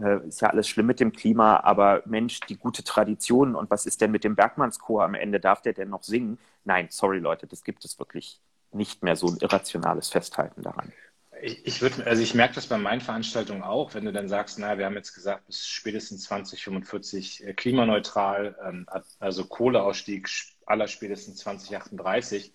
äh, 0.00 0.26
ist 0.28 0.40
ja 0.40 0.50
alles 0.50 0.68
schlimm 0.68 0.86
mit 0.86 1.00
dem 1.00 1.12
Klima, 1.12 1.60
aber 1.60 2.02
Mensch, 2.06 2.40
die 2.40 2.56
gute 2.56 2.84
Tradition 2.84 3.54
und 3.54 3.70
was 3.70 3.86
ist 3.86 4.00
denn 4.00 4.10
mit 4.10 4.24
dem 4.24 4.36
Bergmannschor 4.36 5.04
am 5.04 5.14
Ende? 5.14 5.40
Darf 5.40 5.62
der 5.62 5.72
denn 5.72 5.90
noch 5.90 6.02
singen? 6.02 6.38
Nein, 6.64 6.88
sorry 6.90 7.18
Leute, 7.18 7.46
das 7.46 7.64
gibt 7.64 7.84
es 7.84 7.98
wirklich 7.98 8.40
nicht 8.72 9.02
mehr 9.02 9.16
so 9.16 9.28
ein 9.28 9.38
irrationales 9.40 10.08
Festhalten 10.10 10.62
daran. 10.62 10.92
Ich, 11.42 11.66
ich 11.66 11.82
würde, 11.82 12.06
also 12.06 12.22
ich 12.22 12.34
merke 12.34 12.54
das 12.54 12.66
bei 12.66 12.78
meinen 12.78 13.00
Veranstaltungen 13.00 13.62
auch, 13.62 13.94
wenn 13.94 14.04
du 14.04 14.12
dann 14.12 14.28
sagst, 14.28 14.58
naja, 14.58 14.78
wir 14.78 14.86
haben 14.86 14.94
jetzt 14.94 15.14
gesagt, 15.14 15.46
bis 15.46 15.66
spätestens 15.66 16.24
2045 16.24 17.46
äh, 17.46 17.54
klimaneutral, 17.54 18.56
ähm, 18.64 18.86
also 19.18 19.44
Kohleausstieg 19.44 20.28
aller 20.66 20.88
spätestens 20.88 21.38
2038, 21.38 22.52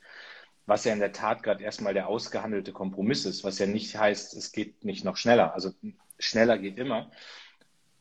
was 0.65 0.85
ja 0.85 0.93
in 0.93 0.99
der 0.99 1.11
Tat 1.11 1.43
gerade 1.43 1.63
erstmal 1.63 1.93
der 1.93 2.07
ausgehandelte 2.07 2.71
Kompromiss 2.71 3.25
ist, 3.25 3.43
was 3.43 3.59
ja 3.59 3.65
nicht 3.65 3.97
heißt, 3.97 4.33
es 4.33 4.51
geht 4.51 4.83
nicht 4.83 5.03
noch 5.03 5.17
schneller. 5.17 5.53
Also 5.53 5.73
schneller 6.19 6.57
geht 6.57 6.77
immer. 6.77 7.11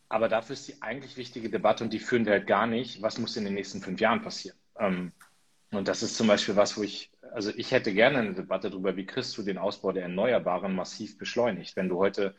Aber 0.08 0.28
dafür 0.28 0.54
ist 0.54 0.68
die 0.68 0.82
eigentlich 0.82 1.16
wichtige 1.16 1.48
Debatte 1.48 1.84
und 1.84 1.92
die 1.92 1.98
führen 1.98 2.26
wir 2.26 2.32
halt 2.32 2.46
gar 2.46 2.66
nicht, 2.66 3.02
was 3.02 3.18
muss 3.18 3.36
in 3.36 3.44
den 3.44 3.54
nächsten 3.54 3.80
fünf 3.80 4.00
Jahren 4.00 4.22
passieren. 4.22 4.58
Ähm, 4.78 5.12
und 5.70 5.88
das 5.88 6.02
ist 6.02 6.16
zum 6.16 6.26
Beispiel 6.26 6.54
was, 6.54 6.76
wo 6.76 6.82
ich 6.82 7.12
also 7.32 7.50
ich 7.56 7.70
hätte 7.70 7.92
gerne 7.92 8.18
eine 8.18 8.34
Debatte 8.34 8.70
darüber, 8.70 8.96
wie 8.96 9.06
kriegst 9.06 9.36
du 9.36 9.42
den 9.42 9.58
Ausbau 9.58 9.92
der 9.92 10.04
Erneuerbaren 10.04 10.74
massiv 10.74 11.18
beschleunigt. 11.18 11.76
Wenn 11.76 11.88
du 11.88 11.98
heute, 11.98 12.34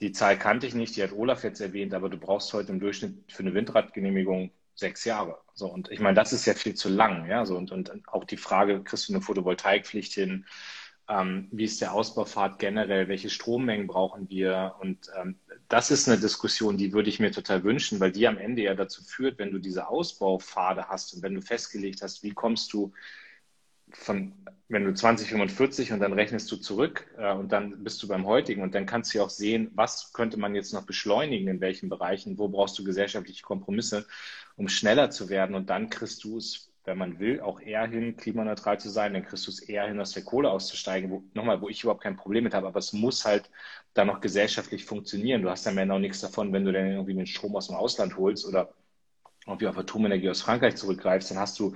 die 0.00 0.12
Zahl 0.12 0.38
kannte 0.38 0.66
ich 0.66 0.74
nicht, 0.74 0.96
die 0.96 1.02
hat 1.02 1.12
Olaf 1.12 1.44
jetzt 1.44 1.60
erwähnt, 1.60 1.94
aber 1.94 2.08
du 2.08 2.18
brauchst 2.18 2.52
heute 2.52 2.72
im 2.72 2.80
Durchschnitt 2.80 3.32
für 3.32 3.42
eine 3.42 3.54
Windradgenehmigung 3.54 4.50
sechs 4.74 5.04
Jahre. 5.04 5.38
So, 5.54 5.66
und 5.66 5.90
ich 5.90 6.00
meine, 6.00 6.14
das 6.14 6.32
ist 6.32 6.46
ja 6.46 6.54
viel 6.54 6.74
zu 6.74 6.88
lang, 6.88 7.28
ja. 7.28 7.44
So, 7.44 7.56
und, 7.56 7.72
und 7.72 7.92
auch 8.08 8.24
die 8.24 8.36
Frage, 8.36 8.82
kriegst 8.82 9.08
du 9.08 9.12
eine 9.12 9.22
Photovoltaikpflicht 9.22 10.12
hin? 10.12 10.46
Ähm, 11.08 11.48
wie 11.50 11.64
ist 11.64 11.80
der 11.80 11.94
Ausbaufahrt 11.94 12.58
generell? 12.58 13.08
Welche 13.08 13.30
Strommengen 13.30 13.86
brauchen 13.86 14.28
wir? 14.28 14.76
Und 14.80 15.10
ähm, 15.18 15.36
das 15.68 15.90
ist 15.90 16.08
eine 16.08 16.20
Diskussion, 16.20 16.76
die 16.76 16.92
würde 16.92 17.08
ich 17.08 17.18
mir 17.18 17.32
total 17.32 17.64
wünschen, 17.64 17.98
weil 17.98 18.12
die 18.12 18.28
am 18.28 18.38
Ende 18.38 18.62
ja 18.62 18.74
dazu 18.74 19.02
führt, 19.02 19.38
wenn 19.38 19.50
du 19.50 19.58
diese 19.58 19.88
Ausbaupfade 19.88 20.88
hast 20.88 21.14
und 21.14 21.22
wenn 21.22 21.34
du 21.34 21.40
festgelegt 21.40 22.02
hast, 22.02 22.22
wie 22.22 22.32
kommst 22.32 22.72
du 22.72 22.92
von, 23.92 24.32
wenn 24.68 24.84
du 24.84 24.92
2045 24.94 25.92
und 25.92 26.00
dann 26.00 26.12
rechnest 26.12 26.50
du 26.52 26.56
zurück 26.56 27.06
äh, 27.16 27.32
und 27.32 27.52
dann 27.52 27.82
bist 27.84 28.02
du 28.02 28.08
beim 28.08 28.26
heutigen 28.26 28.62
und 28.62 28.74
dann 28.74 28.86
kannst 28.86 29.12
du 29.14 29.18
ja 29.18 29.24
auch 29.24 29.30
sehen, 29.30 29.70
was 29.74 30.12
könnte 30.12 30.38
man 30.38 30.54
jetzt 30.54 30.72
noch 30.72 30.84
beschleunigen, 30.86 31.48
in 31.48 31.60
welchen 31.60 31.88
Bereichen, 31.88 32.38
wo 32.38 32.48
brauchst 32.48 32.78
du 32.78 32.84
gesellschaftliche 32.84 33.42
Kompromisse, 33.42 34.06
um 34.56 34.68
schneller 34.68 35.10
zu 35.10 35.28
werden. 35.28 35.54
Und 35.54 35.70
dann 35.70 35.90
kriegst 35.90 36.24
du 36.24 36.36
es, 36.38 36.70
wenn 36.84 36.98
man 36.98 37.18
will, 37.18 37.40
auch 37.40 37.60
eher 37.60 37.86
hin, 37.86 38.16
klimaneutral 38.16 38.78
zu 38.80 38.90
sein, 38.90 39.14
dann 39.14 39.24
kriegst 39.24 39.46
du 39.46 39.50
es 39.50 39.60
eher 39.60 39.86
hin, 39.86 40.00
aus 40.00 40.12
der 40.12 40.24
Kohle 40.24 40.50
auszusteigen, 40.50 41.10
wo, 41.10 41.22
nochmal, 41.34 41.60
wo 41.60 41.68
ich 41.68 41.82
überhaupt 41.82 42.02
kein 42.02 42.16
Problem 42.16 42.44
mit 42.44 42.54
habe, 42.54 42.66
aber 42.66 42.78
es 42.78 42.92
muss 42.92 43.24
halt 43.24 43.50
dann 43.94 44.06
noch 44.06 44.20
gesellschaftlich 44.20 44.84
funktionieren. 44.84 45.42
Du 45.42 45.50
hast 45.50 45.66
dann 45.66 45.74
mehr 45.74 45.86
noch 45.86 45.98
nichts 45.98 46.20
davon, 46.20 46.52
wenn 46.52 46.64
du 46.64 46.72
dann 46.72 46.90
irgendwie 46.92 47.14
den 47.14 47.26
Strom 47.26 47.56
aus 47.56 47.68
dem 47.68 47.76
Ausland 47.76 48.16
holst 48.16 48.46
oder 48.46 48.72
irgendwie 49.48 49.66
auf 49.68 49.78
Atomenergie 49.78 50.30
aus 50.30 50.42
Frankreich 50.42 50.76
zurückgreifst, 50.76 51.30
dann 51.30 51.38
hast 51.38 51.58
du 51.58 51.74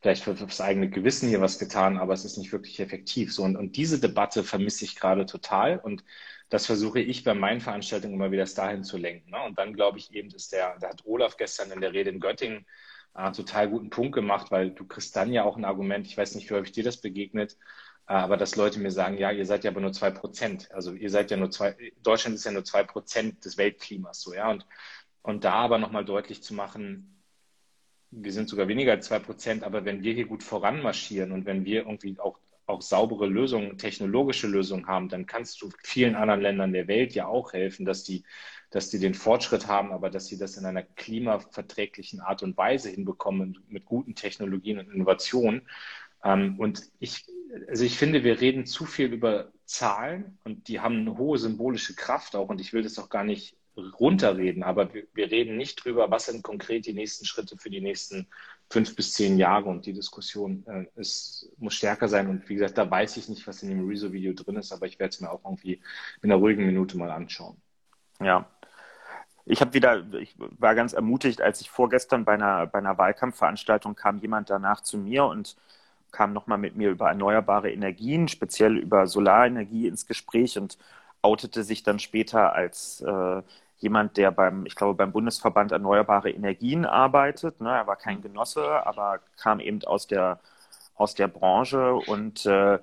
vielleicht 0.00 0.24
für, 0.24 0.36
für 0.36 0.46
das 0.46 0.60
eigene 0.60 0.90
Gewissen 0.90 1.28
hier 1.28 1.40
was 1.40 1.58
getan, 1.58 1.98
aber 1.98 2.12
es 2.12 2.24
ist 2.24 2.36
nicht 2.38 2.52
wirklich 2.52 2.78
effektiv. 2.80 3.32
So, 3.34 3.42
und, 3.42 3.56
und 3.56 3.76
diese 3.76 3.98
Debatte 4.00 4.44
vermisse 4.44 4.84
ich 4.84 4.96
gerade 4.96 5.26
total 5.26 5.78
und 5.78 6.04
das 6.50 6.66
versuche 6.66 7.00
ich 7.00 7.24
bei 7.24 7.34
meinen 7.34 7.60
Veranstaltungen 7.60 8.14
immer 8.14 8.30
wieder 8.30 8.44
dahin 8.44 8.84
zu 8.84 8.96
lenken. 8.98 9.30
Ne? 9.30 9.42
Und 9.42 9.58
dann 9.58 9.72
glaube 9.72 9.98
ich 9.98 10.14
eben, 10.14 10.28
ist 10.30 10.52
der, 10.52 10.78
da 10.78 10.90
hat 10.90 11.04
Olaf 11.04 11.36
gestern 11.36 11.70
in 11.72 11.80
der 11.80 11.92
Rede 11.92 12.10
in 12.10 12.20
Göttingen 12.20 12.66
äh, 13.14 13.32
total 13.32 13.68
guten 13.68 13.90
Punkt 13.90 14.14
gemacht, 14.14 14.50
weil 14.50 14.70
du 14.70 14.86
kriegst 14.86 15.16
dann 15.16 15.32
ja 15.32 15.44
auch 15.44 15.56
ein 15.56 15.64
Argument, 15.64 16.06
ich 16.06 16.16
weiß 16.16 16.34
nicht, 16.34 16.50
wie 16.50 16.54
häufig 16.54 16.72
dir 16.72 16.84
das 16.84 17.00
begegnet, 17.00 17.56
äh, 18.06 18.12
aber 18.12 18.36
dass 18.36 18.56
Leute 18.56 18.80
mir 18.80 18.90
sagen, 18.90 19.16
ja, 19.18 19.30
ihr 19.30 19.46
seid 19.46 19.64
ja 19.64 19.70
aber 19.70 19.80
nur 19.80 19.92
zwei 19.92 20.10
Prozent. 20.10 20.70
Also 20.72 20.92
ihr 20.92 21.10
seid 21.10 21.30
ja 21.30 21.36
nur 21.36 21.50
zwei, 21.50 21.76
Deutschland 22.02 22.36
ist 22.36 22.44
ja 22.44 22.52
nur 22.52 22.64
zwei 22.64 22.84
Prozent 22.84 23.44
des 23.44 23.56
Weltklimas, 23.56 24.20
so, 24.20 24.34
ja. 24.34 24.50
Und, 24.50 24.66
und 25.22 25.44
da 25.44 25.54
aber 25.54 25.78
nochmal 25.78 26.04
deutlich 26.04 26.42
zu 26.42 26.54
machen, 26.54 27.13
wir 28.16 28.32
sind 28.32 28.48
sogar 28.48 28.68
weniger 28.68 28.92
als 28.92 29.06
zwei 29.06 29.18
Prozent, 29.18 29.64
aber 29.64 29.84
wenn 29.84 30.02
wir 30.02 30.12
hier 30.12 30.26
gut 30.26 30.42
voranmarschieren 30.42 31.32
und 31.32 31.46
wenn 31.46 31.64
wir 31.64 31.80
irgendwie 31.86 32.18
auch, 32.18 32.38
auch 32.66 32.82
saubere 32.82 33.26
Lösungen, 33.26 33.76
technologische 33.78 34.46
Lösungen 34.46 34.86
haben, 34.86 35.08
dann 35.08 35.26
kannst 35.26 35.60
du 35.60 35.70
vielen 35.82 36.14
anderen 36.14 36.40
Ländern 36.40 36.72
der 36.72 36.88
Welt 36.88 37.14
ja 37.14 37.26
auch 37.26 37.52
helfen, 37.52 37.84
dass 37.84 38.04
die, 38.04 38.24
dass 38.70 38.90
die 38.90 38.98
den 38.98 39.14
Fortschritt 39.14 39.66
haben, 39.66 39.92
aber 39.92 40.10
dass 40.10 40.26
sie 40.26 40.38
das 40.38 40.56
in 40.56 40.64
einer 40.64 40.82
klimaverträglichen 40.82 42.20
Art 42.20 42.42
und 42.42 42.56
Weise 42.56 42.90
hinbekommen, 42.90 43.58
mit 43.68 43.84
guten 43.84 44.14
Technologien 44.14 44.78
und 44.78 44.90
Innovationen. 44.90 45.62
Ähm, 46.24 46.58
und 46.58 46.82
ich, 47.00 47.26
also 47.68 47.84
ich 47.84 47.98
finde, 47.98 48.24
wir 48.24 48.40
reden 48.40 48.66
zu 48.66 48.86
viel 48.86 49.12
über 49.12 49.52
Zahlen 49.66 50.38
und 50.44 50.68
die 50.68 50.80
haben 50.80 51.00
eine 51.00 51.18
hohe 51.18 51.38
symbolische 51.38 51.94
Kraft 51.94 52.36
auch 52.36 52.48
und 52.48 52.60
ich 52.60 52.72
will 52.72 52.82
das 52.82 52.98
auch 52.98 53.08
gar 53.08 53.24
nicht 53.24 53.56
runterreden, 53.76 54.62
aber 54.62 54.92
wir, 54.92 55.30
reden 55.30 55.56
nicht 55.56 55.84
drüber, 55.84 56.10
was 56.10 56.26
sind 56.26 56.42
konkret 56.42 56.86
die 56.86 56.92
nächsten 56.92 57.24
Schritte 57.24 57.56
für 57.56 57.70
die 57.70 57.80
nächsten 57.80 58.28
fünf 58.70 58.94
bis 58.94 59.12
zehn 59.14 59.36
Jahre 59.36 59.68
und 59.68 59.86
die 59.86 59.92
Diskussion 59.92 60.64
äh, 60.66 60.86
ist, 60.96 61.50
muss 61.58 61.74
stärker 61.74 62.08
sein 62.08 62.28
und 62.28 62.48
wie 62.48 62.54
gesagt, 62.54 62.78
da 62.78 62.88
weiß 62.90 63.16
ich 63.16 63.28
nicht, 63.28 63.46
was 63.46 63.62
in 63.62 63.70
dem 63.70 63.86
Rezo-Video 63.86 64.32
drin 64.32 64.56
ist, 64.56 64.72
aber 64.72 64.86
ich 64.86 64.98
werde 64.98 65.10
es 65.10 65.20
mir 65.20 65.30
auch 65.30 65.44
irgendwie 65.44 65.82
in 66.22 66.30
einer 66.30 66.40
ruhigen 66.40 66.66
Minute 66.66 66.96
mal 66.96 67.10
anschauen. 67.10 67.56
Ja. 68.20 68.48
Ich 69.46 69.60
habe 69.60 69.74
wieder, 69.74 70.04
ich 70.14 70.34
war 70.38 70.74
ganz 70.74 70.94
ermutigt, 70.94 71.42
als 71.42 71.60
ich 71.60 71.68
vorgestern 71.68 72.24
bei 72.24 72.34
einer, 72.34 72.66
bei 72.66 72.78
einer 72.78 72.96
Wahlkampfveranstaltung 72.96 73.94
kam 73.94 74.18
jemand 74.18 74.48
danach 74.48 74.80
zu 74.80 74.96
mir 74.96 75.26
und 75.26 75.56
kam 76.12 76.32
nochmal 76.32 76.56
mit 76.58 76.76
mir 76.76 76.90
über 76.90 77.08
erneuerbare 77.08 77.70
Energien, 77.70 78.28
speziell 78.28 78.78
über 78.78 79.06
Solarenergie 79.06 79.86
ins 79.86 80.06
Gespräch 80.06 80.56
und 80.56 80.78
outete 81.20 81.64
sich 81.64 81.82
dann 81.82 81.98
später 81.98 82.54
als 82.54 83.00
äh, 83.00 83.42
jemand, 83.84 84.16
der 84.16 84.32
beim, 84.32 84.66
ich 84.66 84.74
glaube, 84.74 84.94
beim 84.94 85.12
Bundesverband 85.12 85.70
Erneuerbare 85.70 86.30
Energien 86.30 86.84
arbeitet. 86.86 87.60
Ne? 87.60 87.70
Er 87.70 87.86
war 87.86 87.96
kein 87.96 88.22
Genosse, 88.22 88.84
aber 88.86 89.20
kam 89.36 89.60
eben 89.60 89.84
aus 89.84 90.06
der, 90.06 90.40
aus 90.96 91.14
der 91.14 91.28
Branche 91.28 91.94
und 91.94 92.46
äh, 92.46 92.78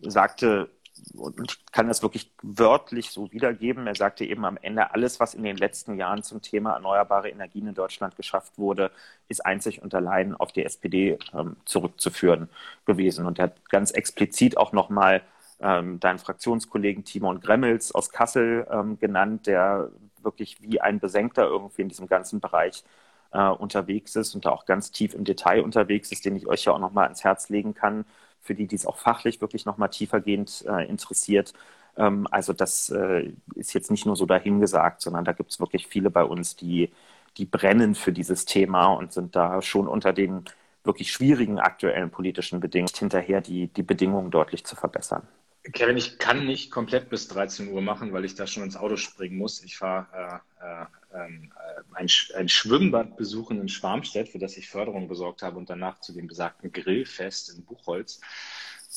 sagte, 0.00 0.68
und 1.14 1.50
ich 1.50 1.66
kann 1.72 1.88
das 1.88 2.02
wirklich 2.02 2.30
wörtlich 2.42 3.10
so 3.10 3.32
wiedergeben. 3.32 3.86
Er 3.86 3.94
sagte 3.94 4.26
eben 4.26 4.44
am 4.44 4.58
Ende, 4.60 4.92
alles, 4.92 5.18
was 5.20 5.34
in 5.34 5.42
den 5.42 5.56
letzten 5.56 5.96
Jahren 5.96 6.22
zum 6.22 6.42
Thema 6.42 6.74
erneuerbare 6.74 7.30
Energien 7.30 7.66
in 7.66 7.74
Deutschland 7.74 8.14
geschafft 8.14 8.58
wurde, 8.58 8.90
ist 9.28 9.44
einzig 9.44 9.82
und 9.82 9.94
allein 9.94 10.34
auf 10.34 10.52
die 10.52 10.64
SPD 10.64 11.18
ähm, 11.34 11.56
zurückzuführen 11.64 12.50
gewesen. 12.84 13.24
Und 13.24 13.38
er 13.38 13.44
hat 13.44 13.70
ganz 13.70 13.90
explizit 13.90 14.58
auch 14.58 14.72
nochmal 14.72 15.22
ähm, 15.60 15.98
deinen 15.98 16.18
Fraktionskollegen 16.18 17.04
Timon 17.04 17.40
Gremmels 17.40 17.92
aus 17.92 18.10
Kassel 18.10 18.66
ähm, 18.70 18.98
genannt, 18.98 19.46
der 19.46 19.88
wirklich 20.24 20.62
wie 20.62 20.80
ein 20.80 21.00
Besenkter 21.00 21.44
irgendwie 21.44 21.82
in 21.82 21.88
diesem 21.88 22.06
ganzen 22.08 22.40
Bereich 22.40 22.84
äh, 23.32 23.48
unterwegs 23.48 24.16
ist 24.16 24.34
und 24.34 24.44
da 24.44 24.50
auch 24.50 24.66
ganz 24.66 24.90
tief 24.90 25.14
im 25.14 25.24
Detail 25.24 25.62
unterwegs 25.62 26.12
ist, 26.12 26.24
den 26.24 26.36
ich 26.36 26.46
euch 26.46 26.64
ja 26.64 26.72
auch 26.72 26.78
nochmal 26.78 27.04
ans 27.04 27.24
Herz 27.24 27.48
legen 27.48 27.74
kann 27.74 28.04
für 28.42 28.54
die, 28.54 28.66
die 28.66 28.76
es 28.76 28.86
auch 28.86 28.98
fachlich 28.98 29.40
wirklich 29.40 29.64
nochmal 29.66 29.88
tiefergehend 29.90 30.64
äh, 30.68 30.86
interessiert. 30.88 31.52
Ähm, 31.96 32.26
also 32.30 32.52
das 32.52 32.90
äh, 32.90 33.32
ist 33.54 33.72
jetzt 33.74 33.90
nicht 33.90 34.06
nur 34.06 34.16
so 34.16 34.26
dahingesagt, 34.26 35.00
sondern 35.00 35.24
da 35.24 35.32
gibt 35.32 35.50
es 35.50 35.60
wirklich 35.60 35.86
viele 35.86 36.10
bei 36.10 36.24
uns, 36.24 36.56
die, 36.56 36.90
die 37.36 37.46
brennen 37.46 37.94
für 37.94 38.12
dieses 38.12 38.44
Thema 38.44 38.86
und 38.86 39.12
sind 39.12 39.36
da 39.36 39.62
schon 39.62 39.88
unter 39.88 40.12
den 40.12 40.44
wirklich 40.84 41.12
schwierigen 41.12 41.60
aktuellen 41.60 42.10
politischen 42.10 42.60
Bedingungen 42.60 42.94
hinterher, 42.96 43.40
die, 43.40 43.68
die 43.68 43.82
Bedingungen 43.84 44.30
deutlich 44.30 44.64
zu 44.64 44.76
verbessern. 44.76 45.26
Kevin, 45.70 45.96
ich 45.96 46.18
kann 46.18 46.44
nicht 46.44 46.72
komplett 46.72 47.08
bis 47.08 47.28
13 47.28 47.68
Uhr 47.68 47.82
machen, 47.82 48.12
weil 48.12 48.24
ich 48.24 48.34
da 48.34 48.48
schon 48.48 48.64
ins 48.64 48.76
Auto 48.76 48.96
springen 48.96 49.38
muss. 49.38 49.62
Ich 49.62 49.76
fahre 49.76 50.40
äh, 50.60 50.64
äh, 50.64 51.24
ähm, 51.24 51.52
äh, 51.54 51.82
ein, 51.94 52.08
ein, 52.36 52.48
Schwimmbad 52.48 53.16
besuchen 53.16 53.60
in 53.60 53.68
Schwarmstedt, 53.68 54.28
für 54.28 54.40
das 54.40 54.56
ich 54.56 54.68
Förderung 54.68 55.06
besorgt 55.06 55.42
habe 55.42 55.58
und 55.58 55.70
danach 55.70 56.00
zu 56.00 56.12
dem 56.12 56.26
besagten 56.26 56.72
Grillfest 56.72 57.56
in 57.56 57.64
Buchholz. 57.64 58.20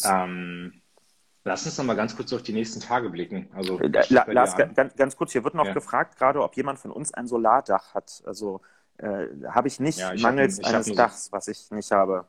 Ähm, 0.04 0.82
lass 1.44 1.68
uns 1.68 1.78
noch 1.78 1.86
mal 1.86 1.96
ganz 1.96 2.16
kurz 2.16 2.34
auf 2.34 2.42
die 2.42 2.54
nächsten 2.54 2.80
Tage 2.80 3.12
blicken. 3.12 3.48
Also, 3.54 3.80
äh, 3.80 3.92
Lars, 4.10 4.58
ganz, 4.58 4.96
ganz, 4.96 5.16
kurz, 5.16 5.34
hier 5.34 5.44
wird 5.44 5.54
noch 5.54 5.68
ja. 5.68 5.74
gefragt 5.74 6.18
gerade, 6.18 6.42
ob 6.42 6.58
jemand 6.58 6.80
von 6.80 6.90
uns 6.90 7.14
ein 7.14 7.28
Solardach 7.28 7.94
hat. 7.94 8.24
Also 8.26 8.62
äh, 8.98 9.28
habe 9.50 9.68
ich 9.68 9.80
nicht, 9.80 10.00
ja, 10.00 10.14
ich 10.14 10.24
mangels 10.24 10.60
hab, 10.64 10.74
eines 10.74 10.92
Dachs, 10.94 11.32
was 11.32 11.48
ich 11.48 11.70
nicht 11.70 11.92
habe. 11.92 12.28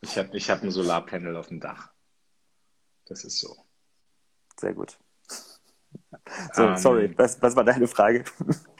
Ich 0.00 0.16
habe 0.16 0.34
ich 0.34 0.50
hab 0.50 0.62
ein 0.62 0.70
Solarpanel 0.70 1.36
auf 1.36 1.48
dem 1.48 1.60
Dach. 1.60 1.93
Das 3.06 3.24
ist 3.24 3.38
so. 3.38 3.56
Sehr 4.58 4.74
gut. 4.74 4.98
So, 6.52 6.64
ähm, 6.64 6.76
sorry, 6.76 7.18
was, 7.18 7.40
was 7.42 7.54
war 7.54 7.64
deine 7.64 7.86
Frage? 7.86 8.24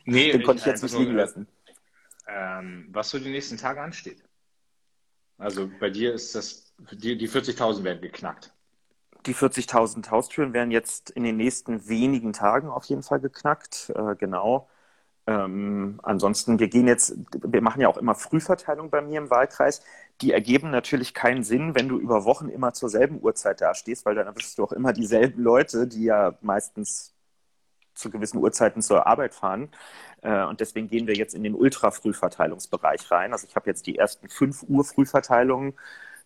Nee, 0.07 0.33
Den 0.33 0.43
konnte 0.43 0.61
ich 0.61 0.67
jetzt 0.67 0.83
nicht 0.83 0.97
liegen 0.97 1.15
lassen. 1.15 1.49
Ähm, 2.27 2.89
was 2.91 3.11
so 3.11 3.19
die 3.19 3.31
nächsten 3.31 3.57
Tage 3.57 3.81
ansteht. 3.81 4.23
Also 5.39 5.69
bei 5.81 5.91
dir 5.91 6.15
ist 6.15 6.35
das, 6.35 6.73
die, 6.93 7.17
die 7.17 7.29
40.000 7.29 7.85
werden 7.85 8.01
geknackt. 8.01 8.53
Die 9.27 9.35
40.000 9.35 10.11
Haustüren 10.11 10.53
werden 10.53 10.71
jetzt 10.71 11.11
in 11.11 11.23
den 11.23 11.37
nächsten 11.37 11.89
wenigen 11.89 12.33
Tagen 12.33 12.69
auf 12.69 12.85
jeden 12.85 13.03
Fall 13.03 13.21
geknackt, 13.21 13.91
äh, 13.95 14.15
genau. 14.17 14.69
Ähm, 15.27 16.01
ansonsten, 16.03 16.59
wir 16.59 16.69
gehen 16.69 16.87
jetzt, 16.87 17.17
wir 17.33 17.63
machen 17.63 17.81
ja 17.81 17.89
auch 17.89 17.97
immer 17.97 18.15
Frühverteilung 18.15 18.91
bei 18.91 19.01
mir 19.01 19.19
im 19.19 19.31
Wahlkreis. 19.31 19.83
Die 20.21 20.33
ergeben 20.33 20.71
natürlich 20.71 21.15
keinen 21.15 21.43
Sinn, 21.45 21.75
wenn 21.75 21.89
du 21.89 21.99
über 21.99 22.25
Wochen 22.25 22.49
immer 22.49 22.73
zur 22.75 22.89
selben 22.91 23.21
Uhrzeit 23.23 23.61
dastehst, 23.61 24.05
weil 24.05 24.15
dann 24.15 24.27
erwischst 24.27 24.59
du 24.59 24.65
auch 24.65 24.73
immer 24.73 24.93
dieselben 24.93 25.43
Leute, 25.43 25.87
die 25.87 26.05
ja 26.05 26.37
meistens 26.43 27.15
zu 27.95 28.11
gewissen 28.11 28.39
Uhrzeiten 28.39 28.83
zur 28.83 29.07
Arbeit 29.07 29.35
fahren. 29.35 29.71
Äh, 30.23 30.45
und 30.45 30.61
deswegen 30.61 30.89
gehen 30.89 31.07
wir 31.07 31.15
jetzt 31.15 31.35
in 31.35 31.43
den 31.43 31.55
Ultra-Frühverteilungsbereich 31.55 33.11
rein. 33.11 33.33
Also 33.33 33.47
ich 33.49 33.57
habe 33.57 33.71
jetzt 33.71 33.87
die 33.87 33.97
ersten 33.99 34.29
5 34.29 34.65
Uhr 34.69 34.85
Frühverteilungen, 34.85 35.75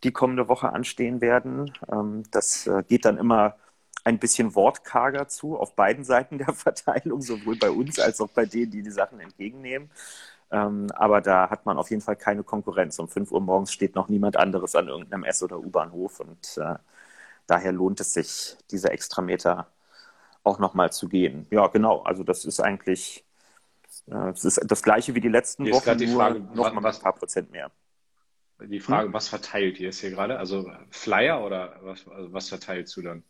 die 0.05 0.13
kommende 0.13 0.49
Woche 0.49 0.73
anstehen 0.73 1.21
werden. 1.21 1.73
Ähm, 1.91 2.25
das 2.31 2.67
äh, 2.67 2.83
geht 2.87 3.05
dann 3.05 3.19
immer 3.19 3.57
ein 4.05 4.19
bisschen 4.19 4.55
wortkarger 4.55 5.29
zu 5.29 5.59
auf 5.59 5.75
beiden 5.75 6.05
Seiten 6.05 6.39
der 6.39 6.53
Verteilung, 6.55 7.23
sowohl 7.23 7.57
bei 7.57 7.71
uns 7.71 7.99
als 7.99 8.21
auch 8.21 8.31
bei 8.31 8.47
denen, 8.47 8.71
die 8.71 8.83
die 8.83 8.91
Sachen 8.91 9.21
entgegennehmen. 9.21 9.91
Ähm, 10.51 10.87
aber 10.95 11.21
da 11.21 11.51
hat 11.51 11.67
man 11.67 11.77
auf 11.77 11.91
jeden 11.91 12.03
Fall 12.03 12.17
keine 12.17 12.43
Konkurrenz. 12.43 12.99
Um 12.99 13.09
5 13.09 13.31
Uhr 13.33 13.41
morgens 13.41 13.73
steht 13.73 13.95
noch 13.95 14.09
niemand 14.09 14.37
anderes 14.37 14.75
an 14.75 14.89
irgendeinem 14.89 15.25
S- 15.25 15.43
oder 15.43 15.59
U-Bahnhof 15.59 16.21
und 16.21 16.57
äh, 16.57 16.77
daher 17.47 17.73
lohnt 17.73 18.01
es 18.01 18.15
sich, 18.15 18.57
diese 18.71 18.91
Extrameter 18.91 19.69
auch 20.43 20.59
nochmal 20.59 20.91
zu 20.93 21.09
gehen. 21.09 21.47
Ja, 21.51 21.67
genau. 21.67 22.03
Also 22.03 22.23
das 22.25 22.47
ist 22.47 22.61
eigentlich 22.61 23.25
äh, 24.07 24.33
das, 24.33 24.45
ist 24.45 24.61
das 24.65 24.83
gleiche 24.83 25.15
wie 25.15 25.21
die 25.21 25.29
letzten 25.29 25.65
hier 25.65 25.75
Wochen, 25.75 25.99
die 25.99 26.07
Frage, 26.07 26.41
noch 26.41 26.73
mal 26.73 26.87
ein 26.87 27.01
paar 27.01 27.15
Prozent 27.15 27.51
mehr. 27.51 27.71
Die 28.61 28.81
Frage, 28.81 29.09
hm? 29.09 29.13
was 29.13 29.29
verteilt 29.29 29.79
ihr 29.79 29.87
jetzt 29.87 30.01
hier 30.01 30.11
gerade? 30.11 30.39
Also 30.39 30.71
Flyer 30.91 31.45
oder 31.45 31.77
was, 31.83 32.09
also 32.09 32.33
was 32.33 32.49
verteilst 32.49 32.97
du 32.97 33.03
dann? 33.03 33.23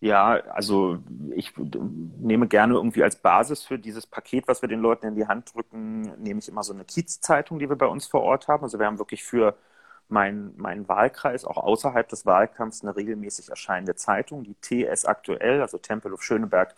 Ja, 0.00 0.34
also 0.52 0.98
ich 1.34 1.54
nehme 1.56 2.48
gerne 2.48 2.74
irgendwie 2.74 3.02
als 3.02 3.16
Basis 3.16 3.62
für 3.64 3.78
dieses 3.78 4.06
Paket, 4.06 4.46
was 4.48 4.60
wir 4.62 4.68
den 4.68 4.80
Leuten 4.80 5.06
in 5.06 5.14
die 5.14 5.26
Hand 5.26 5.54
drücken, 5.54 6.02
nehme 6.22 6.40
ich 6.40 6.48
immer 6.48 6.62
so 6.62 6.72
eine 6.74 6.84
Kiezzeitung, 6.84 7.58
die 7.58 7.68
wir 7.68 7.76
bei 7.76 7.86
uns 7.86 8.06
vor 8.06 8.22
Ort 8.22 8.48
haben. 8.48 8.62
Also 8.64 8.78
wir 8.78 8.86
haben 8.86 8.98
wirklich 8.98 9.24
für 9.24 9.56
meinen 10.08 10.54
mein 10.56 10.86
Wahlkreis 10.88 11.44
auch 11.44 11.56
außerhalb 11.56 12.08
des 12.08 12.26
Wahlkampfs 12.26 12.82
eine 12.82 12.94
regelmäßig 12.96 13.48
erscheinende 13.48 13.94
Zeitung, 13.96 14.44
die 14.44 14.54
TS 14.60 15.04
aktuell, 15.06 15.60
also 15.62 15.78
Tempel 15.78 16.12
of 16.12 16.22
Schöneberg 16.22 16.74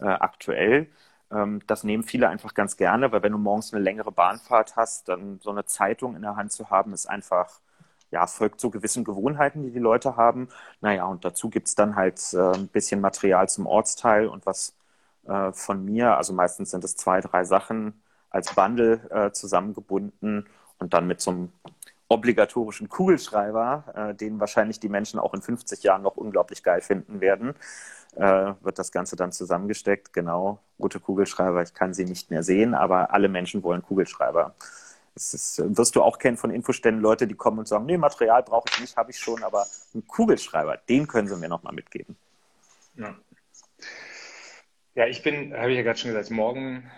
äh, 0.00 0.04
aktuell. 0.06 0.88
Ähm, 1.30 1.60
das 1.66 1.84
nehmen 1.84 2.02
viele 2.04 2.28
einfach 2.28 2.54
ganz 2.54 2.76
gerne, 2.76 3.12
weil 3.12 3.22
wenn 3.22 3.32
du 3.32 3.38
morgens 3.38 3.72
eine 3.74 3.82
längere 3.82 4.12
Bahnfahrt 4.12 4.76
hast, 4.76 5.08
dann 5.08 5.40
so 5.40 5.50
eine 5.50 5.64
Zeitung 5.64 6.16
in 6.16 6.22
der 6.22 6.36
Hand 6.36 6.52
zu 6.52 6.70
haben, 6.70 6.92
ist 6.94 7.06
einfach 7.06 7.60
ja, 8.12 8.26
folgt 8.26 8.60
so 8.60 8.70
gewissen 8.70 9.04
Gewohnheiten, 9.04 9.62
die 9.62 9.72
die 9.72 9.78
Leute 9.80 10.16
haben. 10.16 10.48
Naja, 10.80 11.06
und 11.06 11.24
dazu 11.24 11.50
gibt's 11.50 11.74
dann 11.74 11.96
halt 11.96 12.20
äh, 12.34 12.52
ein 12.54 12.68
bisschen 12.68 13.00
Material 13.00 13.48
zum 13.48 13.66
Ortsteil 13.66 14.28
und 14.28 14.46
was 14.46 14.76
äh, 15.26 15.52
von 15.52 15.84
mir, 15.84 16.16
also 16.16 16.32
meistens 16.32 16.70
sind 16.70 16.84
es 16.84 16.96
zwei, 16.96 17.20
drei 17.20 17.44
Sachen 17.44 18.02
als 18.30 18.54
Bundle 18.54 19.00
äh, 19.10 19.32
zusammengebunden 19.32 20.48
und 20.78 20.94
dann 20.94 21.06
mit 21.06 21.20
so 21.20 21.30
einem 21.30 21.52
obligatorischen 22.08 22.88
Kugelschreiber, 22.88 24.10
äh, 24.12 24.14
den 24.14 24.40
wahrscheinlich 24.40 24.80
die 24.80 24.88
Menschen 24.90 25.18
auch 25.18 25.34
in 25.34 25.42
50 25.42 25.82
Jahren 25.82 26.02
noch 26.02 26.16
unglaublich 26.16 26.62
geil 26.62 26.82
finden 26.82 27.20
werden, 27.20 27.54
äh, 28.16 28.52
wird 28.60 28.78
das 28.78 28.92
Ganze 28.92 29.16
dann 29.16 29.32
zusammengesteckt. 29.32 30.12
Genau, 30.12 30.58
rote 30.78 31.00
Kugelschreiber, 31.00 31.62
ich 31.62 31.74
kann 31.74 31.94
sie 31.94 32.04
nicht 32.04 32.30
mehr 32.30 32.42
sehen, 32.42 32.74
aber 32.74 33.12
alle 33.12 33.28
Menschen 33.28 33.62
wollen 33.62 33.82
Kugelschreiber. 33.82 34.54
Das 35.14 35.34
ist, 35.34 35.62
wirst 35.76 35.94
du 35.94 36.02
auch 36.02 36.18
kennen 36.18 36.36
von 36.36 36.50
Infoständen, 36.50 37.02
Leute, 37.02 37.26
die 37.26 37.34
kommen 37.34 37.58
und 37.58 37.68
sagen, 37.68 37.84
nee, 37.86 37.98
Material 37.98 38.42
brauche 38.42 38.68
ich 38.72 38.80
nicht, 38.80 38.96
habe 38.96 39.10
ich 39.10 39.18
schon, 39.18 39.42
aber 39.42 39.66
einen 39.92 40.06
Kugelschreiber, 40.06 40.78
den 40.88 41.06
können 41.06 41.28
sie 41.28 41.36
mir 41.36 41.48
nochmal 41.48 41.74
mitgeben. 41.74 42.16
Ja. 42.96 43.14
ja, 44.94 45.06
ich 45.06 45.22
bin, 45.22 45.54
habe 45.54 45.70
ich 45.70 45.76
ja 45.76 45.82
gerade 45.82 45.98
schon 45.98 46.12
gesagt, 46.12 46.30
morgen 46.30 46.90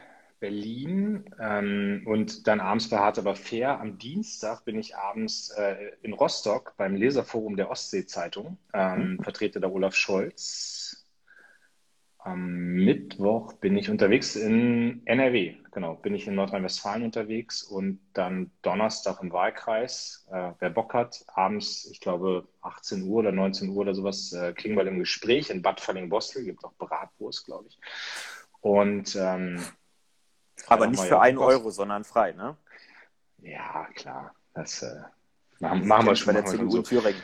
Berlin 0.44 1.24
ähm, 1.40 2.02
und 2.04 2.46
dann 2.46 2.60
abends 2.60 2.90
bei 2.90 2.98
Hart 2.98 3.18
aber 3.18 3.34
fair. 3.34 3.80
Am 3.80 3.98
Dienstag 3.98 4.64
bin 4.66 4.78
ich 4.78 4.94
abends 4.94 5.50
äh, 5.50 5.92
in 6.02 6.12
Rostock 6.12 6.74
beim 6.76 6.96
Leserforum 6.96 7.56
der 7.56 7.70
Ostsee-Zeitung, 7.70 8.58
ähm, 8.74 9.12
mhm. 9.12 9.22
vertrete 9.22 9.58
da 9.58 9.68
Olaf 9.68 9.94
Scholz 9.94 10.83
am 12.24 12.74
Mittwoch 12.76 13.52
bin 13.54 13.76
ich 13.76 13.90
unterwegs 13.90 14.34
in 14.34 15.06
NRW, 15.06 15.56
genau, 15.72 15.94
bin 15.96 16.14
ich 16.14 16.26
in 16.26 16.34
Nordrhein-Westfalen 16.34 17.02
unterwegs 17.02 17.62
und 17.62 18.00
dann 18.14 18.50
Donnerstag 18.62 19.22
im 19.22 19.30
Wahlkreis. 19.30 20.26
Äh, 20.32 20.52
wer 20.58 20.70
Bock 20.70 20.94
hat, 20.94 21.22
abends, 21.28 21.86
ich 21.90 22.00
glaube 22.00 22.48
18 22.62 23.02
Uhr 23.02 23.18
oder 23.18 23.30
19 23.30 23.68
Uhr 23.68 23.76
oder 23.76 23.94
sowas, 23.94 24.32
äh, 24.32 24.54
Klingbeil 24.54 24.86
im 24.86 25.00
Gespräch 25.00 25.50
in 25.50 25.60
Bad 25.60 25.80
Falling-Bostel, 25.80 26.44
gibt 26.44 26.64
auch 26.64 26.72
Bratwurst, 26.78 27.44
glaube 27.44 27.66
ich. 27.68 27.78
Und 28.62 29.14
ähm, 29.16 29.62
aber 30.66 30.86
nicht 30.86 31.02
für 31.02 31.20
einen 31.20 31.36
Euro, 31.36 31.68
sondern 31.70 32.04
frei, 32.04 32.32
ne? 32.32 32.56
Ja, 33.42 33.86
klar. 33.94 34.34
Das 34.54 34.82
äh, 34.82 35.02
machen, 35.60 35.86
machen 35.86 36.06
wir 36.06 36.16
schon 36.16 36.32
bei 36.32 36.40
der 36.40 36.50
CDU 36.50 36.70
so. 36.70 36.78
in 36.78 36.84
Thüringen. 36.84 37.22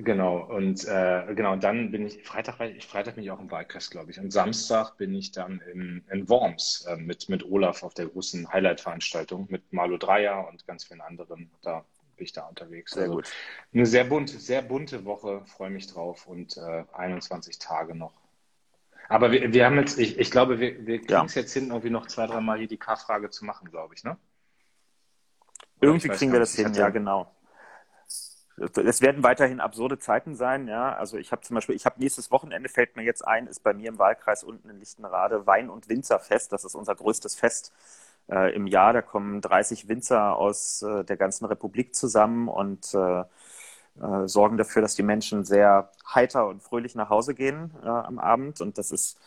Genau, 0.00 0.38
und 0.44 0.86
äh, 0.86 1.34
genau, 1.34 1.56
dann 1.56 1.90
bin 1.90 2.06
ich, 2.06 2.22
Freitag, 2.22 2.60
ich, 2.60 2.86
Freitag 2.86 3.16
bin 3.16 3.24
ich 3.24 3.32
auch 3.32 3.40
im 3.40 3.50
Wahlkreis, 3.50 3.90
glaube 3.90 4.12
ich. 4.12 4.20
Und 4.20 4.30
Samstag 4.30 4.96
bin 4.96 5.12
ich 5.12 5.32
dann 5.32 5.60
in, 5.72 6.04
in 6.08 6.28
Worms 6.28 6.86
äh, 6.88 6.96
mit, 6.96 7.28
mit 7.28 7.44
Olaf 7.44 7.82
auf 7.82 7.94
der 7.94 8.06
großen 8.06 8.52
Highlight-Veranstaltung 8.52 9.46
mit 9.50 9.72
Marlo 9.72 9.96
Dreier 9.96 10.46
und 10.46 10.64
ganz 10.68 10.84
vielen 10.84 11.00
anderen. 11.00 11.50
Da 11.62 11.84
bin 12.16 12.24
ich 12.24 12.32
da 12.32 12.46
unterwegs. 12.46 12.92
Sehr 12.92 13.04
also, 13.04 13.16
gut. 13.16 13.32
Eine 13.74 13.86
sehr 13.86 14.04
bunte, 14.04 14.38
sehr 14.38 14.62
bunte 14.62 15.04
Woche, 15.04 15.42
freue 15.46 15.70
mich 15.70 15.88
drauf 15.88 16.28
und 16.28 16.56
äh, 16.56 16.84
21 16.92 17.58
Tage 17.58 17.96
noch. 17.96 18.14
Aber 19.08 19.32
wir, 19.32 19.52
wir 19.52 19.66
haben 19.66 19.78
jetzt, 19.78 19.98
ich, 19.98 20.16
ich 20.16 20.30
glaube, 20.30 20.60
wir, 20.60 20.86
wir 20.86 20.98
kriegen 21.00 21.26
es 21.26 21.34
ja. 21.34 21.42
jetzt 21.42 21.54
hin, 21.54 21.68
irgendwie 21.70 21.90
noch 21.90 22.06
zwei, 22.06 22.28
dreimal 22.28 22.58
hier 22.58 22.68
die 22.68 22.76
K-Frage 22.76 23.30
zu 23.30 23.44
machen, 23.44 23.68
glaube 23.68 23.94
ich, 23.94 24.04
ne? 24.04 24.16
Oder 25.78 25.88
irgendwie 25.88 26.08
ich 26.08 26.12
kriegen 26.12 26.30
wir 26.30 26.38
das 26.38 26.54
hin, 26.54 26.72
ja, 26.74 26.88
genau. 26.90 27.34
Es 28.60 29.00
werden 29.00 29.22
weiterhin 29.22 29.60
absurde 29.60 29.98
Zeiten 29.98 30.34
sein, 30.34 30.68
ja. 30.68 30.94
Also 30.94 31.16
ich 31.18 31.32
habe 31.32 31.42
zum 31.42 31.54
Beispiel, 31.54 31.74
ich 31.74 31.86
habe 31.86 32.00
nächstes 32.00 32.30
Wochenende 32.30 32.68
fällt 32.68 32.96
mir 32.96 33.02
jetzt 33.02 33.26
ein, 33.26 33.46
ist 33.46 33.62
bei 33.62 33.74
mir 33.74 33.88
im 33.88 33.98
Wahlkreis 33.98 34.44
unten 34.44 34.70
in 34.70 34.78
Lichtenrade 34.78 35.46
Wein- 35.46 35.70
und 35.70 35.88
Winzerfest. 35.88 36.52
Das 36.52 36.64
ist 36.64 36.74
unser 36.74 36.94
größtes 36.94 37.34
Fest 37.36 37.72
äh, 38.30 38.54
im 38.54 38.66
Jahr. 38.66 38.92
Da 38.92 39.02
kommen 39.02 39.40
30 39.40 39.88
Winzer 39.88 40.36
aus 40.36 40.82
äh, 40.82 41.04
der 41.04 41.16
ganzen 41.16 41.44
Republik 41.46 41.94
zusammen 41.94 42.48
und 42.48 42.94
äh, 42.94 43.20
äh, 44.00 44.28
sorgen 44.28 44.56
dafür, 44.56 44.82
dass 44.82 44.94
die 44.94 45.02
Menschen 45.02 45.44
sehr 45.44 45.90
heiter 46.14 46.46
und 46.46 46.62
fröhlich 46.62 46.94
nach 46.94 47.10
Hause 47.10 47.34
gehen 47.34 47.72
äh, 47.82 47.88
am 47.88 48.18
Abend. 48.18 48.60
Und 48.60 48.78
das 48.78 48.90
ist 48.90 49.18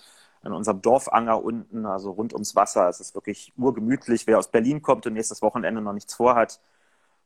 an 0.43 0.53
unserem 0.53 0.81
Dorfanger 0.81 1.43
unten, 1.43 1.85
also 1.85 2.11
rund 2.11 2.33
ums 2.33 2.55
Wasser. 2.55 2.89
Es 2.89 2.99
ist 2.99 3.15
wirklich 3.15 3.53
urgemütlich. 3.57 4.27
Wer 4.27 4.39
aus 4.39 4.49
Berlin 4.49 4.81
kommt 4.81 5.05
und 5.05 5.13
nächstes 5.13 5.41
Wochenende 5.41 5.81
noch 5.81 5.93
nichts 5.93 6.13
vorhat, 6.15 6.59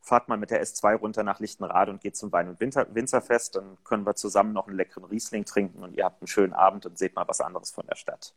fahrt 0.06 0.30
mal 0.30 0.38
mit 0.38 0.52
der 0.52 0.64
S2 0.64 0.96
runter 0.96 1.24
nach 1.24 1.40
Lichtenrade 1.40 1.92
und 1.92 2.00
geht 2.00 2.16
zum 2.16 2.32
Wein- 2.32 2.48
und 2.48 2.60
Winter 2.60 2.88
Winzerfest. 2.94 3.56
Dann 3.56 3.78
können 3.84 4.06
wir 4.06 4.16
zusammen 4.16 4.54
noch 4.54 4.68
einen 4.68 4.78
leckeren 4.78 5.06
Riesling 5.06 5.46
trinken 5.46 5.84
und 5.84 5.96
ihr 5.96 6.06
habt 6.06 6.22
einen 6.22 6.28
schönen 6.28 6.54
Abend 6.54 6.86
und 6.86 6.98
seht 6.98 7.16
mal 7.16 7.28
was 7.28 7.42
anderes 7.42 7.72
von 7.72 7.86
der 7.88 7.96
Stadt. 7.96 8.34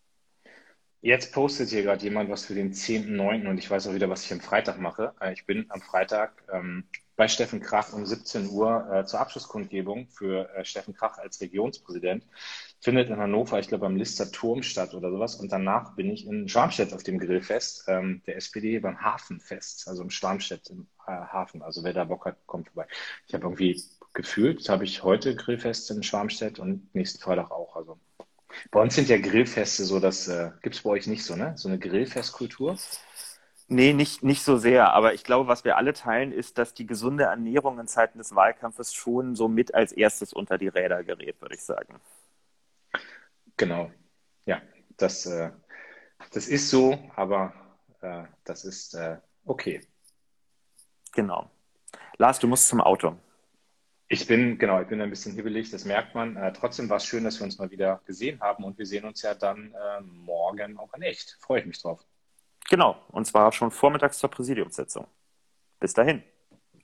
Jetzt 1.00 1.32
postet 1.32 1.68
hier 1.68 1.82
gerade 1.82 2.02
jemand 2.02 2.28
was 2.28 2.46
für 2.46 2.54
den 2.54 2.72
10.9. 2.72 3.48
und 3.48 3.58
ich 3.58 3.70
weiß 3.70 3.86
auch 3.86 3.94
wieder, 3.94 4.10
was 4.10 4.24
ich 4.24 4.32
am 4.32 4.40
Freitag 4.40 4.80
mache. 4.80 5.14
Äh, 5.20 5.32
ich 5.32 5.46
bin 5.46 5.66
am 5.68 5.80
Freitag 5.80 6.42
ähm, 6.52 6.88
bei 7.14 7.28
Steffen 7.28 7.60
Krach 7.60 7.92
um 7.92 8.06
17 8.06 8.48
Uhr 8.48 8.88
äh, 8.90 9.04
zur 9.04 9.20
Abschlusskundgebung 9.20 10.08
für 10.08 10.48
äh, 10.54 10.64
Steffen 10.64 10.94
Krach 10.94 11.18
als 11.18 11.40
Regionspräsident. 11.40 12.24
Findet 12.80 13.10
in 13.10 13.16
Hannover, 13.16 13.58
ich 13.58 13.68
glaube, 13.68 13.86
am 13.86 13.96
Lister 13.96 14.30
Turm 14.30 14.62
statt 14.62 14.94
oder 14.94 15.10
sowas. 15.10 15.34
Und 15.34 15.50
danach 15.50 15.96
bin 15.96 16.10
ich 16.10 16.26
in 16.26 16.48
Schwarmstedt 16.48 16.92
auf 16.92 17.02
dem 17.02 17.18
Grillfest 17.18 17.84
ähm, 17.88 18.22
der 18.26 18.36
SPD 18.36 18.78
beim 18.78 19.00
Hafenfest, 19.00 19.88
also 19.88 20.02
im 20.02 20.10
Schwarmstedt 20.10 20.70
im 20.70 20.86
äh, 21.06 21.10
Hafen. 21.10 21.62
Also 21.62 21.82
wer 21.82 21.92
da 21.92 22.04
Bock 22.04 22.26
hat, 22.26 22.36
kommt 22.46 22.68
vorbei. 22.68 22.86
Ich 23.26 23.34
habe 23.34 23.44
irgendwie 23.44 23.82
gefühlt, 24.12 24.68
habe 24.68 24.84
ich 24.84 25.02
heute 25.02 25.34
Grillfest 25.34 25.90
in 25.90 26.02
Schwarmstedt 26.02 26.58
und 26.58 26.94
nächsten 26.94 27.20
Freitag 27.20 27.50
auch. 27.50 27.74
Also 27.74 27.98
bei 28.70 28.80
uns 28.80 28.94
sind 28.94 29.08
ja 29.08 29.18
Grillfeste 29.18 29.84
so, 29.84 30.00
das 30.00 30.28
äh, 30.28 30.50
gibt 30.62 30.76
es 30.76 30.82
bei 30.82 30.90
euch 30.90 31.06
nicht 31.06 31.24
so, 31.24 31.36
ne? 31.36 31.54
So 31.56 31.68
eine 31.68 31.78
Grillfestkultur? 31.78 32.76
Nee, 33.70 33.92
nicht, 33.92 34.22
nicht 34.22 34.42
so 34.42 34.56
sehr. 34.56 34.94
Aber 34.94 35.12
ich 35.12 35.24
glaube, 35.24 35.46
was 35.46 35.64
wir 35.64 35.76
alle 35.76 35.92
teilen, 35.92 36.32
ist, 36.32 36.56
dass 36.56 36.72
die 36.72 36.86
gesunde 36.86 37.24
Ernährung 37.24 37.78
in 37.78 37.86
Zeiten 37.86 38.18
des 38.18 38.34
Wahlkampfes 38.34 38.94
schon 38.94 39.34
so 39.36 39.46
mit 39.46 39.74
als 39.74 39.92
erstes 39.92 40.32
unter 40.32 40.56
die 40.56 40.68
Räder 40.68 41.04
gerät, 41.04 41.40
würde 41.40 41.54
ich 41.54 41.62
sagen. 41.62 42.00
Genau. 43.58 43.90
Ja, 44.46 44.62
das, 44.96 45.26
äh, 45.26 45.50
das 46.32 46.48
ist 46.48 46.70
so, 46.70 46.98
aber 47.16 47.52
äh, 48.00 48.24
das 48.44 48.64
ist 48.64 48.94
äh, 48.94 49.18
okay. 49.44 49.86
Genau. 51.12 51.50
Lars, 52.16 52.38
du 52.38 52.46
musst 52.46 52.68
zum 52.68 52.80
Auto. 52.80 53.16
Ich 54.08 54.26
bin, 54.26 54.58
genau, 54.58 54.80
ich 54.80 54.88
bin 54.88 55.00
ein 55.02 55.10
bisschen 55.10 55.34
hibbelig, 55.34 55.70
das 55.70 55.84
merkt 55.84 56.14
man. 56.14 56.36
Äh, 56.36 56.52
trotzdem 56.54 56.88
war 56.88 56.96
es 56.96 57.04
schön, 57.04 57.24
dass 57.24 57.38
wir 57.40 57.44
uns 57.44 57.58
mal 57.58 57.70
wieder 57.70 58.00
gesehen 58.06 58.40
haben 58.40 58.64
und 58.64 58.78
wir 58.78 58.86
sehen 58.86 59.04
uns 59.04 59.20
ja 59.20 59.34
dann 59.34 59.74
äh, 59.74 60.00
morgen 60.00 60.78
auch 60.78 60.94
in 60.94 61.02
echt. 61.02 61.36
Freue 61.40 61.60
ich 61.60 61.66
mich 61.66 61.82
drauf. 61.82 62.06
Genau, 62.70 62.96
und 63.08 63.26
zwar 63.26 63.52
schon 63.52 63.70
vormittags 63.70 64.18
zur 64.18 64.30
Präsidiumssitzung. 64.30 65.06
Bis 65.78 65.92
dahin. 65.92 66.22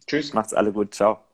Tschüss. 0.07 0.35
Macht's 0.35 0.53
alle 0.53 0.73
gut. 0.73 0.95
Ciao. 0.95 1.25